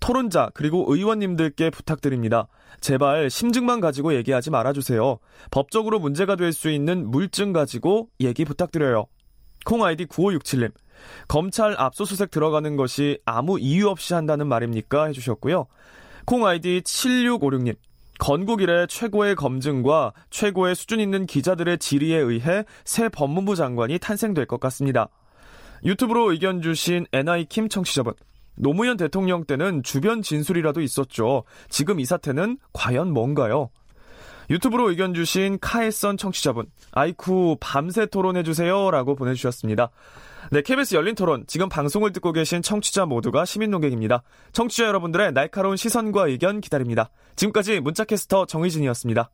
토론자, 0.00 0.50
그리고 0.54 0.86
의원님들께 0.88 1.68
부탁드립니다. 1.68 2.48
제발 2.80 3.28
심증만 3.28 3.80
가지고 3.80 4.14
얘기하지 4.14 4.48
말아주세요. 4.48 5.18
법적으로 5.50 5.98
문제가 5.98 6.36
될 6.36 6.54
수 6.54 6.70
있는 6.70 7.10
물증 7.10 7.52
가지고 7.52 8.08
얘기 8.20 8.46
부탁드려요. 8.46 9.04
콩 9.66 9.84
아이디 9.84 10.06
9567님. 10.06 10.72
검찰 11.28 11.74
압수수색 11.78 12.30
들어가는 12.30 12.76
것이 12.76 13.18
아무 13.24 13.58
이유 13.58 13.88
없이 13.88 14.14
한다는 14.14 14.46
말입니까? 14.46 15.06
해주셨고요. 15.06 15.66
콩 16.24 16.46
아이디 16.46 16.80
7656님. 16.82 17.76
건국 18.18 18.62
이래 18.62 18.86
최고의 18.86 19.34
검증과 19.34 20.12
최고의 20.30 20.74
수준 20.74 21.00
있는 21.00 21.26
기자들의 21.26 21.78
질의에 21.78 22.18
의해 22.18 22.64
새 22.84 23.08
법무부 23.08 23.56
장관이 23.56 23.98
탄생될 23.98 24.46
것 24.46 24.60
같습니다. 24.60 25.08
유튜브로 25.84 26.30
의견 26.32 26.62
주신 26.62 27.06
NI킴 27.12 27.68
청취자분. 27.68 28.14
노무현 28.56 28.96
대통령 28.96 29.44
때는 29.44 29.82
주변 29.82 30.22
진술이라도 30.22 30.80
있었죠. 30.80 31.44
지금 31.68 31.98
이 31.98 32.04
사태는 32.04 32.58
과연 32.72 33.12
뭔가요? 33.12 33.70
유튜브로 34.50 34.90
의견 34.90 35.14
주신 35.14 35.58
카에선 35.60 36.16
청취자분. 36.16 36.66
아이쿠, 36.92 37.56
밤새 37.60 38.06
토론해주세요. 38.06 38.90
라고 38.90 39.14
보내주셨습니다. 39.16 39.90
네, 40.50 40.62
KBS 40.62 40.94
열린 40.94 41.14
토론. 41.14 41.44
지금 41.46 41.68
방송을 41.68 42.12
듣고 42.12 42.32
계신 42.32 42.62
청취자 42.62 43.06
모두가 43.06 43.44
시민 43.44 43.70
농객입니다. 43.70 44.22
청취자 44.52 44.84
여러분들의 44.86 45.32
날카로운 45.32 45.76
시선과 45.76 46.28
의견 46.28 46.60
기다립니다. 46.60 47.10
지금까지 47.36 47.80
문자캐스터 47.80 48.46
정의진이었습니다. 48.46 49.30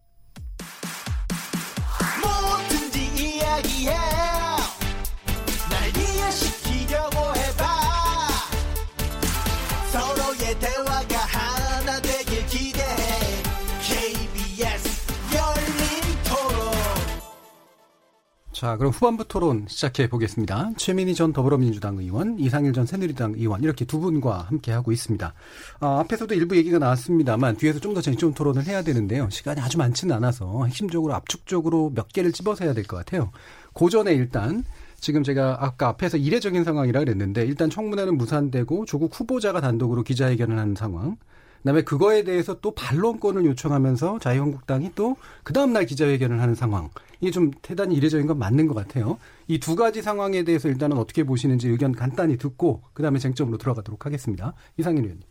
자, 18.60 18.76
그럼 18.76 18.92
후반부 18.92 19.24
토론 19.26 19.64
시작해 19.68 20.06
보겠습니다. 20.06 20.72
최민희 20.76 21.14
전 21.14 21.32
더불어민주당 21.32 21.96
의원, 21.96 22.38
이상일 22.38 22.74
전 22.74 22.84
새누리당 22.84 23.36
의원 23.38 23.62
이렇게 23.62 23.86
두 23.86 24.00
분과 24.00 24.40
함께 24.42 24.70
하고 24.70 24.92
있습니다. 24.92 25.32
아, 25.80 26.00
앞에서도 26.00 26.34
일부 26.34 26.54
얘기가 26.54 26.78
나왔습니다만 26.78 27.56
뒤에서 27.56 27.80
좀 27.80 27.94
더 27.94 28.02
쟁점 28.02 28.34
토론을 28.34 28.66
해야 28.66 28.82
되는데요. 28.82 29.30
시간이 29.30 29.62
아주 29.62 29.78
많지는 29.78 30.14
않아서 30.16 30.66
핵심적으로 30.66 31.14
압축적으로 31.14 31.90
몇 31.94 32.08
개를 32.12 32.32
집어서 32.32 32.64
해야 32.66 32.74
될 32.74 32.84
것 32.84 32.98
같아요. 32.98 33.30
고전에 33.72 34.12
일단 34.12 34.62
지금 35.00 35.22
제가 35.22 35.56
아까 35.60 35.88
앞에서 35.88 36.18
이례적인 36.18 36.62
상황이라 36.62 37.00
그랬는데 37.00 37.46
일단 37.46 37.70
청문회는 37.70 38.18
무산되고 38.18 38.84
조국 38.84 39.18
후보자가 39.18 39.62
단독으로 39.62 40.02
기자회견을 40.02 40.58
하는 40.58 40.74
상황. 40.74 41.16
그다음에 41.60 41.82
그거에 41.82 42.24
대해서 42.24 42.58
또 42.60 42.72
반론권을 42.74 43.44
요청하면서 43.46 44.18
자유한국당이 44.20 44.92
또 44.94 45.16
그 45.44 45.52
다음날 45.52 45.84
기자회견을 45.86 46.40
하는 46.40 46.54
상황. 46.54 46.90
이게 47.20 47.30
좀 47.30 47.50
대단히 47.62 47.94
이례적인 47.96 48.26
건 48.26 48.38
맞는 48.38 48.66
것 48.66 48.74
같아요. 48.74 49.18
이 49.48 49.58
두 49.58 49.76
가지 49.76 50.00
상황에 50.02 50.42
대해서 50.44 50.68
일단은 50.68 50.96
어떻게 50.96 51.22
보시는지 51.24 51.68
의견 51.68 51.92
간단히 51.92 52.36
듣고 52.38 52.82
그다음에 52.94 53.18
쟁점으로 53.18 53.58
들어가도록 53.58 54.06
하겠습니다. 54.06 54.54
이상인 54.78 55.02
의원님. 55.04 55.22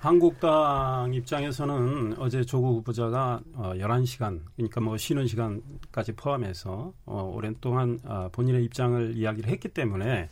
한국당 0.00 1.12
입장에서는 1.14 2.14
어제 2.18 2.44
조국 2.44 2.76
후보자가 2.76 3.40
어 3.54 3.72
11시간 3.76 4.40
그러니까 4.54 4.80
뭐 4.80 4.96
쉬는 4.96 5.26
시간까지 5.26 6.12
포함해서 6.12 6.92
어 7.06 7.32
오랜 7.34 7.56
동안 7.60 7.98
어 8.04 8.28
본인의 8.30 8.64
입장을 8.64 9.16
이야기를 9.16 9.50
했기 9.50 9.68
때문에 9.68 10.28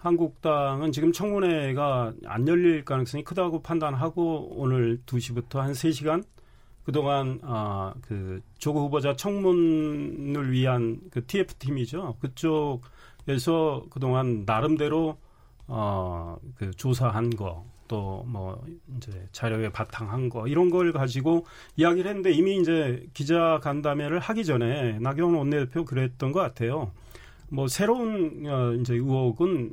한국당은 0.00 0.92
지금 0.92 1.12
청문회가 1.12 2.14
안 2.24 2.48
열릴 2.48 2.84
가능성이 2.84 3.22
크다고 3.22 3.62
판단하고 3.62 4.48
오늘 4.56 4.98
2시부터 5.04 5.58
한 5.58 5.72
3시간 5.72 6.24
그동안 6.84 7.38
아, 7.42 7.92
그 8.00 8.40
조국 8.58 8.80
후보자 8.84 9.14
청문을 9.14 10.52
위한 10.52 11.00
그 11.10 11.24
TF 11.26 11.54
팀이죠. 11.54 12.16
그쪽에서 12.20 13.84
그동안 13.90 14.44
나름대로 14.46 15.18
어, 15.66 16.36
그 16.56 16.70
조사한 16.72 17.30
거, 17.30 17.64
또 17.90 18.24
뭐 18.24 18.64
이제 18.96 19.28
자료에 19.32 19.70
바탕한 19.70 20.28
거 20.28 20.46
이런 20.46 20.70
걸 20.70 20.92
가지고 20.92 21.44
이야기를 21.76 22.08
했는데 22.08 22.30
이미 22.30 22.56
이제 22.58 23.04
기자 23.12 23.58
간담회를 23.62 24.20
하기 24.20 24.44
전에 24.44 24.98
나경원 25.00 25.36
원내대표 25.36 25.84
그랬던 25.84 26.30
것 26.30 26.40
같아요. 26.40 26.92
뭐 27.50 27.66
새로운 27.68 28.44
어, 28.46 28.72
이제 28.80 28.94
의혹은 28.94 29.72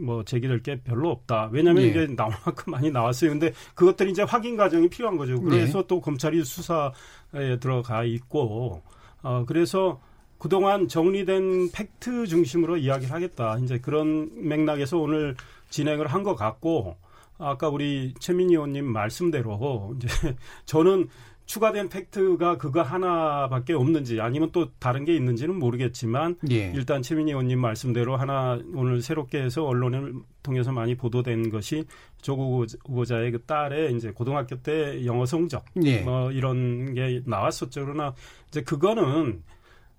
뭐 0.00 0.24
제기될 0.24 0.62
게 0.62 0.80
별로 0.82 1.10
없다. 1.10 1.50
왜냐하면 1.52 1.82
네. 1.84 1.88
이게 1.90 2.06
나올 2.14 2.32
만큼 2.44 2.70
많이 2.72 2.90
나왔어요. 2.90 3.30
근데 3.30 3.52
그것들이 3.74 4.10
이제 4.10 4.22
확인 4.22 4.56
과정이 4.56 4.88
필요한 4.88 5.16
거죠. 5.16 5.40
그래서 5.40 5.82
네. 5.82 5.86
또 5.88 6.00
검찰이 6.00 6.42
수사에 6.44 7.58
들어가 7.60 8.04
있고 8.04 8.82
어 9.22 9.44
그래서 9.46 10.00
그동안 10.38 10.88
정리된 10.88 11.70
팩트 11.72 12.26
중심으로 12.26 12.76
이야기를 12.78 13.12
하겠다. 13.12 13.58
이제 13.58 13.78
그런 13.78 14.30
맥락에서 14.48 14.98
오늘 14.98 15.34
진행을 15.70 16.06
한 16.06 16.22
것 16.22 16.34
같고 16.36 16.96
아까 17.38 17.68
우리 17.68 18.14
최민희 18.18 18.54
의원님 18.54 18.84
말씀대로 18.86 19.94
이제 19.96 20.08
저는 20.66 21.08
추가된 21.48 21.88
팩트가 21.88 22.58
그거 22.58 22.82
하나밖에 22.82 23.72
없는지 23.72 24.20
아니면 24.20 24.50
또 24.52 24.70
다른 24.78 25.06
게 25.06 25.16
있는지는 25.16 25.58
모르겠지만 25.58 26.36
예. 26.50 26.70
일단 26.74 27.00
최민희 27.00 27.30
의원님 27.32 27.58
말씀대로 27.58 28.16
하나 28.16 28.60
오늘 28.74 29.00
새롭게 29.00 29.42
해서 29.42 29.64
언론을 29.66 30.12
통해서 30.42 30.72
많이 30.72 30.94
보도된 30.94 31.48
것이 31.48 31.86
조국 32.20 32.66
후보자의 32.84 33.30
그 33.32 33.42
딸의 33.42 33.96
이제 33.96 34.10
고등학교 34.10 34.56
때 34.56 35.06
영어 35.06 35.24
성적 35.24 35.64
예. 35.82 36.02
뭐 36.02 36.30
이런 36.30 36.92
게 36.92 37.22
나왔었죠. 37.24 37.86
그러나 37.86 38.14
이제 38.48 38.62
그거는 38.62 39.42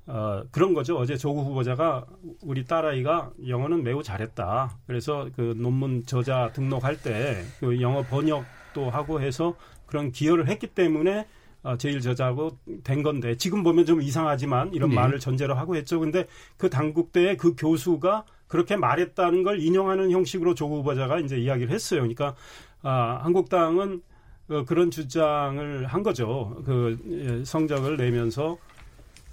어, 0.06 0.44
그런 0.52 0.76
거죠. 0.76 0.98
어제 0.98 1.18
조국 1.18 1.48
후보자가 1.48 2.06
우리 2.44 2.64
딸아이가 2.66 3.32
영어는 3.48 3.84
매우 3.84 4.04
잘했다. 4.04 4.78
그래서 4.86 5.28
그 5.36 5.56
논문 5.58 6.06
저자 6.06 6.52
등록할 6.54 7.02
때 7.02 7.44
그 7.60 7.82
영어 7.82 8.04
번역도 8.04 8.90
하고 8.92 9.20
해서 9.20 9.56
그런 9.88 10.12
기여를 10.12 10.48
했기 10.48 10.68
때문에 10.68 11.28
어, 11.64 11.78
제일 11.78 12.02
저자고 12.02 12.58
된 12.84 13.04
건데 13.04 13.36
지금 13.38 13.64
보면 13.64 13.86
좀 13.86 14.02
이상하지만 14.02 14.74
이런 14.74 14.90
네. 14.90 14.96
말을 14.96 15.20
전제로 15.20 15.56
하고 15.56 15.76
했죠. 15.76 16.00
근데 16.00 16.28
그 16.58 16.70
당국대의 16.70 17.38
그 17.38 17.56
교수가 17.56 18.26
그렇게 18.48 18.76
말했다는 18.76 19.44
걸 19.44 19.60
인용하는 19.62 20.12
형식으로 20.12 20.56
조국 20.56 20.80
후보자가 20.80 21.20
이제 21.20 21.38
이야기를 21.38 21.72
했어요. 21.72 22.02
그러니까 22.02 22.36
아, 22.82 23.20
한국당은 23.24 24.02
어, 24.50 24.66
그런 24.66 24.90
주장을 24.90 25.86
한 25.86 26.04
거죠. 26.04 26.62
그 26.66 26.98
예, 27.10 27.46
성적을 27.46 27.98
내면서 27.98 28.58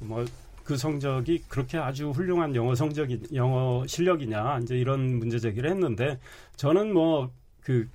뭐 0.00 0.24
그 0.66 0.76
성적이 0.76 1.44
그렇게 1.48 1.78
아주 1.78 2.10
훌륭한 2.10 2.54
영어 2.56 2.74
성적이 2.74 3.22
영어 3.34 3.86
실력이냐 3.86 4.58
이제 4.62 4.76
이런 4.76 5.18
문제 5.18 5.38
제기를 5.38 5.70
했는데 5.70 6.18
저는 6.56 6.92
뭐그 6.92 7.88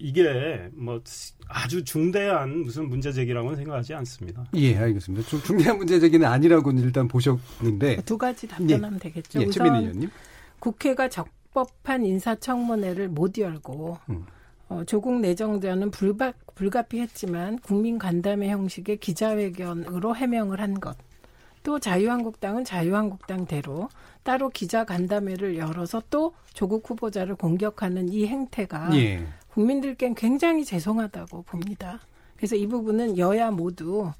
이게 0.00 0.68
뭐 0.72 1.00
아주 1.46 1.84
중대한 1.84 2.60
무슨 2.60 2.88
문제 2.88 3.12
제기라고는 3.12 3.56
생각하지 3.56 3.94
않습니다. 3.94 4.44
예, 4.54 4.76
알겠습니다. 4.76 5.28
좀 5.28 5.42
중대한 5.42 5.76
문제 5.76 6.00
제기는 6.00 6.26
아니라고는 6.26 6.82
일단 6.82 7.06
보셨는데 7.06 8.02
두 8.06 8.16
가지 8.16 8.48
답변하면 8.48 8.94
예. 8.94 8.98
되겠죠. 8.98 9.42
예, 9.42 9.44
우선 9.44 9.66
의원님. 9.66 10.10
국회가 10.58 11.08
적법한 11.08 12.04
인사청문회를 12.04 13.08
못 13.08 13.36
열고 13.38 13.98
음. 14.08 14.24
어, 14.70 14.84
조국 14.84 15.20
내정자는 15.20 15.90
불가, 15.90 16.32
불가피했지만 16.54 17.58
국민 17.58 17.98
간담회 17.98 18.48
형식의 18.48 18.98
기자회견으로 18.98 20.16
해명을 20.16 20.60
한 20.60 20.80
것. 20.80 20.96
또 21.62 21.78
자유한국당은 21.78 22.64
자유한국당대로 22.64 23.90
따로 24.22 24.48
기자 24.48 24.84
간담회를 24.84 25.58
열어서 25.58 26.02
또 26.08 26.34
조국 26.54 26.88
후보자를 26.88 27.34
공격하는 27.34 28.08
이 28.08 28.26
행태가 28.26 28.96
예. 28.96 29.26
국민들께는 29.52 30.14
굉장히 30.14 30.64
죄송하다고 30.64 31.42
봅니다. 31.42 32.00
그래서 32.36 32.56
이 32.56 32.66
부분은 32.66 33.18
여야 33.18 33.50
모두 33.50 34.12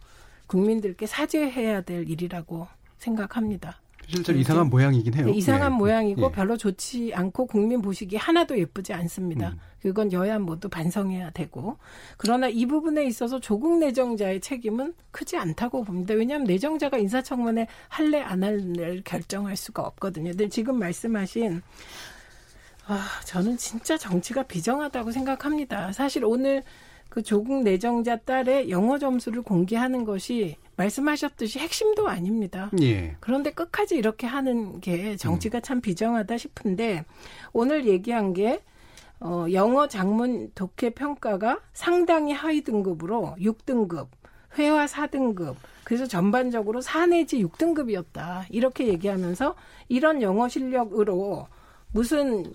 국민들께 0.47 1.07
사죄해야 1.07 1.83
될 1.83 2.09
일이라고 2.09 2.67
생각합니다. 2.99 3.81
실제로 4.11 4.39
이상한 4.39 4.69
모양이긴 4.69 5.15
해요. 5.15 5.27
네, 5.27 5.33
이상한 5.33 5.73
네. 5.73 5.79
모양이고 5.79 6.29
네. 6.29 6.33
별로 6.33 6.57
좋지 6.57 7.13
않고 7.15 7.47
국민 7.47 7.81
보시기 7.81 8.17
하나도 8.17 8.59
예쁘지 8.59 8.93
않습니다. 8.93 9.51
음. 9.51 9.59
그건 9.83 10.13
여야 10.13 10.39
모두 10.39 10.69
반성해야 10.69 11.31
되고 11.31 11.79
그러나 12.17 12.49
이 12.49 12.67
부분에 12.67 13.05
있어서 13.07 13.39
조국 13.41 13.79
내정자의 13.79 14.41
책임은 14.41 14.95
크지 15.11 15.37
않다고 15.37 15.85
봅니다. 15.85 16.15
왜냐하면 16.15 16.47
내정자가 16.47 16.99
인사청문회 16.99 17.67
할래 17.89 18.21
안 18.21 18.43
할래를 18.43 19.03
결정할 19.05 19.57
수가 19.57 19.83
없거든요. 19.83 20.31
근데 20.31 20.49
지금 20.49 20.79
말씀하신 20.79 21.63
아, 22.91 23.07
저는 23.25 23.57
진짜 23.57 23.97
정치가 23.97 24.43
비정하다고 24.43 25.13
생각합니다. 25.13 25.93
사실 25.93 26.25
오늘 26.25 26.65
그 27.09 27.23
조국 27.23 27.63
내정자 27.63 28.17
딸의 28.17 28.69
영어 28.69 28.99
점수를 28.99 29.43
공개하는 29.43 30.05
것이 30.05 30.57
말씀하셨듯이 30.75 31.61
핵심도 31.61 32.09
아닙니다. 32.09 32.69
예. 32.83 33.17
그런데 33.21 33.53
끝까지 33.53 33.95
이렇게 33.95 34.27
하는 34.27 34.81
게 34.81 35.15
정치가 35.15 35.59
음. 35.59 35.63
참 35.63 35.81
비정하다 35.81 36.37
싶은데 36.37 37.05
오늘 37.53 37.87
얘기한 37.87 38.33
게 38.33 38.61
어, 39.21 39.47
영어 39.53 39.87
장문 39.87 40.51
독해 40.57 40.91
평가가 40.91 41.61
상당히 41.73 42.33
하위 42.33 42.63
등급으로 42.63 43.37
6등급, 43.39 44.09
회화 44.59 44.87
4등급, 44.87 45.55
그래서 45.85 46.07
전반적으로 46.07 46.81
4 46.81 47.07
내지 47.07 47.41
6등급이었다. 47.45 48.47
이렇게 48.49 48.89
얘기하면서 48.89 49.55
이런 49.89 50.23
영어 50.23 50.49
실력으로 50.49 51.47
무슨 51.93 52.53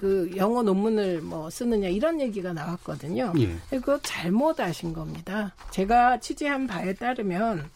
그 0.00 0.30
영어 0.34 0.62
논문을 0.62 1.20
뭐 1.20 1.50
쓰느냐 1.50 1.88
이런 1.88 2.22
얘기가 2.22 2.54
나왔거든요. 2.54 3.34
예. 3.38 3.54
그거 3.68 3.98
잘못하신 3.98 4.94
겁니다. 4.94 5.54
제가 5.72 6.20
취재한 6.20 6.66
바에 6.66 6.94
따르면 6.94 7.68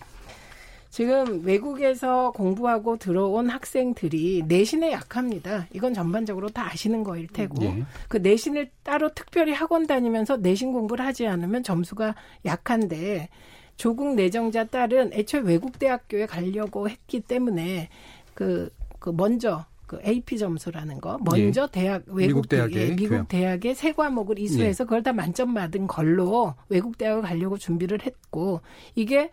지금 0.88 1.44
외국에서 1.44 2.30
공부하고 2.30 2.96
들어온 2.96 3.50
학생들이 3.50 4.44
내신에 4.48 4.90
약합니다. 4.92 5.66
이건 5.74 5.92
전반적으로 5.92 6.48
다 6.48 6.72
아시는 6.72 7.04
거일 7.04 7.26
테고 7.26 7.62
예. 7.62 7.84
그 8.08 8.16
내신을 8.16 8.70
따로 8.82 9.12
특별히 9.12 9.52
학원 9.52 9.86
다니면서 9.86 10.38
내신 10.38 10.72
공부를 10.72 11.04
하지 11.04 11.26
않으면 11.26 11.62
점수가 11.62 12.14
약한데 12.46 13.28
조국 13.76 14.14
내정자 14.14 14.64
딸은 14.64 15.12
애초에 15.12 15.42
외국 15.42 15.78
대학교에 15.78 16.24
가려고 16.24 16.88
했기 16.88 17.20
때문에 17.20 17.90
그, 18.32 18.70
그 18.98 19.10
먼저 19.10 19.66
그 19.86 20.00
AP 20.06 20.38
점수라는 20.38 21.00
거 21.00 21.18
먼저 21.22 21.66
네. 21.66 21.72
대학 21.72 22.02
외국 22.06 22.26
미국 22.26 22.48
대학에 22.48 22.88
예, 22.88 22.96
미국 22.96 23.28
대학의 23.28 23.74
세 23.74 23.92
과목을 23.92 24.38
이수해서 24.38 24.84
네. 24.84 24.88
그걸 24.88 25.02
다 25.02 25.12
만점 25.12 25.54
받은 25.54 25.86
걸로 25.86 26.54
외국 26.68 26.96
대학을 26.98 27.22
가려고 27.22 27.58
준비를 27.58 28.00
했고 28.02 28.60
이게 28.94 29.30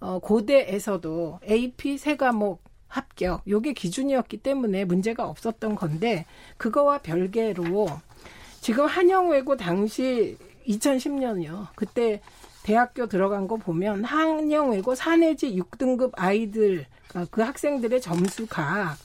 어 0.00 0.18
고대에서도 0.18 1.40
AP 1.48 1.98
세 1.98 2.16
과목 2.16 2.62
합격 2.86 3.42
요게 3.48 3.74
기준이었기 3.74 4.38
때문에 4.38 4.84
문제가 4.84 5.28
없었던 5.28 5.74
건데 5.74 6.24
그거와 6.56 6.98
별개로 6.98 7.88
지금 8.60 8.86
한영외고 8.86 9.56
당시 9.56 10.36
2010년이요. 10.66 11.68
그때 11.74 12.20
대학교 12.62 13.06
들어간 13.06 13.48
거 13.48 13.56
보면 13.56 14.04
한영외고 14.04 14.94
4 14.94 15.16
내지 15.16 15.54
6등급 15.56 16.12
아이들 16.16 16.86
어, 17.14 17.24
그 17.30 17.40
학생들의 17.40 18.00
점수가 18.00 18.96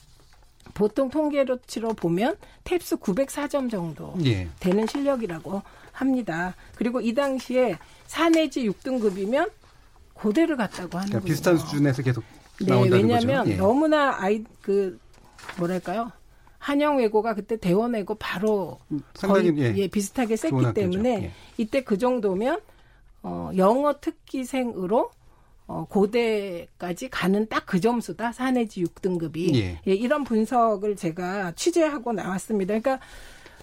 보통 0.74 1.08
통계로치로 1.08 1.94
보면 1.94 2.36
탭스 2.64 3.00
904점 3.00 3.70
정도 3.70 4.14
예. 4.24 4.48
되는 4.60 4.86
실력이라고 4.86 5.62
합니다. 5.92 6.54
그리고 6.74 7.00
이 7.00 7.14
당시에 7.14 7.78
4 8.06 8.28
내지 8.30 8.68
6등급이면 8.68 9.50
고대를 10.14 10.56
갔다고 10.56 10.98
하는 10.98 11.08
그러니까 11.08 11.26
비슷한 11.26 11.56
수준에서 11.56 12.02
계속 12.02 12.24
네, 12.60 12.88
왜냐하면 12.88 13.48
예. 13.48 13.56
너무나 13.56 14.16
아이 14.20 14.44
그 14.60 14.98
뭐랄까요? 15.58 16.10
한영 16.58 16.98
외고가 16.98 17.34
그때 17.34 17.56
대원 17.56 17.92
외고 17.92 18.14
바로 18.14 18.78
상당히 19.14 19.54
거의, 19.54 19.76
예, 19.76 19.76
예, 19.76 19.88
비슷하게 19.88 20.36
셌기 20.36 20.72
때문에 20.74 21.24
예. 21.24 21.32
이때 21.58 21.82
그 21.82 21.98
정도면 21.98 22.60
어 23.22 23.50
영어 23.56 24.00
특기생으로 24.00 25.10
어, 25.66 25.86
고대까지 25.88 27.08
가는 27.10 27.46
딱 27.48 27.64
그 27.66 27.80
점수다. 27.80 28.32
4 28.32 28.50
내지 28.52 28.84
6등급이. 28.84 29.54
예. 29.56 29.80
예, 29.86 29.92
이런 29.94 30.22
분석을 30.24 30.96
제가 30.96 31.52
취재하고 31.56 32.12
나왔습니다. 32.12 32.78
그러니까 32.78 33.00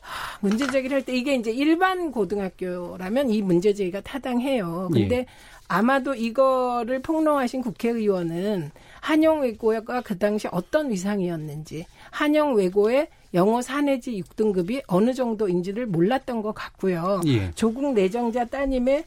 하, 0.01 0.37
문제 0.41 0.65
제기를 0.67 0.95
할 0.97 1.03
때 1.05 1.15
이게 1.15 1.35
이제 1.35 1.51
일반 1.51 2.11
고등학교라면 2.11 3.29
이 3.29 3.41
문제 3.43 3.73
제기가 3.73 4.01
타당해요. 4.01 4.89
근데 4.91 5.17
예. 5.17 5.25
아마도 5.67 6.13
이거를 6.15 7.01
폭로하신 7.01 7.61
국회의원은 7.61 8.71
한영 8.99 9.41
외고가 9.41 10.01
그 10.01 10.17
당시 10.17 10.47
어떤 10.51 10.89
위상이었는지 10.89 11.85
한영 12.09 12.55
외고의 12.55 13.07
영어 13.33 13.61
4 13.61 13.81
내지 13.81 14.21
6등급이 14.21 14.81
어느 14.87 15.13
정도인지를 15.13 15.85
몰랐던 15.85 16.41
것 16.41 16.53
같고요. 16.53 17.21
예. 17.27 17.51
조국 17.53 17.93
내정자 17.93 18.45
따님의 18.45 19.05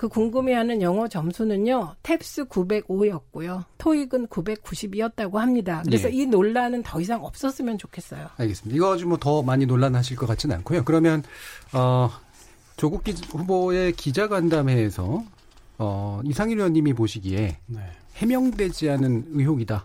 그 0.00 0.08
궁금해하는 0.08 0.80
영어 0.80 1.08
점수는요, 1.08 1.96
탭스 2.02 2.48
905였고요, 2.48 3.64
토익은 3.76 4.28
990이었다고 4.28 5.34
합니다. 5.34 5.82
그래서 5.84 6.08
네. 6.08 6.14
이 6.14 6.24
논란은 6.24 6.82
더 6.82 7.02
이상 7.02 7.22
없었으면 7.22 7.76
좋겠어요. 7.76 8.28
알겠습니다. 8.38 8.74
이거 8.74 8.88
가지고 8.88 9.10
뭐더 9.10 9.42
많이 9.42 9.66
논란하실 9.66 10.16
것 10.16 10.24
같지는 10.24 10.56
않고요. 10.56 10.86
그러면 10.86 11.22
어, 11.74 12.08
조국 12.78 13.04
기, 13.04 13.12
후보의 13.12 13.92
기자간담회에서 13.92 15.22
어, 15.76 16.20
이상일 16.24 16.56
의원님이 16.56 16.94
보시기에 16.94 17.58
네. 17.66 17.80
해명되지 18.14 18.88
않은 18.88 19.26
의혹이다. 19.34 19.84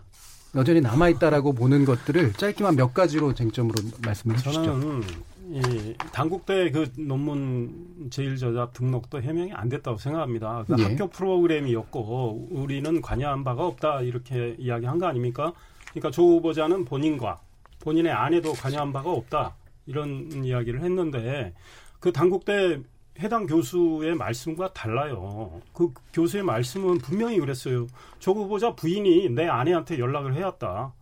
여전히 0.56 0.80
남아있다라고 0.80 1.52
보는 1.52 1.84
것들을 1.84 2.36
짧게만 2.36 2.78
몇 2.78 2.94
가지로 2.94 3.34
쟁점으로 3.34 3.76
말씀을 4.06 4.38
해주시죠. 4.38 4.64
저는 4.64 5.04
이 5.48 5.94
당국대 6.12 6.72
그 6.72 6.92
논문 6.98 8.08
제일 8.10 8.38
저자 8.38 8.70
등록도 8.72 9.22
해명이 9.22 9.54
안 9.54 9.70
됐다고 9.70 9.98
생각합니다. 9.98 10.66
그 10.68 10.76
예. 10.80 10.84
학교 10.84 11.08
프로그램이었고 11.08 12.48
우리는 12.52 13.02
관여한 13.02 13.44
바가 13.44 13.66
없다 13.66 14.02
이렇게 14.02 14.56
이야기한 14.58 14.98
거 14.98 15.08
아닙니까? 15.08 15.54
그러니까 15.92 16.12
조 16.12 16.24
후보자는 16.24 16.86
본인과 16.86 17.40
본인의 17.82 18.12
아내도 18.12 18.54
관여한 18.54 18.92
바가 18.92 19.12
없다 19.12 19.56
이런 19.86 20.44
이야기를 20.44 20.82
했는데 20.82 21.54
그 22.00 22.12
당국대 22.12 22.82
해당 23.20 23.46
교수의 23.46 24.16
말씀과 24.16 24.74
달라요. 24.74 25.62
그 25.74 25.94
교수의 26.14 26.44
말씀은 26.44 26.98
분명히 26.98 27.40
그랬어요. 27.40 27.88
조 28.20 28.34
후보자 28.34 28.76
부인이 28.76 29.30
내 29.30 29.48
아내한테 29.48 30.00
연락을 30.00 30.34
해왔다. 30.36 30.94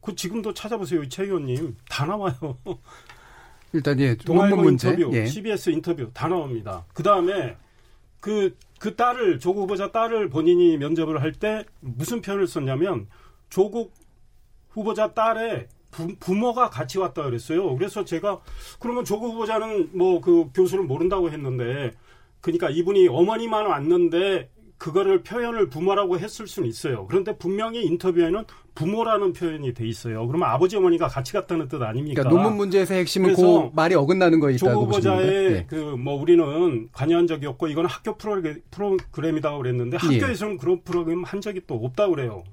그 0.00 0.14
지금도 0.14 0.54
찾아보세요, 0.54 1.06
최 1.08 1.24
의원님. 1.24 1.76
다 1.90 2.06
나와요. 2.06 2.34
일단 3.72 3.98
예, 4.00 4.14
동아일보 4.16 4.56
문제. 4.62 4.90
인터뷰, 4.90 5.16
예. 5.16 5.26
CBS 5.26 5.70
인터뷰 5.70 6.10
다 6.12 6.28
나옵니다. 6.28 6.84
그 6.94 7.02
다음에 7.02 7.56
그, 8.20 8.56
그 8.80 8.96
딸을, 8.96 9.38
조국 9.38 9.62
후보자 9.62 9.92
딸을 9.92 10.28
본인이 10.30 10.76
면접을 10.78 11.20
할 11.22 11.32
때 11.32 11.64
무슨 11.80 12.20
표현을 12.22 12.46
썼냐면 12.46 13.06
조국 13.50 13.92
후보자 14.70 15.12
딸의 15.14 15.68
부, 15.90 16.34
모가 16.34 16.68
같이 16.70 16.98
왔다 16.98 17.22
그랬어요. 17.24 17.74
그래서 17.76 18.04
제가 18.04 18.40
그러면 18.78 19.04
조국 19.04 19.32
후보자는 19.32 19.90
뭐 19.96 20.20
그 20.20 20.50
교수를 20.54 20.84
모른다고 20.84 21.30
했는데 21.30 21.92
그러니까 22.40 22.70
이분이 22.70 23.08
어머니만 23.08 23.66
왔는데 23.66 24.50
그거를 24.78 25.22
표현을 25.24 25.68
부모라고 25.68 26.18
했을 26.20 26.46
수는 26.46 26.68
있어요. 26.68 27.06
그런데 27.08 27.36
분명히 27.36 27.84
인터뷰에는 27.84 28.44
부모라는 28.76 29.32
표현이 29.32 29.74
돼 29.74 29.86
있어요. 29.86 30.24
그러면 30.28 30.48
아버지 30.48 30.76
어머니가 30.76 31.08
같이 31.08 31.32
갔다는 31.32 31.66
뜻 31.66 31.82
아닙니까? 31.82 32.22
그러니까 32.22 32.42
논문 32.42 32.56
문제에서의 32.58 33.00
핵심은 33.00 33.34
그 33.34 33.70
말이 33.74 33.96
어긋나는 33.96 34.38
거 34.38 34.50
있다고 34.50 34.86
보시는 34.86 35.26
네. 35.26 35.66
그뭐 35.66 36.14
우리는 36.14 36.88
관여한 36.92 37.26
적이 37.26 37.46
없고 37.46 37.66
이거는 37.66 37.90
학교 37.90 38.16
프로그램이다고 38.16 39.58
그랬는데 39.58 39.98
예. 40.00 40.20
학교에서는 40.20 40.54
예. 40.54 40.56
그런 40.58 40.80
프로그램 40.82 41.24
한 41.24 41.40
적이 41.40 41.62
또 41.66 41.74
없다고 41.74 42.14
그래요. 42.14 42.44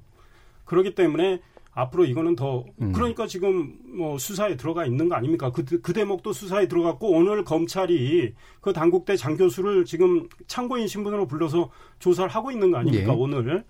그렇기 0.65 0.95
때문에 0.95 1.41
앞으로 1.75 2.05
이거는 2.05 2.35
더 2.35 2.63
음. 2.81 2.93
그러니까 2.93 3.27
지금 3.27 3.77
뭐 3.83 4.17
수사에 4.17 4.55
들어가 4.55 4.85
있는 4.85 5.09
거 5.09 5.15
아닙니까? 5.15 5.51
그, 5.51 5.63
그 5.65 5.93
대목도 5.93 6.31
수사에 6.31 6.67
들어갔고 6.67 7.11
오늘 7.11 7.43
검찰이 7.43 8.33
그 8.61 8.73
당국대 8.73 9.17
장 9.17 9.35
교수를 9.35 9.83
지금 9.83 10.27
참고인 10.47 10.87
신분으로 10.87 11.27
불러서 11.27 11.69
조사를 11.99 12.29
하고 12.29 12.49
있는 12.49 12.71
거 12.71 12.77
아닙니까? 12.77 13.11
예. 13.11 13.15
오늘 13.15 13.65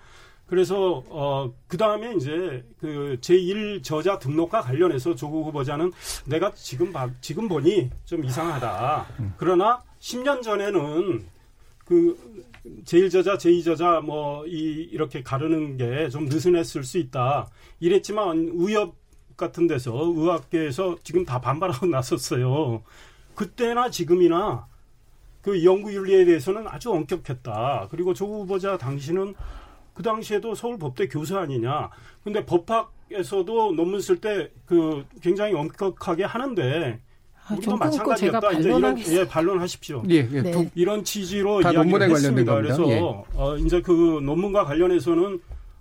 그래서 0.45 1.03
어 1.09 1.51
그다음에 1.67 2.13
이제 2.13 2.63
그 2.79 3.17
제1 3.19 3.83
저자 3.83 4.19
등록과 4.19 4.61
관련해서 4.61 5.15
조국 5.15 5.47
후보자는 5.47 5.91
내가 6.25 6.53
지금 6.53 6.93
봐 6.93 7.09
지금 7.21 7.47
보니 7.47 7.89
좀 8.05 8.23
이상하다. 8.23 9.07
음. 9.19 9.33
그러나 9.37 9.81
10년 9.99 10.43
전에는 10.43 11.25
그 11.85 12.45
제1저자, 12.85 13.37
제2저자 13.37 14.01
뭐 14.01 14.45
이 14.47 14.87
이렇게 14.91 15.21
가르는 15.23 15.77
게 15.77 16.09
좀 16.09 16.25
느슨했을 16.25 16.83
수 16.83 16.97
있다. 16.97 17.49
이랬지만 17.79 18.51
의협 18.53 18.95
같은 19.37 19.67
데서 19.67 19.91
의학계에서 19.93 20.97
지금 21.03 21.25
다 21.25 21.39
반발하고 21.41 21.85
나섰어요. 21.87 22.83
그때나 23.35 23.89
지금이나 23.89 24.67
그 25.41 25.63
연구 25.63 25.93
윤리에 25.93 26.25
대해서는 26.25 26.67
아주 26.67 26.91
엄격했다. 26.91 27.87
그리고 27.91 28.13
조 28.13 28.25
후보자 28.25 28.77
당시는 28.77 29.35
그 29.93 30.03
당시에도 30.03 30.55
서울 30.55 30.77
법대 30.79 31.07
교수 31.07 31.37
아니냐. 31.37 31.89
근데 32.23 32.45
법학에서도 32.45 33.73
논문 33.73 33.99
쓸 34.01 34.19
때 34.19 34.49
그 34.65 35.05
굉장히 35.21 35.53
엄격하게 35.53 36.23
하는데 36.23 36.99
아, 36.99 37.04
우리도 37.51 37.77
마찬가지였다. 37.77 38.51
이제 38.53 38.69
이런 38.69 38.99
예, 38.99 39.27
반론하십시오. 39.27 40.03
예, 40.09 40.27
예. 40.31 40.41
네. 40.41 40.71
이런 40.73 41.03
취지로 41.03 41.61
이야기를 41.61 42.09
했습니다. 42.09 42.55
그래서 42.55 42.89
예. 42.89 42.99
어, 42.99 43.57
이제 43.57 43.81
그 43.81 43.91
논문과 44.23 44.65
관련해서는 44.65 45.39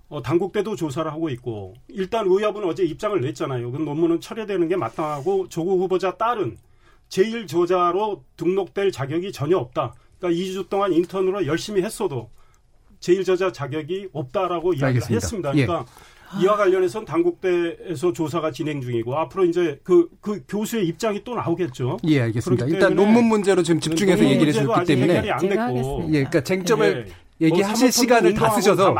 어, 0.09 0.23
당국대도 0.23 0.77
조사를 0.77 1.11
하고 1.11 1.31
있고 1.31 1.75
일단 1.89 2.27
의협은 2.29 2.65
어제 2.65 2.85
입장을 2.85 3.19
냈잖아요. 3.21 3.73
그 3.73 3.79
논문은 3.79 4.21
철회되는 4.21 4.69
게 4.69 4.77
마땅하고 4.77 5.49
조국 5.49 5.81
후보자 5.81 6.17
딸은 6.17 6.59
제1 7.09 7.49
저자로 7.49 8.25
등록될 8.37 8.93
자격이 8.93 9.33
전혀 9.33 9.57
없다. 9.57 9.95
그러니까 10.19 10.43
2주 10.43 10.69
동안 10.69 10.93
인턴으로 10.93 11.47
열심히 11.47 11.83
했어도 11.83 12.31
제1 13.01 13.25
저자 13.25 13.53
자격이 13.53 14.09
없다라고 14.12 14.75
이야기를 14.75 14.87
알겠습니다. 15.03 15.15
했습니다. 15.15 15.53
그러니까 15.53 15.81
예. 15.81 16.14
이와 16.41 16.57
관련해서는 16.57 17.07
당국대에서 17.07 18.12
조사가 18.12 18.51
진행 18.51 18.80
중이고 18.80 19.16
앞으로 19.16 19.45
이제 19.45 19.78
그, 19.82 20.09
그 20.20 20.43
교수의 20.49 20.87
입장이 20.87 21.22
또 21.24 21.35
나오겠죠. 21.35 21.99
예, 22.05 22.22
알겠습니다. 22.22 22.66
일단 22.66 22.95
논문 22.95 23.26
문제로 23.26 23.62
지금 23.62 23.80
집중해서 23.80 24.24
얘기를 24.24 24.49
해주셨기 24.49 24.85
때문에. 24.87 25.30
안 25.30 25.41
됐고. 25.41 26.05
예, 26.09 26.24
그러니까 26.24 26.43
쟁점을 26.43 27.07
예. 27.09 27.47
얘기하실 27.47 27.93
시간을 27.93 28.35
다 28.35 28.51
쓰셔서 28.51 28.95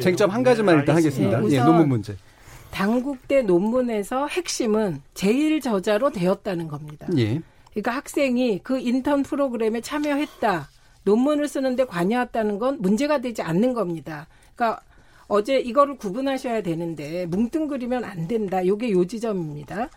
쟁점 0.00 0.30
한 0.30 0.42
가지만 0.42 0.76
네, 0.76 0.80
일단 0.80 0.96
하겠습니다. 0.96 1.50
예, 1.50 1.58
논문 1.60 1.88
문제. 1.88 2.16
당국대 2.70 3.42
논문에서 3.42 4.28
핵심은 4.28 5.02
제일 5.14 5.60
저자로 5.60 6.10
되었다는 6.10 6.68
겁니다. 6.68 7.06
예. 7.18 7.40
그러니까 7.70 7.92
학생이 7.92 8.60
그 8.62 8.78
인턴 8.78 9.22
프로그램에 9.22 9.80
참여했다. 9.80 10.68
논문을 11.04 11.48
쓰는데 11.48 11.84
관여했다는 11.84 12.58
건 12.58 12.78
문제가 12.80 13.20
되지 13.20 13.42
않는 13.42 13.74
겁니다. 13.74 14.26
그러니까 14.54 14.80
어제 15.30 15.60
이거를 15.60 15.96
구분하셔야 15.96 16.60
되는데 16.60 17.24
뭉뚱그리면 17.26 18.02
안 18.02 18.26
된다. 18.26 18.66
요게 18.66 18.90
요 18.90 19.06
지점입니다. 19.06 19.88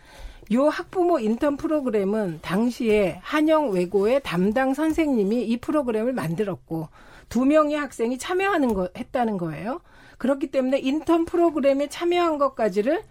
요 0.54 0.68
학부모 0.68 1.20
인턴 1.20 1.58
프로그램은 1.58 2.40
당시에 2.44 3.18
한영 3.24 3.72
외고의 3.72 4.22
담당 4.24 4.76
선생님이 4.76 5.44
이 5.46 5.58
프로그램을 5.58 6.14
만들었고 6.14 6.88
두 7.30 7.46
명의 7.46 7.78
학생이 7.78 8.20
참여하는 8.20 8.76
거 8.76 8.90
했다는 8.96 9.40
거예요. 9.40 9.82
그렇기 10.20 10.52
때문에 10.52 10.78
인턴 10.78 11.26
프로그램에 11.26 11.90
참여한 11.90 12.38
것까지를 12.38 13.02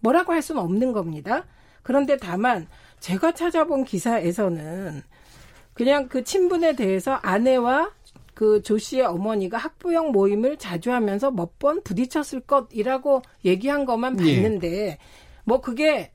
뭐라고 0.00 0.32
할 0.32 0.40
수는 0.40 0.62
없는 0.62 0.92
겁니다. 0.92 1.44
그런데 1.82 2.16
다만 2.16 2.68
제가 3.00 3.32
찾아본 3.32 3.84
기사에서는 3.84 5.02
그냥 5.74 6.08
그 6.08 6.24
친분에 6.24 6.74
대해서 6.74 7.12
아내와 7.20 7.90
그 8.40 8.62
조 8.62 8.78
씨의 8.78 9.04
어머니가 9.04 9.58
학부형 9.58 10.12
모임을 10.12 10.56
자주 10.56 10.90
하면서 10.92 11.30
몇 11.30 11.58
번 11.58 11.82
부딪혔을 11.82 12.40
것이라고 12.46 13.20
얘기한 13.44 13.84
것만 13.84 14.18
예. 14.26 14.36
봤는데 14.40 14.86
예. 14.86 14.98
뭐 15.44 15.60
그게 15.60 16.10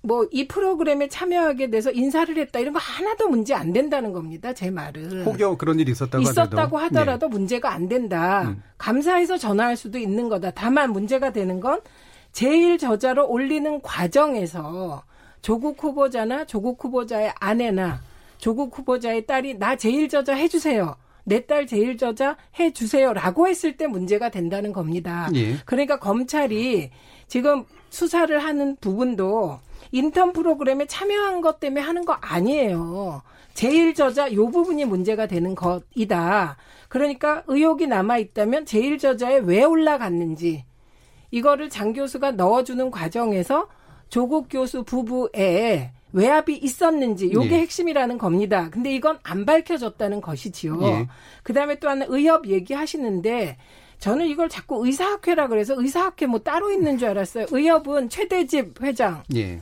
뭐이 0.00 0.48
프로그램에 0.48 1.08
참여하게 1.08 1.68
돼서 1.68 1.90
인사를 1.92 2.34
했다 2.38 2.58
이런 2.60 2.72
거 2.72 2.78
하나도 2.78 3.28
문제 3.28 3.52
안 3.52 3.74
된다는 3.74 4.14
겁니다. 4.14 4.54
제 4.54 4.70
말은. 4.70 5.24
혹여 5.26 5.58
그런 5.58 5.78
일이 5.78 5.92
있었다고 5.92 6.22
있었다고 6.22 6.78
하더라도 6.78 7.26
네. 7.26 7.32
문제가 7.32 7.70
안 7.74 7.86
된다. 7.86 8.44
음. 8.44 8.62
감사해서 8.78 9.36
전화할 9.36 9.76
수도 9.76 9.98
있는 9.98 10.30
거다. 10.30 10.52
다만 10.52 10.90
문제가 10.92 11.32
되는 11.32 11.60
건 11.60 11.82
제일 12.32 12.78
저자로 12.78 13.28
올리는 13.28 13.82
과정에서 13.82 15.02
조국 15.42 15.82
후보자나 15.84 16.46
조국 16.46 16.82
후보자의 16.82 17.34
아내나 17.38 18.00
조국 18.38 18.78
후보자의 18.78 19.26
딸이 19.26 19.58
나 19.58 19.76
제일 19.76 20.08
저자 20.08 20.32
해주세요. 20.34 20.96
내 21.28 21.40
딸 21.46 21.66
제일 21.66 21.96
저자 21.96 22.36
해 22.58 22.72
주세요라고 22.72 23.48
했을 23.48 23.76
때 23.76 23.86
문제가 23.86 24.30
된다는 24.30 24.72
겁니다. 24.72 25.28
예. 25.34 25.56
그러니까 25.66 25.98
검찰이 25.98 26.90
지금 27.26 27.64
수사를 27.90 28.36
하는 28.38 28.76
부분도 28.76 29.60
인턴 29.92 30.32
프로그램에 30.32 30.86
참여한 30.86 31.40
것 31.40 31.60
때문에 31.60 31.80
하는 31.80 32.04
거 32.04 32.14
아니에요. 32.14 33.22
제일 33.54 33.94
저자 33.94 34.32
요 34.32 34.50
부분이 34.50 34.84
문제가 34.84 35.26
되는 35.26 35.54
것이다. 35.54 36.56
그러니까 36.88 37.42
의혹이 37.46 37.86
남아 37.86 38.18
있다면 38.18 38.66
제일 38.66 38.98
저자에 38.98 39.38
왜 39.38 39.64
올라갔는지 39.64 40.64
이거를 41.30 41.68
장 41.68 41.92
교수가 41.92 42.32
넣어주는 42.32 42.90
과정에서 42.90 43.68
조국 44.08 44.48
교수 44.50 44.84
부부에 44.84 45.92
외압이 46.12 46.56
있었는지 46.56 47.32
요게 47.32 47.50
예. 47.50 47.60
핵심이라는 47.60 48.18
겁니다. 48.18 48.68
근데 48.70 48.94
이건 48.94 49.18
안 49.22 49.44
밝혀졌다는 49.44 50.20
것이지요. 50.20 50.82
예. 50.82 51.08
그다음에 51.42 51.78
또 51.78 51.88
하나 51.88 52.06
의협 52.08 52.46
얘기하시는데 52.46 53.58
저는 53.98 54.26
이걸 54.26 54.48
자꾸 54.48 54.86
의사학회라 54.86 55.48
그래서 55.48 55.74
의사학회 55.76 56.26
뭐 56.26 56.40
따로 56.40 56.70
있는 56.70 56.98
줄 56.98 57.08
알았어요. 57.08 57.46
의협은 57.50 58.08
최대집 58.08 58.80
회장. 58.82 59.22
예. 59.34 59.60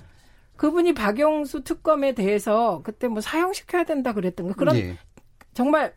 그분이 0.57 0.95
박영수 0.95 1.65
특검에 1.65 2.15
대해서 2.15 2.81
그때 2.83 3.09
뭐 3.09 3.21
사형시켜야 3.21 3.85
된다 3.85 4.13
그랬던 4.13 4.49
거. 4.49 4.55
그런 4.55 4.77
예. 4.77 4.97
정말 5.53 5.93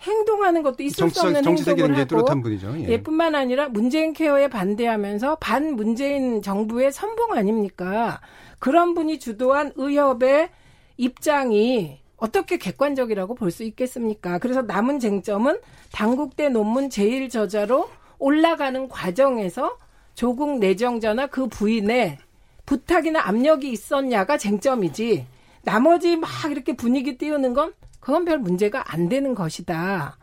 행동하는 0.00 0.62
것도 0.62 0.82
있을 0.82 0.96
정치, 0.96 1.14
수 1.14 1.26
없는 1.26 1.44
행동을 1.44 1.98
하고 1.98 2.40
분이죠. 2.42 2.74
예. 2.80 3.02
뿐만 3.02 3.34
아니라 3.34 3.68
문재인 3.68 4.12
케어에 4.12 4.48
반대하면서 4.48 5.36
반 5.36 5.74
문재인 5.76 6.40
정부의 6.42 6.90
선봉 6.92 7.32
아닙니까? 7.34 8.20
그런 8.58 8.94
분이 8.94 9.18
주도한 9.18 9.72
의협의 9.76 10.50
입장이 10.96 12.00
어떻게 12.16 12.58
객관적이라고 12.58 13.34
볼 13.34 13.50
수 13.50 13.64
있겠습니까? 13.64 14.38
그래서 14.38 14.62
남은 14.62 15.00
쟁점은 15.00 15.58
당국대 15.92 16.48
논문 16.48 16.90
제일 16.90 17.28
저자로 17.28 17.88
올라가는 18.18 18.88
과정에서 18.88 19.78
조국 20.14 20.58
내정자나 20.58 21.28
그 21.28 21.46
부인의 21.46 22.18
부탁이나 22.66 23.26
압력이 23.26 23.70
있었냐가 23.70 24.36
쟁점이지 24.36 25.26
나머지 25.62 26.16
막 26.16 26.30
이렇게 26.50 26.74
분위기 26.74 27.16
띄우는 27.16 27.54
건 27.54 27.72
그건 28.00 28.24
별 28.24 28.38
문제가 28.38 28.82
안 28.92 29.08
되는 29.08 29.34
것이다. 29.34 30.16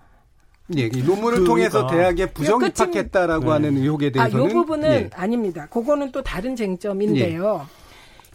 예, 0.75 0.89
논문을 0.89 1.15
그러니까. 1.15 1.45
통해서 1.45 1.87
대학에 1.87 2.25
부정 2.27 2.61
입학했다라고 2.65 3.45
네. 3.45 3.51
하는 3.51 3.77
의혹에 3.77 4.11
대해서는 4.11 4.45
아, 4.45 4.49
이 4.49 4.53
부분은 4.53 4.91
예. 4.91 5.09
아닙니다. 5.13 5.67
그거는 5.69 6.11
또 6.11 6.21
다른 6.21 6.55
쟁점인데요. 6.55 7.65
예. 7.65 7.87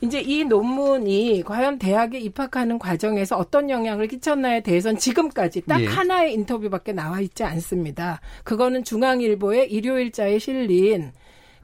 이제 0.07 0.21
이 0.21 0.45
논문이 0.45 1.45
과연 1.45 1.79
대학에 1.79 2.19
입학하는 2.19 2.79
과정에서 2.79 3.37
어떤 3.37 3.71
영향을 3.71 4.09
끼쳤나에 4.09 4.63
대해서는 4.63 4.99
지금까지 4.99 5.63
딱 5.63 5.81
예. 5.81 5.87
하나의 5.87 6.33
인터뷰밖에 6.35 6.93
나와 6.93 7.21
있지 7.21 7.45
않습니다. 7.45 8.21
그거는 8.43 8.83
중앙일보의 8.83 9.71
일요일자에 9.71 10.39
실린 10.39 11.13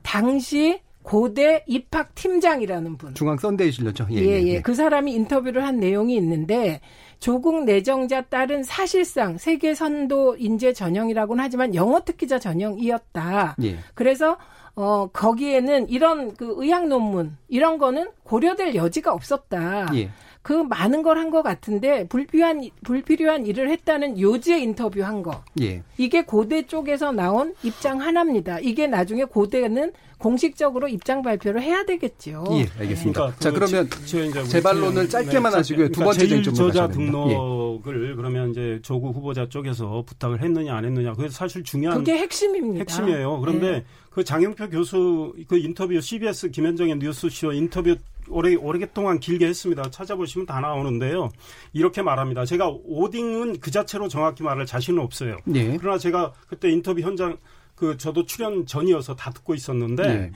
당시 0.03 0.81
고대 1.03 1.65
입학 1.67 2.15
팀장이라는 2.15 2.99
분. 2.99 3.15
중앙 3.15 3.39
SUNDAY 3.39 3.73
실렸죠. 3.73 4.07
예, 4.11 4.17
예, 4.17 4.43
예, 4.43 4.47
예. 4.47 4.61
그 4.61 4.75
사람이 4.75 5.13
인터뷰를 5.15 5.65
한 5.65 5.81
내용이 5.81 6.15
있는데 6.17 6.81
조국 7.19 7.65
내정자 7.65 8.23
딸은 8.23 8.63
사실상 8.63 9.39
세계 9.39 9.75
선도 9.75 10.37
인재 10.37 10.73
전형이라고는 10.73 11.43
하지만 11.43 11.75
영어 11.75 12.01
특기자 12.01 12.39
전형이었다. 12.39 13.57
예. 13.63 13.79
그래서 13.95 14.37
어 14.77 15.09
거기에는 15.13 15.89
이런 15.89 16.35
그 16.35 16.55
의학 16.59 16.87
논문 16.87 17.37
이런 17.49 17.79
거는 17.79 18.11
고려될 18.23 18.75
여지가 18.77 19.13
없었다. 19.13 19.89
예. 19.95 20.11
그 20.43 20.53
많은 20.53 21.03
걸 21.03 21.19
한 21.19 21.31
것 21.31 21.43
같은데 21.43 22.07
불필요한 22.09 22.69
불필요한 22.85 23.45
일을 23.47 23.71
했다는 23.71 24.19
요지의 24.21 24.63
인터뷰한 24.63 25.23
거. 25.23 25.43
예. 25.61 25.83
이게 25.99 26.23
고대 26.23 26.67
쪽에서 26.67 27.13
나온 27.13 27.55
입장 27.63 28.01
하나입니다. 28.01 28.61
이게 28.61 28.87
나중에 28.87 29.25
고대는 29.25 29.93
공식적으로 30.19 30.89
입장 30.89 31.23
발표를 31.23 31.63
해야 31.63 31.85
되겠죠. 31.85 32.45
예, 32.53 32.67
알겠습니다. 32.81 33.21
그러니까 33.21 33.39
자, 33.39 33.51
그 33.51 33.57
그러면 33.57 33.89
재발론을 34.49 35.09
짧게만 35.09 35.53
네, 35.53 35.57
하시고요. 35.59 35.89
두 35.91 36.01
번째 36.03 36.27
그러니까 36.27 36.51
쟁점 36.51 36.55
저자 36.55 36.89
등록을 36.89 38.11
예. 38.11 38.15
그러면 38.15 38.51
이제 38.51 38.79
조국 38.83 39.15
후보자 39.15 39.49
쪽에서 39.49 40.03
부탁을 40.07 40.43
했느냐 40.43 40.75
안 40.75 40.85
했느냐. 40.85 41.13
그게 41.15 41.29
사실 41.29 41.63
중요한 41.63 41.99
그게 41.99 42.17
핵심입니다. 42.19 42.81
핵심이에요. 42.81 43.41
그런데 43.41 43.71
네. 43.71 43.85
그 44.11 44.25
장영표 44.25 44.71
교수 44.71 45.35
그 45.47 45.57
인터뷰 45.59 46.01
CBS 46.01 46.51
김현정의 46.51 46.97
뉴스쇼 46.97 47.53
인터뷰 47.53 47.95
오래 48.31 48.55
오래동안 48.55 49.21
길게 49.21 49.47
했습니다. 49.47 49.91
찾아보시면 49.91 50.47
다 50.47 50.61
나오는데요. 50.61 51.31
이렇게 51.73 52.03
말합니다. 52.03 52.45
제가 52.45 52.69
오딩은 52.69 53.61
그 53.61 53.71
자체로 53.71 54.09
정확히 54.09 54.43
말할 54.43 54.67
자신은 54.67 55.03
없어요. 55.03 55.37
네. 55.45 55.77
그러나 55.79 55.99
제가 55.99 56.33
그때 56.49 56.71
인터뷰 56.71 57.01
현장 57.01 57.37
그 57.75 57.97
저도 57.97 58.27
출연 58.27 58.67
전이어서 58.67 59.17
다 59.17 59.31
듣고 59.31 59.55
있었는데 59.55 60.03
네. 60.03 60.33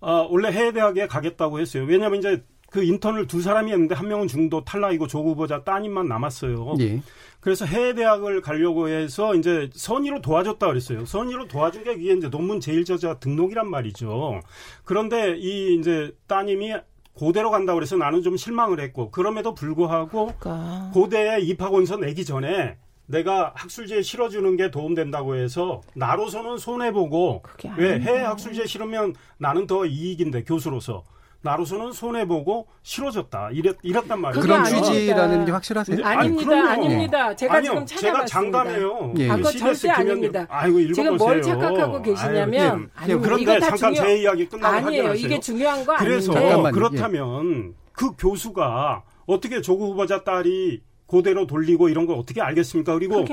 아, 0.00 0.26
원래 0.28 0.50
해외 0.50 0.72
대학에 0.72 1.06
가겠다고 1.06 1.60
했어요. 1.60 1.84
왜냐하면 1.84 2.18
이제 2.18 2.42
그 2.70 2.82
인턴을 2.82 3.26
두 3.26 3.42
사람이 3.42 3.70
했는데 3.70 3.94
한 3.94 4.08
명은 4.08 4.28
중도 4.28 4.64
탈락이고 4.64 5.06
조 5.06 5.22
후보자 5.22 5.62
따님만 5.62 6.08
남았어요. 6.08 6.74
네. 6.78 7.02
그래서 7.38 7.66
해외 7.66 7.92
대학을 7.94 8.40
가려고 8.40 8.88
해서 8.88 9.34
이제 9.34 9.68
선의로 9.74 10.22
도와줬다 10.22 10.68
그랬어요. 10.68 11.04
선의로 11.04 11.48
도와준 11.48 11.84
게 11.84 11.92
이게 11.92 12.14
이제 12.14 12.30
논문 12.30 12.60
제일 12.60 12.84
저자 12.84 13.18
등록이란 13.18 13.68
말이죠. 13.68 14.40
그런데 14.84 15.36
이 15.36 15.76
이제 15.78 16.12
따님이 16.26 16.74
고대로 17.14 17.50
간다고 17.50 17.76
그래서 17.76 17.96
나는 17.96 18.22
좀 18.22 18.36
실망을 18.36 18.80
했고 18.80 19.10
그럼에도 19.10 19.54
불구하고 19.54 20.32
그러니까. 20.38 20.90
고대에 20.94 21.40
입학원서 21.40 21.96
내기 21.96 22.24
전에 22.24 22.76
내가 23.06 23.52
학술지에 23.54 24.02
실어주는 24.02 24.56
게 24.56 24.70
도움된다고 24.70 25.34
해서 25.36 25.82
나로서는 25.94 26.56
손해보고 26.58 27.42
왜 27.76 28.00
해외 28.00 28.20
학술지에 28.22 28.66
실으면 28.66 29.14
나는 29.38 29.66
더 29.66 29.84
이익인데 29.84 30.44
교수로서 30.44 31.04
나로서는 31.42 31.92
손해 31.92 32.26
보고 32.26 32.68
싫어졌다. 32.82 33.50
이랬 33.52 33.76
이랬단 33.82 34.20
말이에요. 34.20 34.42
그런 34.42 34.64
취지라는 34.64 35.44
게 35.44 35.52
확실하세요? 35.52 36.04
아닙니다. 36.04 36.52
아니, 36.52 36.86
아닙니다. 36.86 37.36
제가 37.36 37.54
아니요, 37.54 37.70
지금 37.70 37.86
찾아봤습니다. 37.86 38.00
제가 38.00 38.26
장담해요. 38.26 39.14
예. 39.18 39.30
아, 39.30 39.36
그거 39.36 39.50
절대 39.50 39.90
아닙니다. 39.90 40.46
아이고 40.48 40.92
지금 40.92 41.16
뭘 41.16 41.42
착각하고 41.42 42.02
계시냐면 42.02 42.90
아유, 42.94 43.10
예. 43.12 43.16
그런데 43.16 43.60
잠깐 43.60 43.94
중요... 43.94 43.94
제 43.94 44.16
이야기 44.18 44.48
끝나고 44.48 44.86
아니에요. 44.86 45.14
이게 45.14 45.40
중요한 45.40 45.84
거 45.84 45.96
그래서 45.96 46.32
아닌데. 46.32 46.70
그렇다면 46.70 47.70
예. 47.70 47.82
그 47.92 48.12
교수가 48.16 49.02
어떻게 49.26 49.60
조국 49.60 49.90
후보자 49.90 50.22
딸이 50.22 50.82
고대로 51.06 51.46
돌리고 51.46 51.88
이런 51.88 52.06
걸 52.06 52.16
어떻게 52.16 52.40
알겠습니까? 52.40 52.94
그리고 52.94 53.24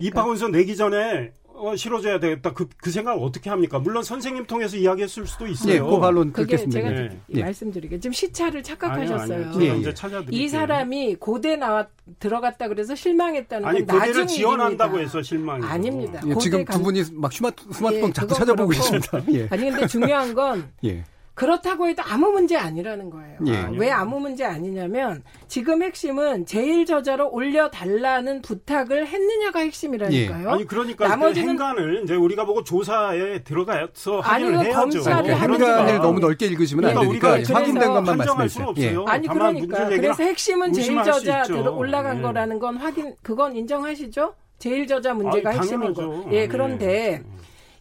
입학원서 0.00 0.48
내기 0.48 0.76
전에 0.76 1.32
어, 1.43 1.43
실어줘야 1.76 2.18
되겠다. 2.18 2.52
그, 2.52 2.68
그 2.76 2.90
생각을 2.90 3.22
어떻게 3.22 3.50
합니까? 3.50 3.78
물론 3.78 4.02
선생님 4.02 4.46
통해서 4.46 4.76
이야기했을 4.76 5.26
수도 5.26 5.46
있어요. 5.46 5.72
네, 5.72 5.78
그 5.78 5.98
반론 5.98 6.32
듣겠습니다. 6.32 6.80
제가 6.80 6.90
네. 6.90 7.18
네. 7.28 7.42
말씀드리게 7.42 8.00
좀 8.00 8.12
시차를 8.12 8.62
착각하셨어요. 8.62 9.46
아니, 9.50 9.70
아니, 9.70 9.82
네. 9.82 10.24
이 10.30 10.48
사람이 10.48 11.16
고대 11.16 11.56
나왔 11.56 11.88
들어갔다 12.18 12.68
그래서 12.68 12.94
실망했다는 12.94 13.66
아니, 13.66 13.86
건 13.86 13.98
나중 13.98 14.26
지원한다고 14.26 14.98
해서 14.98 15.22
실망이 15.22 15.64
아닙니다. 15.64 16.20
예, 16.26 16.34
지금 16.38 16.64
두 16.64 16.82
분이 16.82 17.02
막 17.12 17.32
스마트, 17.32 17.62
스마트폰 17.72 18.08
예, 18.10 18.12
자꾸 18.12 18.34
찾아보고 18.34 18.70
계십니다. 18.70 19.22
예. 19.32 19.48
아니 19.50 19.70
근데 19.70 19.86
중요한 19.86 20.34
건 20.34 20.68
예. 20.84 21.04
그렇다고 21.34 21.88
해도 21.88 22.02
아무 22.06 22.30
문제 22.30 22.56
아니라는 22.56 23.10
거예요. 23.10 23.38
예. 23.48 23.68
왜 23.76 23.90
아무 23.90 24.20
문제 24.20 24.44
아니냐면 24.44 25.24
지금 25.48 25.82
핵심은 25.82 26.46
제일 26.46 26.86
저자로 26.86 27.28
올려달라는 27.32 28.40
부탁을 28.42 29.08
했느냐가 29.08 29.60
핵심이라니까요. 29.60 30.46
예. 30.48 30.52
아니 30.52 30.64
그러니까 30.64 31.08
나머지는 31.08 31.50
행간을 31.50 32.04
이제 32.04 32.14
우리가 32.14 32.44
보고 32.44 32.62
조사에 32.62 33.42
들어가서 33.42 34.20
확인을 34.20 34.58
아니, 34.58 34.68
해야죠. 34.68 35.10
행간을 35.10 35.98
너무 35.98 36.20
넓게 36.20 36.46
읽으시면 36.46 36.84
안 36.84 37.00
되니까 37.00 37.30
그러니까 37.30 37.54
확인된 37.54 37.92
것만 37.92 38.16
말씀해 38.16 38.48
주세요. 38.48 38.74
예. 38.78 39.10
아니 39.12 39.26
그러니까 39.26 39.88
그래서 39.88 40.22
핵심은 40.22 40.72
제일 40.72 41.02
저자 41.02 41.44
올라간 41.52 42.18
예. 42.18 42.22
거라는 42.22 42.58
건 42.60 42.76
확인 42.76 43.14
그건 43.22 43.56
인정하시죠? 43.56 44.34
제일 44.58 44.86
저자 44.86 45.12
문제가 45.14 45.50
아니, 45.50 45.58
핵심인 45.58 45.92
거. 45.94 46.26
예 46.30 46.46
그런데 46.46 46.86
예. 46.86 47.22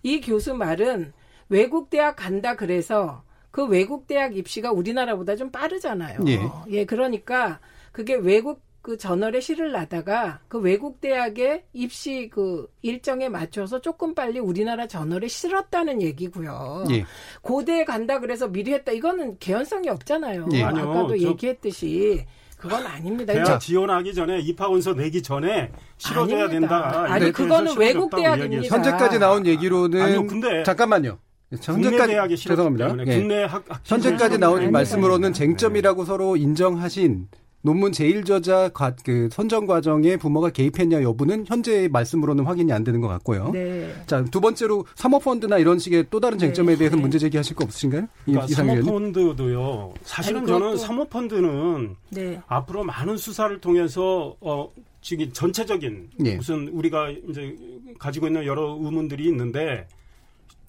이 0.02 0.22
교수 0.22 0.56
말은 0.56 1.14
외국 1.50 1.92
대학 1.92 2.16
간다 2.16 2.56
그래서 2.56 3.23
그 3.54 3.68
외국 3.68 4.08
대학 4.08 4.36
입시가 4.36 4.72
우리나라보다 4.72 5.36
좀 5.36 5.52
빠르잖아요. 5.52 6.22
예. 6.28 6.40
예, 6.70 6.86
그러니까 6.86 7.60
그게 7.92 8.16
외국 8.16 8.64
그 8.82 8.98
저널에 8.98 9.42
실을 9.42 9.72
나다가 9.72 10.40
그 10.48 10.58
외국 10.58 11.00
대학의 11.00 11.64
입시 11.72 12.32
그 12.34 12.68
일정에 12.82 13.30
맞춰서 13.30 13.80
조금 13.80 14.16
빨리 14.16 14.40
우리나라 14.40 14.88
저널에 14.88 15.28
실었다는 15.28 16.02
얘기고요. 16.02 16.86
예. 16.90 17.06
고대에 17.44 17.86
간다 17.86 18.20
그래서 18.20 18.48
미리 18.48 18.74
했다. 18.74 18.92
이거는 18.92 19.38
개연성이 19.38 19.88
없잖아요. 19.88 20.50
예. 20.54 20.64
아까도 20.64 21.16
얘기했듯이 21.20 22.26
그건 22.58 22.88
아닙니다. 22.88 23.34
대학 23.34 23.60
지원하기 23.60 24.16
전에 24.16 24.40
입학원서 24.40 24.96
내기 24.96 25.22
전에 25.22 25.72
실어줘야 26.00 26.46
아닙니다. 26.46 26.92
된다. 26.92 27.14
아니 27.14 27.32
그거는 27.32 27.78
외국 27.78 28.10
대학입니다. 28.16 28.76
현재까지 28.76 29.20
나온 29.20 29.46
얘기로는 29.46 30.02
아니요, 30.02 30.26
근데 30.26 30.64
잠깐만요. 30.64 31.20
현재까지 31.62 32.36
죄송합니다. 32.38 32.96
예. 33.08 33.20
국내 33.20 33.44
학, 33.44 33.64
현재까지 33.84 34.38
나온 34.38 34.72
말씀으로는 34.72 35.34
쟁점이라고 35.34 36.06
서로 36.06 36.36
인정하신 36.38 37.28
논문 37.66 37.94
제일 37.94 38.26
저자 38.26 38.70
과, 38.70 38.94
그 39.06 39.30
선정 39.32 39.66
과정에 39.66 40.18
부모가 40.18 40.50
개입했냐 40.50 41.02
여부는 41.02 41.46
현재의 41.48 41.88
말씀으로는 41.88 42.44
확인이 42.44 42.74
안 42.74 42.84
되는 42.84 43.00
것 43.00 43.08
같고요. 43.08 43.52
네. 43.54 43.94
자, 44.06 44.24
두 44.26 44.42
번째로 44.42 44.86
사모펀드나 44.96 45.58
이런 45.60 45.80
식의 45.80 46.08
또 46.10 46.20
다른 46.20 46.38
쟁점에 46.38 46.74
네. 46.74 46.78
대해서 46.78 46.98
문제 46.98 47.18
제기하실 47.18 47.56
거 47.56 47.64
없으신가요? 47.64 48.08
그러니까 48.26 48.48
사모펀드도요. 48.48 49.94
사실은 50.04 50.46
저는 50.46 50.76
사모펀드는 50.78 51.96
네. 52.10 52.42
앞으로 52.48 52.84
많은 52.84 53.16
수사를 53.16 53.58
통해서 53.62 54.36
어 54.42 54.70
지금 55.02 55.32
전체적인 55.32 56.10
예. 56.26 56.36
무슨 56.36 56.68
우리가 56.68 57.12
이제 57.30 57.56
가지고 57.98 58.28
있는 58.28 58.46
여러 58.46 58.78
의문들이 58.82 59.26
있는데 59.28 59.88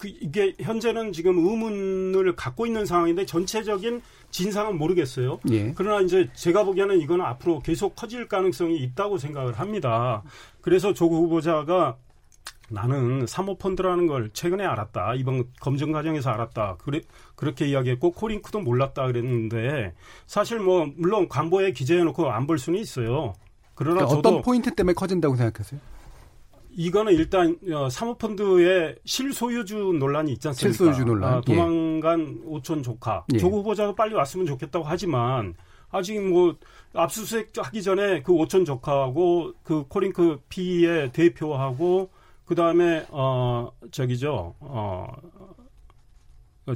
그 0.04 0.08
이게 0.20 0.54
현재는 0.60 1.12
지금 1.12 1.38
의문을 1.38 2.36
갖고 2.36 2.66
있는 2.66 2.84
상황인데 2.84 3.24
전체적인 3.24 4.02
진상은 4.30 4.76
모르겠어요. 4.76 5.40
예. 5.50 5.72
그러나 5.74 6.02
이제 6.02 6.28
제가 6.34 6.64
보기에는 6.64 7.00
이건 7.00 7.22
앞으로 7.22 7.60
계속 7.60 7.96
커질 7.96 8.28
가능성이 8.28 8.76
있다고 8.76 9.16
생각을 9.16 9.54
합니다. 9.58 10.22
그래서 10.60 10.92
조국 10.92 11.22
후보자가 11.24 11.96
나는 12.68 13.26
사모펀드라는 13.26 14.06
걸 14.06 14.28
최근에 14.34 14.64
알았다. 14.64 15.14
이번 15.14 15.44
검증 15.60 15.90
과정에서 15.92 16.30
알았다. 16.30 16.76
그래, 16.78 17.00
그렇게 17.34 17.66
이야기했고, 17.66 18.12
코링크도 18.12 18.60
몰랐다 18.60 19.06
그랬는데, 19.06 19.94
사실 20.26 20.58
뭐, 20.58 20.86
물론 20.96 21.28
관보에 21.28 21.72
기재해놓고 21.72 22.30
안 22.30 22.46
볼 22.46 22.58
수는 22.58 22.78
있어요. 22.78 23.34
그러나 23.74 24.06
그러니까 24.06 24.18
어떤 24.18 24.42
포인트 24.42 24.74
때문에 24.74 24.94
커진다고 24.94 25.36
생각하세요? 25.36 25.80
이거는 26.76 27.12
일단 27.14 27.56
어, 27.72 27.88
사모펀드의 27.88 28.96
실소유주 29.04 29.96
논란이 29.98 30.32
있지 30.32 30.48
않습니까? 30.48 30.76
실소유주 30.76 31.04
논란. 31.04 31.34
아, 31.34 31.40
도망간 31.40 32.40
예. 32.42 32.46
오촌 32.46 32.82
조카. 32.82 33.24
예. 33.32 33.38
조국 33.38 33.58
후보자도 33.58 33.94
빨리 33.94 34.14
왔으면 34.14 34.46
좋겠다고 34.46 34.84
하지만 34.84 35.54
아직 35.90 36.20
뭐 36.20 36.56
압수수색 36.92 37.52
하기 37.56 37.82
전에 37.82 38.22
그 38.22 38.32
오촌 38.32 38.64
조카하고 38.64 39.52
그 39.62 39.84
코링크 39.88 40.40
P의 40.48 41.12
대표하고 41.12 42.10
그 42.44 42.54
다음에 42.54 43.06
어 43.10 43.70
저기죠 43.90 44.54
어 44.60 45.06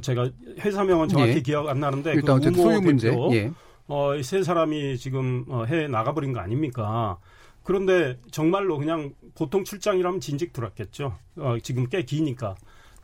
제가 0.01 0.29
회사명은 0.59 1.09
정확히 1.09 1.33
예. 1.35 1.41
기억 1.41 1.67
안 1.67 1.79
나는데 1.79 2.13
일단 2.13 2.25
그 2.25 2.33
어쨌든 2.33 2.63
소유 2.63 2.81
문제. 2.81 3.13
예. 3.31 3.51
어세 3.87 4.43
사람이 4.43 4.97
지금 4.97 5.45
어, 5.49 5.65
해외 5.65 5.87
나가버린 5.87 6.31
거 6.31 6.39
아닙니까? 6.39 7.17
그런데 7.69 8.17
정말로 8.31 8.79
그냥 8.79 9.13
보통 9.35 9.63
출장이라면 9.63 10.21
진직 10.21 10.53
들었겠죠. 10.53 11.15
어, 11.35 11.55
지금 11.61 11.87
꽤 11.87 12.01
기니까. 12.01 12.55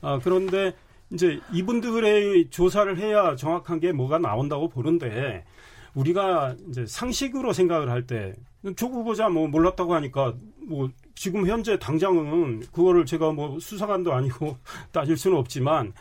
어, 0.02 0.18
그런데 0.24 0.74
이제 1.14 1.40
이분들의 1.54 2.50
조사를 2.50 2.98
해야 2.98 3.36
정확한 3.36 3.80
게 3.80 3.92
뭐가 3.92 4.18
나온다고 4.18 4.68
보는데 4.68 5.46
우리가 5.94 6.56
이제 6.68 6.84
상식으로 6.88 7.54
생각을 7.54 7.92
할 7.92 8.08
때 8.08 8.34
조국 8.76 9.02
후보자 9.02 9.30
뭐 9.30 9.48
몰랐다고 9.48 9.94
하니까 9.94 10.34
뭐 10.68 10.90
지금 11.14 11.46
현재 11.46 11.78
당장은 11.78 12.62
그거를 12.72 13.06
제가 13.06 13.34
뭐 13.34 13.60
수사관도 13.60 14.14
아니고 14.14 14.58
따질 14.92 15.16
수는 15.16 15.38
없지만 15.38 15.94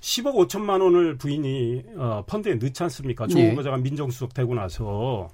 10억 0.00 0.48
5천만 0.48 0.80
원을 0.80 1.18
부인이 1.18 1.82
어, 1.98 2.24
펀드에 2.26 2.54
넣지 2.54 2.82
않습니까? 2.82 3.26
조국 3.26 3.42
예. 3.42 3.50
후보자가 3.50 3.76
민정수석 3.76 4.32
되고 4.32 4.54
나서 4.54 5.28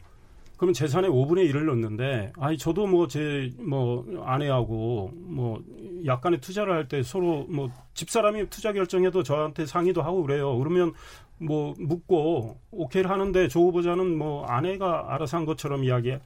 그러면 0.62 0.74
재산의 0.74 1.10
5분의 1.10 1.50
1을 1.50 1.64
넣는데 1.64 2.32
아니 2.38 2.56
저도 2.56 2.86
뭐 2.86 3.08
제뭐 3.08 3.50
뭐 3.66 4.24
아내하고 4.24 5.10
뭐 5.12 5.60
약간의 6.06 6.40
투자를 6.40 6.72
할 6.72 6.86
때 6.86 7.02
서로 7.02 7.46
뭐 7.48 7.68
집사람이 7.94 8.48
투자 8.48 8.72
결정해도 8.72 9.24
저한테 9.24 9.66
상의도 9.66 10.02
하고 10.02 10.22
그래요. 10.22 10.56
그러면 10.56 10.92
뭐 11.38 11.74
묻고 11.80 12.60
오케이를 12.70 13.10
하는데 13.10 13.48
조 13.48 13.62
후보자는 13.62 14.16
뭐 14.16 14.46
아내가 14.46 15.12
알아서 15.12 15.36
한 15.38 15.46
것처럼 15.46 15.82
이야기 15.82 16.16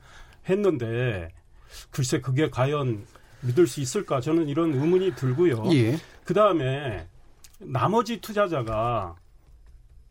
했는데 0.51 1.30
글쎄 1.91 2.20
그게 2.20 2.51
과연 2.51 3.07
믿을 3.41 3.66
수 3.66 3.80
있을까 3.80 4.20
저는 4.20 4.51
이런 4.51 4.74
의문이 4.74 5.14
들고요. 5.14 5.64
예. 5.72 5.97
그 6.24 6.34
다음에 6.34 7.07
나머지 7.59 8.20
투자자가 8.20 9.16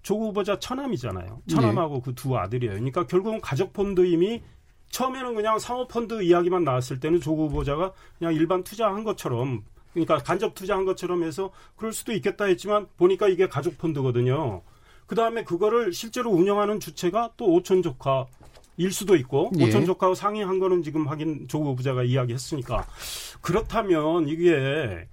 조 0.06 0.20
후보자 0.20 0.60
처남이잖아요. 0.60 1.41
처남하고 1.49 1.95
네. 1.95 2.01
그두 2.06 2.38
아들이에요. 2.38 2.74
그러니까 2.74 3.08
결국은 3.08 3.41
가족 3.41 3.74
펀드임이 3.74 4.43
처음에는 4.91 5.34
그냥 5.34 5.58
사모펀드 5.58 6.22
이야기만 6.22 6.64
나왔을 6.64 6.99
때는 6.99 7.20
조 7.20 7.36
후보자가 7.36 7.91
그냥 8.20 8.36
일반 8.36 8.64
투자한 8.64 9.03
것처럼 9.03 9.64
그러니까 9.93 10.18
간접 10.20 10.53
투자한 10.53 10.86
것처럼 10.86 11.24
해서 11.24 11.49
그럴 11.76 11.91
수도 11.91 12.14
있겠다 12.14 12.45
했지만 12.45 12.86
보니까 12.97 13.28
이게 13.28 13.47
가족 13.47 13.80
펀드거든요. 13.80 14.62
그 15.08 15.16
다음에 15.16 15.43
그거를 15.43 15.91
실제로 15.91 16.30
운영하는 16.30 16.80
주체가 16.80 17.32
또 17.36 17.51
오촌 17.51 17.82
조카 17.82 18.28
일 18.78 18.91
수도 18.91 19.16
있고 19.16 19.49
예. 19.58 19.66
오촌 19.66 19.88
조카하고 19.88 20.14
상의한 20.14 20.60
거는 20.60 20.84
지금 20.84 21.08
확인 21.08 21.47
조 21.47 21.64
후보자가 21.64 22.03
이야기했으니까 22.03 22.86
그렇다면 23.41 24.28
이게 24.28 25.08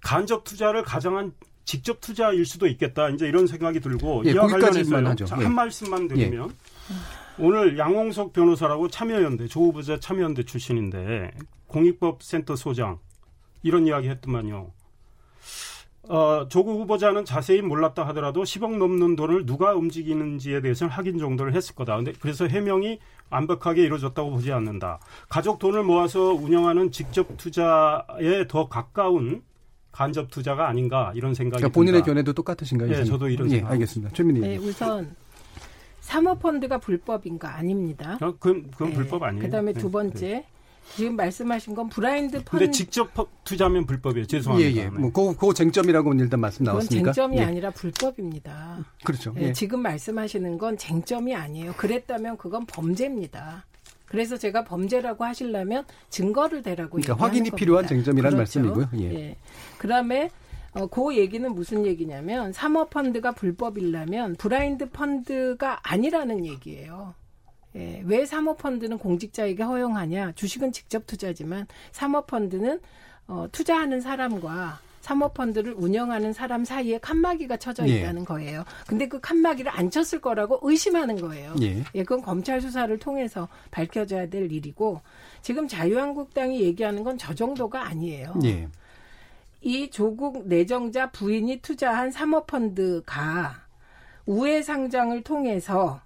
간접 0.00 0.44
투자를 0.44 0.82
가정한 0.82 1.32
직접 1.66 2.00
투자일 2.00 2.46
수도 2.46 2.66
있겠다. 2.68 3.10
이제 3.10 3.26
이런 3.26 3.46
생각이 3.46 3.80
들고 3.80 4.22
예, 4.24 4.30
이와 4.30 4.46
관련해서 4.46 4.96
한 4.96 5.42
예. 5.42 5.48
말씀만 5.48 6.08
드리면 6.08 6.48
예. 6.48 7.42
오늘 7.44 7.76
양홍석 7.76 8.32
변호사라고 8.32 8.88
참여연대 8.88 9.48
조 9.48 9.60
후보자 9.62 9.98
참여연대 10.00 10.44
출신인데 10.44 11.32
공익법센터 11.66 12.56
소장 12.56 12.98
이런 13.62 13.86
이야기 13.86 14.08
했더만요. 14.08 14.70
어, 16.08 16.46
조국 16.48 16.78
후보자는 16.80 17.24
자세히 17.24 17.62
몰랐다 17.62 18.06
하더라도 18.08 18.44
10억 18.44 18.76
넘는 18.76 19.16
돈을 19.16 19.44
누가 19.44 19.74
움직이는지에 19.74 20.60
대해서는 20.60 20.92
확인 20.92 21.18
정도를 21.18 21.52
했을 21.52 21.74
거다. 21.74 21.96
근데 21.96 22.12
그래서 22.20 22.46
해명이 22.46 23.00
완벽하게 23.28 23.82
이루어졌다고 23.82 24.30
보지 24.30 24.52
않는다. 24.52 25.00
가족 25.28 25.58
돈을 25.58 25.82
모아서 25.82 26.32
운영하는 26.32 26.92
직접 26.92 27.36
투자에 27.36 28.46
더 28.46 28.68
가까운 28.68 29.42
간접 29.96 30.30
투자가 30.30 30.68
아닌가 30.68 31.10
이런 31.14 31.32
생각이 31.32 31.62
그러니까 31.62 31.74
본인의 31.74 32.02
든다. 32.02 32.12
견해도 32.12 32.32
똑같으신가요? 32.34 32.90
네, 32.90 33.04
저도 33.04 33.30
이런 33.30 33.50
예, 33.50 33.62
알겠습니다. 33.62 34.12
최민희. 34.12 34.40
네, 34.40 34.56
우선 34.58 35.16
사모펀드가 36.00 36.76
불법인가 36.78 37.56
아닙니다. 37.56 38.18
어, 38.20 38.32
그건, 38.38 38.70
그건 38.72 38.90
네. 38.90 38.94
불법 38.94 39.22
아니에요. 39.22 39.42
그다음에 39.42 39.72
두 39.72 39.86
네, 39.86 39.92
번째 39.92 40.26
네. 40.26 40.46
지금 40.94 41.16
말씀하신 41.16 41.74
건 41.74 41.88
브라인드 41.88 42.36
펀드. 42.44 42.50
근데 42.50 42.70
직접 42.70 43.10
투자하면 43.44 43.86
불법이에요. 43.86 44.26
죄송합니다. 44.26 44.70
예, 44.70 44.84
예. 44.84 44.88
뭐, 44.90 45.10
그, 45.10 45.34
그 45.34 45.54
쟁점이라고 45.54 46.12
일단 46.12 46.40
말씀 46.40 46.64
나왔으니까. 46.64 47.12
그건 47.12 47.12
쟁점이 47.14 47.38
예. 47.38 47.42
아니라 47.42 47.70
불법입니다. 47.70 48.84
그렇죠. 49.02 49.34
예. 49.38 49.44
예. 49.44 49.52
지금 49.54 49.80
말씀하시는 49.80 50.58
건 50.58 50.76
쟁점이 50.76 51.34
아니에요. 51.34 51.72
그랬다면 51.78 52.36
그건 52.36 52.66
범죄입니다. 52.66 53.64
그래서 54.06 54.36
제가 54.36 54.64
범죄라고 54.64 55.24
하시려면 55.24 55.84
증거를 56.08 56.62
대라고 56.62 56.92
그러니까 56.92 57.14
확인이 57.14 57.50
겁니다. 57.50 57.56
필요한 57.56 57.86
쟁점이라는 57.86 58.36
그렇죠. 58.36 58.60
말씀이고요. 58.60 58.88
예. 59.02 59.14
예. 59.14 59.36
그다음에 59.78 60.30
어, 60.72 60.86
그 60.86 61.16
얘기는 61.16 61.54
무슨 61.54 61.86
얘기냐면 61.86 62.52
사모펀드가 62.52 63.32
불법이라면 63.32 64.36
브라인드 64.36 64.90
펀드가 64.90 65.80
아니라는 65.82 66.44
얘기예요. 66.46 67.14
예, 67.76 68.02
왜 68.06 68.24
사모펀드는 68.24 68.98
공직자에게 68.98 69.62
허용하냐? 69.62 70.32
주식은 70.32 70.72
직접 70.72 71.06
투자지만 71.06 71.66
사모펀드는 71.92 72.80
어, 73.28 73.46
투자하는 73.52 74.00
사람과 74.00 74.80
사모펀드를 75.06 75.74
운영하는 75.76 76.32
사람 76.32 76.64
사이에 76.64 76.98
칸막이가 76.98 77.58
쳐져 77.58 77.86
예. 77.88 78.00
있다는 78.00 78.22
예. 78.22 78.24
거예요. 78.24 78.64
근데 78.88 79.06
그 79.06 79.20
칸막이를 79.20 79.70
안 79.72 79.88
쳤을 79.90 80.20
거라고 80.20 80.58
의심하는 80.62 81.20
거예요. 81.20 81.54
예. 81.62 81.84
예, 81.94 82.02
그건 82.02 82.22
검찰 82.22 82.60
수사를 82.60 82.98
통해서 82.98 83.48
밝혀져야 83.70 84.28
될 84.28 84.50
일이고 84.50 85.00
지금 85.42 85.68
자유한국당이 85.68 86.60
얘기하는 86.62 87.04
건 87.04 87.16
저 87.18 87.34
정도가 87.34 87.86
아니에요. 87.86 88.34
예. 88.44 88.68
이 89.62 89.90
조국 89.90 90.46
내정자 90.48 91.10
부인이 91.10 91.60
투자한 91.62 92.10
사모펀드가 92.10 93.54
우회 94.26 94.60
상장을 94.60 95.22
통해서 95.22 96.00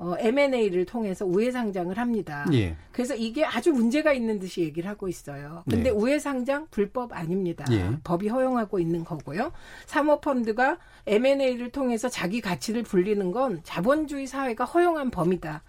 어, 0.00 0.14
M&A를 0.18 0.86
통해서 0.86 1.26
우회 1.26 1.50
상장을 1.50 1.96
합니다. 1.98 2.46
예. 2.54 2.74
그래서 2.90 3.14
이게 3.14 3.44
아주 3.44 3.70
문제가 3.70 4.14
있는 4.14 4.38
듯이 4.38 4.62
얘기를 4.62 4.88
하고 4.88 5.08
있어요. 5.08 5.62
근데 5.68 5.90
예. 5.90 5.92
우회 5.92 6.18
상장 6.18 6.66
불법 6.70 7.12
아닙니다. 7.12 7.66
예. 7.70 7.90
법이 8.02 8.28
허용하고 8.28 8.80
있는 8.80 9.04
거고요. 9.04 9.52
사모펀드가 9.84 10.78
M&A를 11.06 11.70
통해서 11.70 12.08
자기 12.08 12.40
가치를 12.40 12.82
불리는 12.82 13.30
건 13.30 13.60
자본주의 13.62 14.26
사회가 14.26 14.64
허용한 14.64 15.10
범위다. 15.10 15.62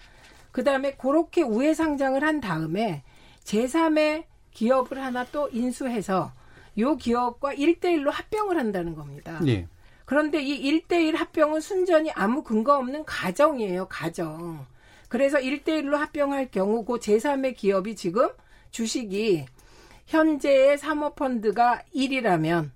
그다음에 0.53 0.93
그렇게 0.93 1.41
우회 1.41 1.73
상장을 1.73 2.23
한 2.23 2.39
다음에 2.39 3.03
제3의 3.43 4.23
기업을 4.51 4.97
하나 4.97 5.25
또 5.33 5.49
인수해서 5.51 6.31
요 6.77 6.95
기업과 6.95 7.53
1대1로 7.55 8.09
합병을 8.09 8.57
한다는 8.57 8.95
겁니다. 8.95 9.41
예. 9.47 9.67
그런데 10.11 10.43
이1대1 10.43 11.15
합병은 11.15 11.61
순전히 11.61 12.11
아무 12.11 12.43
근거 12.43 12.77
없는 12.77 13.05
가정이에요, 13.05 13.87
가정. 13.87 14.65
그래서 15.07 15.37
1대1로 15.37 15.91
합병할 15.91 16.51
경우 16.51 16.83
그 16.83 16.95
제3의 16.95 17.55
기업이 17.55 17.95
지금 17.95 18.27
주식이 18.71 19.45
현재의 20.07 20.77
사모펀드가 20.77 21.83
1이라면 21.95 22.71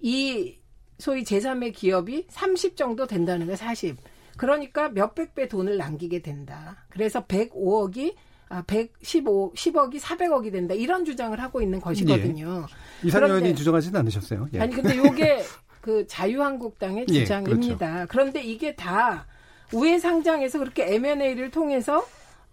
이 0.00 0.58
소위 0.98 1.24
제3의 1.24 1.72
기업이 1.72 2.26
30 2.28 2.76
정도 2.76 3.06
된다는 3.06 3.46
거예요, 3.46 3.56
40. 3.56 3.96
그러니까 4.36 4.90
몇백 4.90 5.34
배 5.34 5.48
돈을 5.48 5.78
남기게 5.78 6.20
된다. 6.20 6.84
그래서 6.90 7.24
105억이 7.24 8.14
아, 8.50 8.62
115, 8.66 9.54
10억이 9.56 9.98
400억이 9.98 10.52
된다. 10.52 10.74
이런 10.74 11.06
주장을 11.06 11.40
하고 11.40 11.62
있는 11.62 11.80
것이거든요. 11.80 12.66
예. 13.02 13.06
이상현 13.08 13.30
의원이 13.30 13.54
주장하지는 13.54 13.98
않으셨어요. 13.98 14.48
예. 14.52 14.60
아니, 14.60 14.74
근데 14.74 14.96
요게 14.98 15.42
그 15.86 16.04
자유한국당의 16.08 17.06
주장입니다. 17.06 17.86
예, 17.86 17.92
그렇죠. 17.92 18.06
그런데 18.10 18.42
이게 18.42 18.74
다 18.74 19.24
우회 19.72 20.00
상장에서 20.00 20.58
그렇게 20.58 20.92
M&A를 20.94 21.52
통해서 21.52 22.04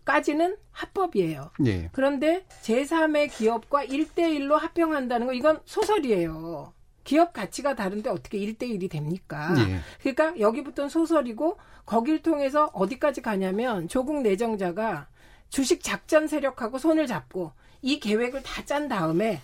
까지는 0.06 0.56
합법이에요. 0.72 1.50
예. 1.66 1.90
그런데 1.94 2.46
제3의 2.62 3.32
기업과 3.32 3.86
1대1로 3.86 4.52
합병한다는 4.60 5.26
거 5.26 5.34
이건 5.34 5.60
소설이에요. 5.66 6.74
기업 7.04 7.34
가치가 7.34 7.76
다른데 7.76 8.12
어떻게 8.12 8.38
1대1이 8.38 8.92
됩니까? 8.92 9.56
예. 9.58 9.80
그러니까 10.02 10.40
여기부터는 10.40 10.90
소설이고 10.90 11.58
거길 11.88 12.22
통해서 12.22 12.70
어디까지 12.74 13.24
가냐면 13.24 13.88
조국 13.88 14.22
내정자가 14.22 15.08
주식 15.50 15.84
작전 15.84 16.28
세력하고 16.28 16.78
손을 16.78 17.08
잡고 17.08 17.52
이 17.82 18.00
계획을 18.00 18.44
다 18.44 18.64
짠 18.66 18.88
다음에 18.88 19.42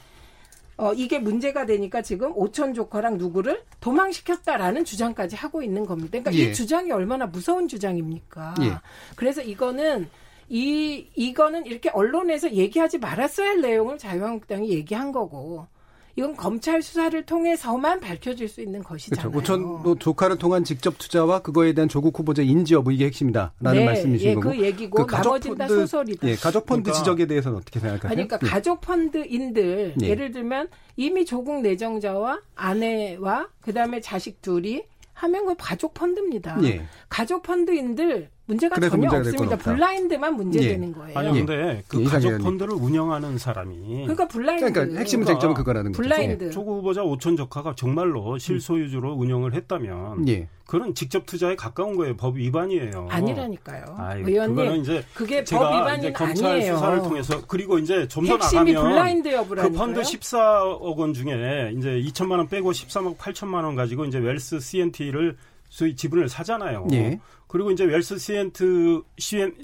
어, 0.79 0.93
이게 0.93 1.19
문제가 1.19 1.65
되니까 1.65 2.01
지금 2.01 2.31
오천 2.33 2.73
조커랑 2.73 3.17
누구를 3.17 3.63
도망시켰다라는 3.81 4.85
주장까지 4.85 5.35
하고 5.35 5.61
있는 5.61 5.85
겁니다. 5.85 6.11
그러니까 6.11 6.33
예. 6.33 6.49
이 6.49 6.53
주장이 6.53 6.89
얼마나 6.93 7.25
무서운 7.25 7.67
주장입니까? 7.67 8.55
예. 8.61 8.71
그래서 9.17 9.41
이거는 9.41 10.09
이 10.47 11.05
이거는 11.15 11.65
이렇게 11.65 11.89
언론에서 11.89 12.53
얘기하지 12.53 12.97
말았어야 12.99 13.49
할 13.49 13.61
내용을 13.61 13.97
자유한국당이 13.97 14.69
얘기한 14.69 15.11
거고 15.11 15.67
이건 16.15 16.35
검찰 16.35 16.81
수사를 16.81 17.21
통해서만 17.25 17.99
밝혀질 17.99 18.47
수 18.47 18.61
있는 18.61 18.83
것이잖아요. 18.83 19.31
그렇죠. 19.31 19.53
오천 19.53 19.99
조카를 19.99 20.37
통한 20.37 20.63
직접 20.63 20.97
투자와 20.97 21.41
그거에 21.41 21.73
대한 21.73 21.87
조국 21.87 22.17
후보자 22.17 22.41
인지 22.41 22.73
여부 22.73 22.91
이게 22.91 23.05
핵심이다라는 23.05 23.79
네, 23.79 23.85
말씀이신 23.85 24.29
예, 24.29 24.35
거고. 24.35 24.49
그 24.49 24.61
얘기고 24.61 25.05
그 25.05 25.15
나머지는 25.15 25.57
다 25.57 25.67
소설이다. 25.67 26.27
예, 26.27 26.35
가족 26.35 26.65
펀드 26.65 26.83
그러니까, 26.83 26.99
지적에 26.99 27.25
대해서는 27.25 27.57
어떻게 27.57 27.79
생각하세요? 27.79 28.09
그러니까 28.09 28.39
예. 28.43 28.49
가족 28.49 28.81
펀드인들 28.81 29.95
예. 30.01 30.07
예를 30.07 30.31
들면 30.31 30.67
이미 30.95 31.25
조국 31.25 31.61
내정자와 31.61 32.41
아내와 32.55 33.49
그다음에 33.61 34.01
자식 34.01 34.41
둘이 34.41 34.83
하면 35.13 35.45
그 35.45 35.55
가족 35.57 35.93
펀드입니다. 35.93 36.57
예. 36.63 36.85
가족 37.09 37.43
펀드인들 37.43 38.29
문제가 38.49 38.75
전혀 38.79 38.97
문제가 38.97 39.17
없습니다. 39.19 39.55
블라인드만 39.57 40.35
문제되는 40.35 40.87
네. 40.87 40.93
거예요. 40.93 41.19
아니 41.19 41.31
근데 41.31 41.83
그 41.87 42.01
예, 42.01 42.05
가족 42.05 42.37
펀드를 42.39 42.73
운영하는 42.73 43.37
사람이 43.37 43.77
그러니까 44.01 44.27
블라인드 44.27 44.73
그러니까 44.73 44.99
핵심 44.99 45.23
쟁점은 45.23 45.53
그거라는 45.53 45.91
거죠. 45.91 46.01
블라인드. 46.01 46.49
조국 46.49 46.77
후보자 46.79 47.01
5촌 47.03 47.37
조카가 47.37 47.75
정말로 47.75 48.39
실소유주로 48.39 49.13
운영을 49.13 49.53
했다면 49.53 50.27
예. 50.29 50.47
그런 50.65 50.93
직접 50.93 51.25
투자에 51.25 51.55
가까운 51.55 51.95
거예요. 51.95 52.15
법 52.15 52.37
위반이에요. 52.37 53.07
아니라니까요. 53.09 53.85
아이, 53.97 54.21
의원님, 54.21 54.75
이제 54.81 55.03
그게 55.15 55.43
법 55.43 55.63
위반이 55.73 55.99
이제 55.99 56.11
검찰 56.11 56.51
아니에요. 56.51 56.75
수사를 56.75 56.97
통해서 56.99 57.41
그리고 57.47 57.77
이제 57.79 58.07
좀 58.07 58.25
더 58.25 58.37
나가면 58.37 58.75
블라인드 58.75 59.45
그 59.47 59.71
펀드 59.71 60.01
14억 60.01 60.95
원 60.97 61.13
중에 61.13 61.73
이제 61.75 61.89
2천만 62.05 62.33
원 62.37 62.47
빼고 62.47 62.71
13억 62.71 63.17
8천만 63.17 63.63
원 63.63 63.75
가지고 63.75 64.05
이제 64.05 64.19
웰스 64.19 64.59
C&T를 64.59 65.37
소위 65.69 65.95
지분을 65.95 66.27
사잖아요. 66.29 66.87
예. 66.93 67.19
그리고 67.47 67.71
이제 67.71 67.85
웰스 67.85 68.17
CNT 68.17 69.01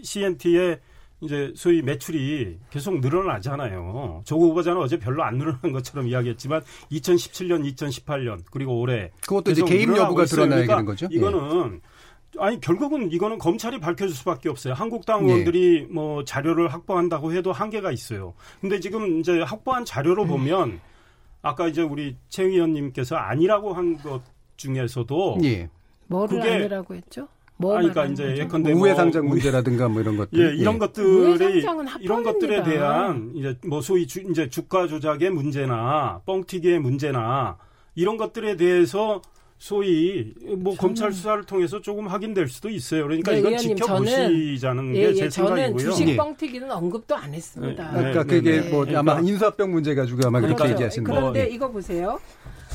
CNT의 0.04 0.80
이제 1.22 1.52
소위 1.56 1.82
매출이 1.82 2.60
계속 2.70 3.00
늘어나잖아요. 3.00 4.22
조국 4.26 4.50
후보자는 4.52 4.82
어제 4.82 5.00
별로 5.00 5.24
안 5.24 5.38
늘어난 5.38 5.72
것처럼 5.72 6.08
이야기했지만 6.08 6.62
2017년, 6.92 7.74
2018년 7.76 8.44
그리고 8.52 8.80
올해 8.80 9.12
그것도 9.22 9.52
이제 9.52 9.64
개입 9.64 9.90
여부가 9.96 10.26
드러나야 10.26 10.66
그러니까 10.66 10.76
되는 10.76 10.86
거죠. 10.86 11.08
이거는 11.10 11.76
예. 11.76 11.80
아니 12.38 12.60
결국은 12.60 13.12
이거는 13.12 13.38
검찰이 13.38 13.80
밝혀줄 13.80 14.14
수밖에 14.14 14.50
없어요. 14.50 14.74
한국당 14.74 15.26
의원들이 15.26 15.88
예. 15.90 15.94
뭐 15.94 16.26
자료를 16.26 16.68
확보한다고 16.74 17.34
해도 17.34 17.52
한계가 17.54 17.92
있어요. 17.92 18.34
근데 18.60 18.80
지금 18.80 19.20
이제 19.20 19.42
확보한 19.42 19.86
자료로 19.86 20.24
음. 20.24 20.28
보면 20.28 20.82
아까 21.42 21.68
이제 21.68 21.82
우리 21.82 22.18
최 22.28 22.44
의원님께서 22.44 23.16
아니라고 23.16 23.74
한 23.74 23.98
것 23.98 24.22
중에서도 24.58 25.38
예. 25.44 25.70
뭐를 26.08 26.42
아니라고 26.42 26.96
했죠? 26.96 27.28
뭐 27.58 27.78
아니, 27.78 27.90
그러니까 27.90 28.14
이제 28.14 28.38
예컨대 28.38 28.74
뭐 28.74 28.82
우회 28.82 28.96
상장 28.96 29.28
문제라든가 29.28 29.88
뭐 29.88 30.02
이런 30.02 30.18
것들. 30.18 30.40
예, 30.40 30.56
이런 30.56 30.76
예. 30.76 30.80
것들이 30.80 31.66
이런 32.02 32.24
것들에 32.24 32.64
대한 32.64 33.32
이제 33.34 33.58
뭐 33.66 33.82
소위 33.82 34.08
주, 34.08 34.22
이제 34.30 34.50
주가 34.50 34.88
조작의 34.88 35.30
문제나 35.30 36.22
뻥튀기의 36.26 36.80
문제나 36.80 37.58
이런 37.96 38.18
것들에 38.18 38.58
대해서 38.58 39.22
소위 39.58 40.34
뭐 40.58 40.76
검찰 40.76 41.14
수사를 41.14 41.44
통해서 41.46 41.82
조금 41.82 42.08
확인될 42.08 42.50
수도 42.50 42.70
있어요. 42.70 43.04
그러니까 43.04 43.32
네, 43.32 43.40
이건 43.40 43.58
지켜보시자는 43.58 44.96
예, 44.98 45.08
게제 45.08 45.26
예, 45.26 45.30
생각이고요. 45.30 45.78
저는 45.78 45.78
주식 45.78 46.18
뻥튀기는 46.18 46.70
언급도 46.70 47.16
안 47.16 47.34
했습니다. 47.34 47.92
네, 47.92 47.98
그러니까 47.98 48.24
그게 48.26 48.62
네, 48.62 48.70
뭐 48.70 48.84
네. 48.84 48.96
아마 48.98 49.14
그러니까 49.14 49.32
인사병 49.32 49.72
문제 49.72 49.96
가지고 49.96 50.28
아마 50.28 50.42
그렇죠. 50.42 50.58
그렇게 50.58 50.74
얘기하신 50.74 51.06
거예요. 51.06 51.22
그런데 51.22 51.48
이거 51.48 51.72
보세요. 51.72 52.20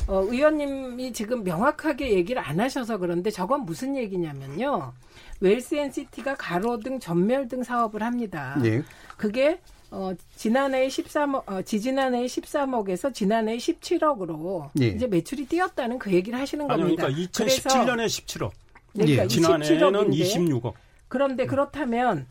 어, 0.07 0.23
의원님이 0.23 1.13
지금 1.13 1.43
명확하게 1.43 2.11
얘기를 2.11 2.41
안 2.41 2.59
하셔서 2.59 2.97
그런데 2.97 3.29
저건 3.29 3.65
무슨 3.65 3.95
얘기냐면요. 3.95 4.93
웰스 5.39 5.75
C&T가 5.75 6.35
가로등 6.35 6.99
점멸등 6.99 7.63
사업을 7.63 8.03
합니다. 8.03 8.57
예. 8.63 8.83
그게 9.17 9.59
어, 9.89 10.13
지난해 10.35 10.87
13억, 10.87 11.43
어, 11.47 11.61
지지난해 11.63 12.25
13억에서 12.25 13.13
지난해 13.13 13.57
17억으로 13.57 14.69
예. 14.81 14.87
이제 14.87 15.05
매출이 15.07 15.45
뛰었다는 15.47 15.99
그 15.99 16.13
얘기를 16.13 16.39
하시는 16.39 16.69
아니, 16.69 16.81
겁니다. 16.81 17.07
그러니까 17.07 17.31
2017년에 17.31 18.05
17억. 18.05 18.51
그러니까 18.93 19.23
예. 19.23 19.27
지난해는 19.27 20.11
26억. 20.11 20.73
그런데 21.07 21.45
그렇다면 21.45 22.25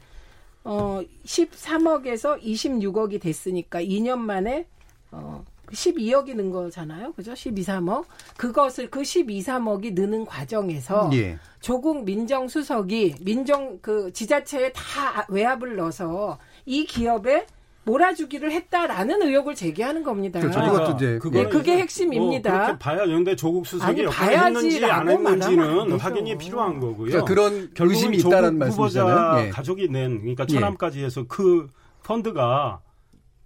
어, 0.65 1.01
13억에서 1.25 2.43
26억이 2.43 3.21
됐으니까 3.21 3.83
2년 3.83 4.19
만에 4.19 4.67
어, 5.11 5.45
12억이 5.73 6.35
는 6.35 6.51
거잖아요. 6.51 7.13
그죠? 7.13 7.35
12, 7.35 7.63
3억. 7.63 8.05
그것을 8.37 8.91
그 8.91 9.05
12, 9.05 9.41
3억이 9.41 9.95
느는 9.95 10.27
과정에서 10.27 11.11
예. 11.15 11.39
조국 11.61 12.05
민정수석이 12.05 13.17
민정 13.21 13.79
그 13.81 14.13
지자체에 14.13 14.73
다 14.73 15.27
외압을 15.29 15.77
넣어서 15.77 16.39
이 16.67 16.85
기업에 16.85 17.47
몰아주기를 17.85 18.53
했다라는 18.53 19.23
의혹을 19.23 19.55
제기하는 19.55 20.03
겁니다. 20.03 20.39
그렇죠. 20.39 20.61
이것도 20.61 20.97
이제 20.97 21.19
그게, 21.19 21.43
네, 21.43 21.49
그게 21.49 21.79
핵심입니다. 21.79 22.51
뭐 22.51 22.61
그렇게 22.61 22.79
봐야 22.79 23.05
그런데 23.07 23.35
조국 23.35 23.67
수석이 23.67 24.05
역할을 24.05 24.39
했는지 24.39 24.85
안 24.85 25.09
했는지는 25.09 25.99
확인이 25.99 26.37
필요한 26.37 26.79
거고요. 26.79 27.11
그러니까 27.11 27.25
그런 27.25 27.71
의심이 27.79 28.19
있다는 28.19 28.59
말씀이잖아요. 28.59 29.15
후보자 29.15 29.47
예. 29.47 29.51
가족이 29.51 29.89
낸 29.89 30.21
그러니까 30.21 30.47
천암까지 30.47 31.03
해서 31.03 31.25
그 31.27 31.69
펀드가 32.05 32.81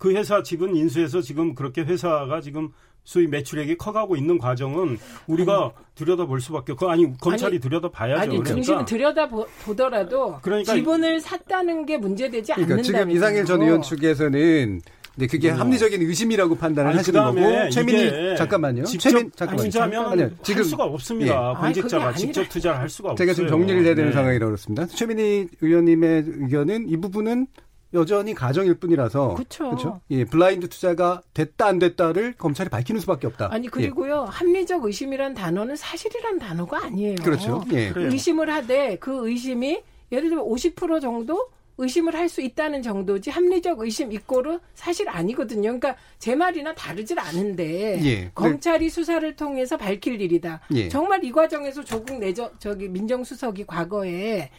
그 0.04 0.12
회사 0.12 0.42
지분 0.42 0.76
인수해서 0.76 1.22
지금 1.22 1.54
그렇게 1.54 1.80
회사가 1.80 2.42
지금 2.42 2.68
소위 3.04 3.26
매출액이 3.26 3.78
커가고 3.78 4.16
있는 4.16 4.36
과정은 4.36 4.98
우리가 5.26 5.62
아니, 5.62 5.72
들여다볼 5.94 6.42
수밖에 6.42 6.72
없고 6.72 6.90
아니 6.90 7.10
검찰이 7.18 7.54
아니, 7.54 7.58
들여다봐야죠. 7.58 8.20
아니 8.20 8.28
그러니까. 8.32 8.50
중심을 8.50 8.84
들여다보더라도 8.84 10.40
그러니까 10.42 10.74
지분을 10.74 11.20
샀다는 11.20 11.86
게 11.86 11.96
문제되지 11.96 12.52
그러니까 12.52 12.74
않는다. 12.74 12.82
지금 12.82 13.10
이상일 13.12 13.46
전 13.46 13.62
의원 13.62 13.80
측에서는 13.80 14.82
네, 15.16 15.26
그게 15.26 15.50
음. 15.52 15.60
합리적인 15.60 16.02
의심이라고 16.02 16.54
판단을 16.56 16.90
아니, 16.90 16.98
하시는 16.98 17.24
거고 17.24 17.70
최민희 17.70 18.36
잠깐만요. 18.36 18.84
직접 18.84 19.08
최민 19.08 19.32
잠깐만요. 19.34 19.70
잠깐만요. 19.70 20.30
지금 20.42 20.58
할 20.58 20.64
수가 20.66 20.84
없습니다. 20.84 21.50
예. 21.50 21.60
권직자가 21.62 22.12
직접 22.12 22.46
투자를 22.50 22.78
할 22.78 22.90
수가 22.90 23.14
제가 23.14 23.30
없어요. 23.30 23.34
제가 23.34 23.48
좀 23.48 23.48
정리를 23.48 23.86
해야 23.86 23.94
되는 23.94 24.10
네. 24.10 24.14
상황이라고 24.14 24.50
그렇습니다. 24.50 24.86
최민희 24.86 25.48
의원님의 25.62 26.24
의견은 26.26 26.90
이 26.90 26.96
부분은 26.98 27.46
여전히 27.94 28.34
가정일 28.34 28.74
뿐이라서 28.74 29.34
그렇죠. 29.34 30.00
예, 30.10 30.24
블라인드 30.24 30.68
투자가 30.68 31.22
됐다 31.32 31.66
안 31.66 31.78
됐다를 31.78 32.34
검찰이 32.36 32.68
밝히는 32.68 33.00
수밖에 33.00 33.26
없다. 33.26 33.48
아니 33.52 33.68
그리고요 33.68 34.26
예. 34.26 34.30
합리적 34.30 34.84
의심이란 34.84 35.34
단어는 35.34 35.76
사실이란 35.76 36.38
단어가 36.38 36.84
아니에요. 36.84 37.16
그렇죠. 37.22 37.64
예. 37.72 37.92
의심을 37.94 38.50
하되 38.52 38.98
그 38.98 39.28
의심이 39.28 39.80
예를 40.12 40.28
들면 40.28 40.44
50% 40.44 41.00
정도 41.00 41.48
의심을 41.76 42.14
할 42.14 42.28
수 42.28 42.40
있다는 42.40 42.82
정도지 42.82 43.30
합리적 43.30 43.80
의심 43.80 44.12
이꼬르 44.12 44.58
사실 44.74 45.08
아니거든요. 45.08 45.62
그러니까 45.78 45.96
제 46.18 46.34
말이나 46.34 46.74
다르질 46.74 47.18
않은데 47.18 48.00
예. 48.04 48.30
검찰이 48.34 48.88
수사를 48.90 49.36
통해서 49.36 49.76
밝힐 49.76 50.20
일이다. 50.20 50.60
예. 50.74 50.88
정말 50.88 51.24
이 51.24 51.30
과정에서 51.30 51.84
조국 51.84 52.18
내저 52.18 52.50
저기 52.58 52.88
민정수석이 52.88 53.66
과거에 53.66 54.50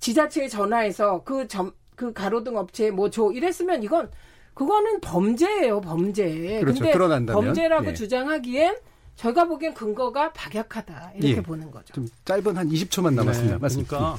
지자체에 0.00 0.48
전화해서 0.48 1.22
그 1.24 1.46
점, 1.48 1.72
그 1.96 2.12
가로등 2.12 2.56
업체에 2.56 2.90
뭐 2.90 3.08
줘 3.10 3.30
이랬으면 3.32 3.82
이건 3.82 4.10
그거는 4.54 5.00
범죄예요, 5.00 5.80
범죄. 5.80 6.60
그렇죠. 6.60 6.80
근데 6.80 6.92
드러난다면. 6.92 7.44
범죄라고 7.44 7.86
예. 7.88 7.94
주장하기엔 7.94 8.76
저희가 9.16 9.46
보기엔 9.46 9.72
근거가 9.74 10.32
박약하다 10.32 11.12
이렇게 11.16 11.36
예. 11.36 11.42
보는 11.42 11.70
거죠. 11.70 11.92
좀 11.94 12.06
짧은 12.24 12.56
한 12.56 12.68
20초만 12.68 13.14
남았습니다. 13.14 13.58
네, 13.58 13.68
그러니까 13.68 14.16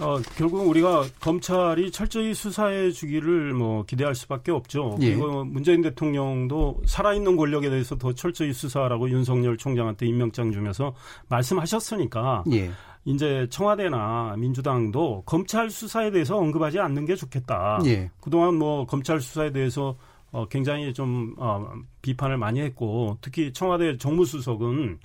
어, 0.00 0.20
결국 0.36 0.68
우리가 0.68 1.06
검찰이 1.20 1.90
철저히 1.90 2.32
수사해 2.32 2.92
주기를 2.92 3.52
뭐 3.52 3.82
기대할 3.84 4.14
수밖에 4.14 4.52
없죠. 4.52 4.96
예. 5.00 5.10
그리고 5.14 5.44
문재인 5.44 5.82
대통령도 5.82 6.82
살아있는 6.86 7.36
권력에 7.36 7.68
대해서 7.68 7.96
더 7.98 8.12
철저히 8.14 8.52
수사하라고 8.52 9.10
윤석열 9.10 9.56
총장한테 9.56 10.06
임명장 10.06 10.52
주면서 10.52 10.94
말씀하셨으니까 11.28 12.44
예. 12.52 12.70
이제 13.08 13.46
청와대나 13.48 14.34
민주당도 14.36 15.22
검찰 15.24 15.70
수사에 15.70 16.10
대해서 16.10 16.36
언급하지 16.36 16.78
않는 16.78 17.06
게 17.06 17.16
좋겠다. 17.16 17.80
예. 17.86 18.10
그동안 18.20 18.56
뭐 18.56 18.84
검찰 18.84 19.18
수사에 19.18 19.50
대해서 19.50 19.96
어, 20.30 20.46
굉장히 20.46 20.92
좀 20.92 21.34
어, 21.38 21.72
비판을 22.02 22.36
많이 22.36 22.60
했고 22.60 23.16
특히 23.22 23.50
청와대 23.54 23.96
정무수석은 23.96 24.98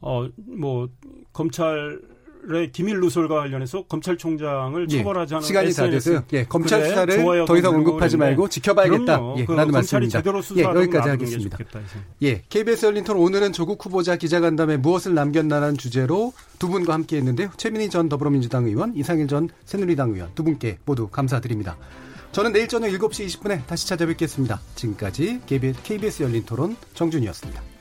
어, 0.00 0.28
뭐 0.58 0.88
검찰 1.32 2.00
의 2.48 2.70
기밀 2.70 3.00
누설과 3.00 3.34
관련해서 3.40 3.84
검찰총장을 3.86 4.86
예. 4.90 4.98
처벌하자는 4.98 5.42
시간이 5.42 5.72
다 5.72 5.90
돼서요. 5.90 6.22
예, 6.32 6.44
검찰 6.44 6.80
그래, 6.80 6.90
수사를 6.90 7.44
더 7.46 7.56
이상 7.56 7.74
언급하지 7.74 8.16
말고 8.16 8.48
지켜봐야겠다. 8.48 9.34
예, 9.38 9.44
그 9.44 9.52
라는 9.52 9.72
말씀입니다. 9.72 10.22
예, 10.56 10.62
여기까지 10.62 11.08
하겠습니다. 11.08 11.58
예, 12.22 12.42
KBS 12.48 12.86
열린 12.86 13.04
토론 13.04 13.22
오늘은 13.22 13.52
조국 13.52 13.84
후보자 13.84 14.16
기자간담회 14.16 14.76
무엇을 14.76 15.14
남겼나라는 15.14 15.76
주제로 15.76 16.32
두 16.58 16.68
분과 16.68 16.94
함께했는데요. 16.94 17.50
최민희 17.56 17.90
전 17.90 18.08
더불어민주당 18.08 18.66
의원, 18.66 18.94
이상일 18.94 19.26
전 19.28 19.48
새누리당 19.64 20.10
의원 20.10 20.30
두 20.34 20.44
분께 20.44 20.78
모두 20.84 21.08
감사드립니다. 21.08 21.76
저는 22.32 22.52
내일 22.52 22.68
저녁 22.68 22.88
7시 22.88 23.26
20분에 23.26 23.66
다시 23.66 23.88
찾아뵙겠습니다. 23.88 24.60
지금까지 24.74 25.40
KBS 25.46 26.22
열린 26.22 26.44
토론 26.44 26.76
정준이었습니다. 26.94 27.75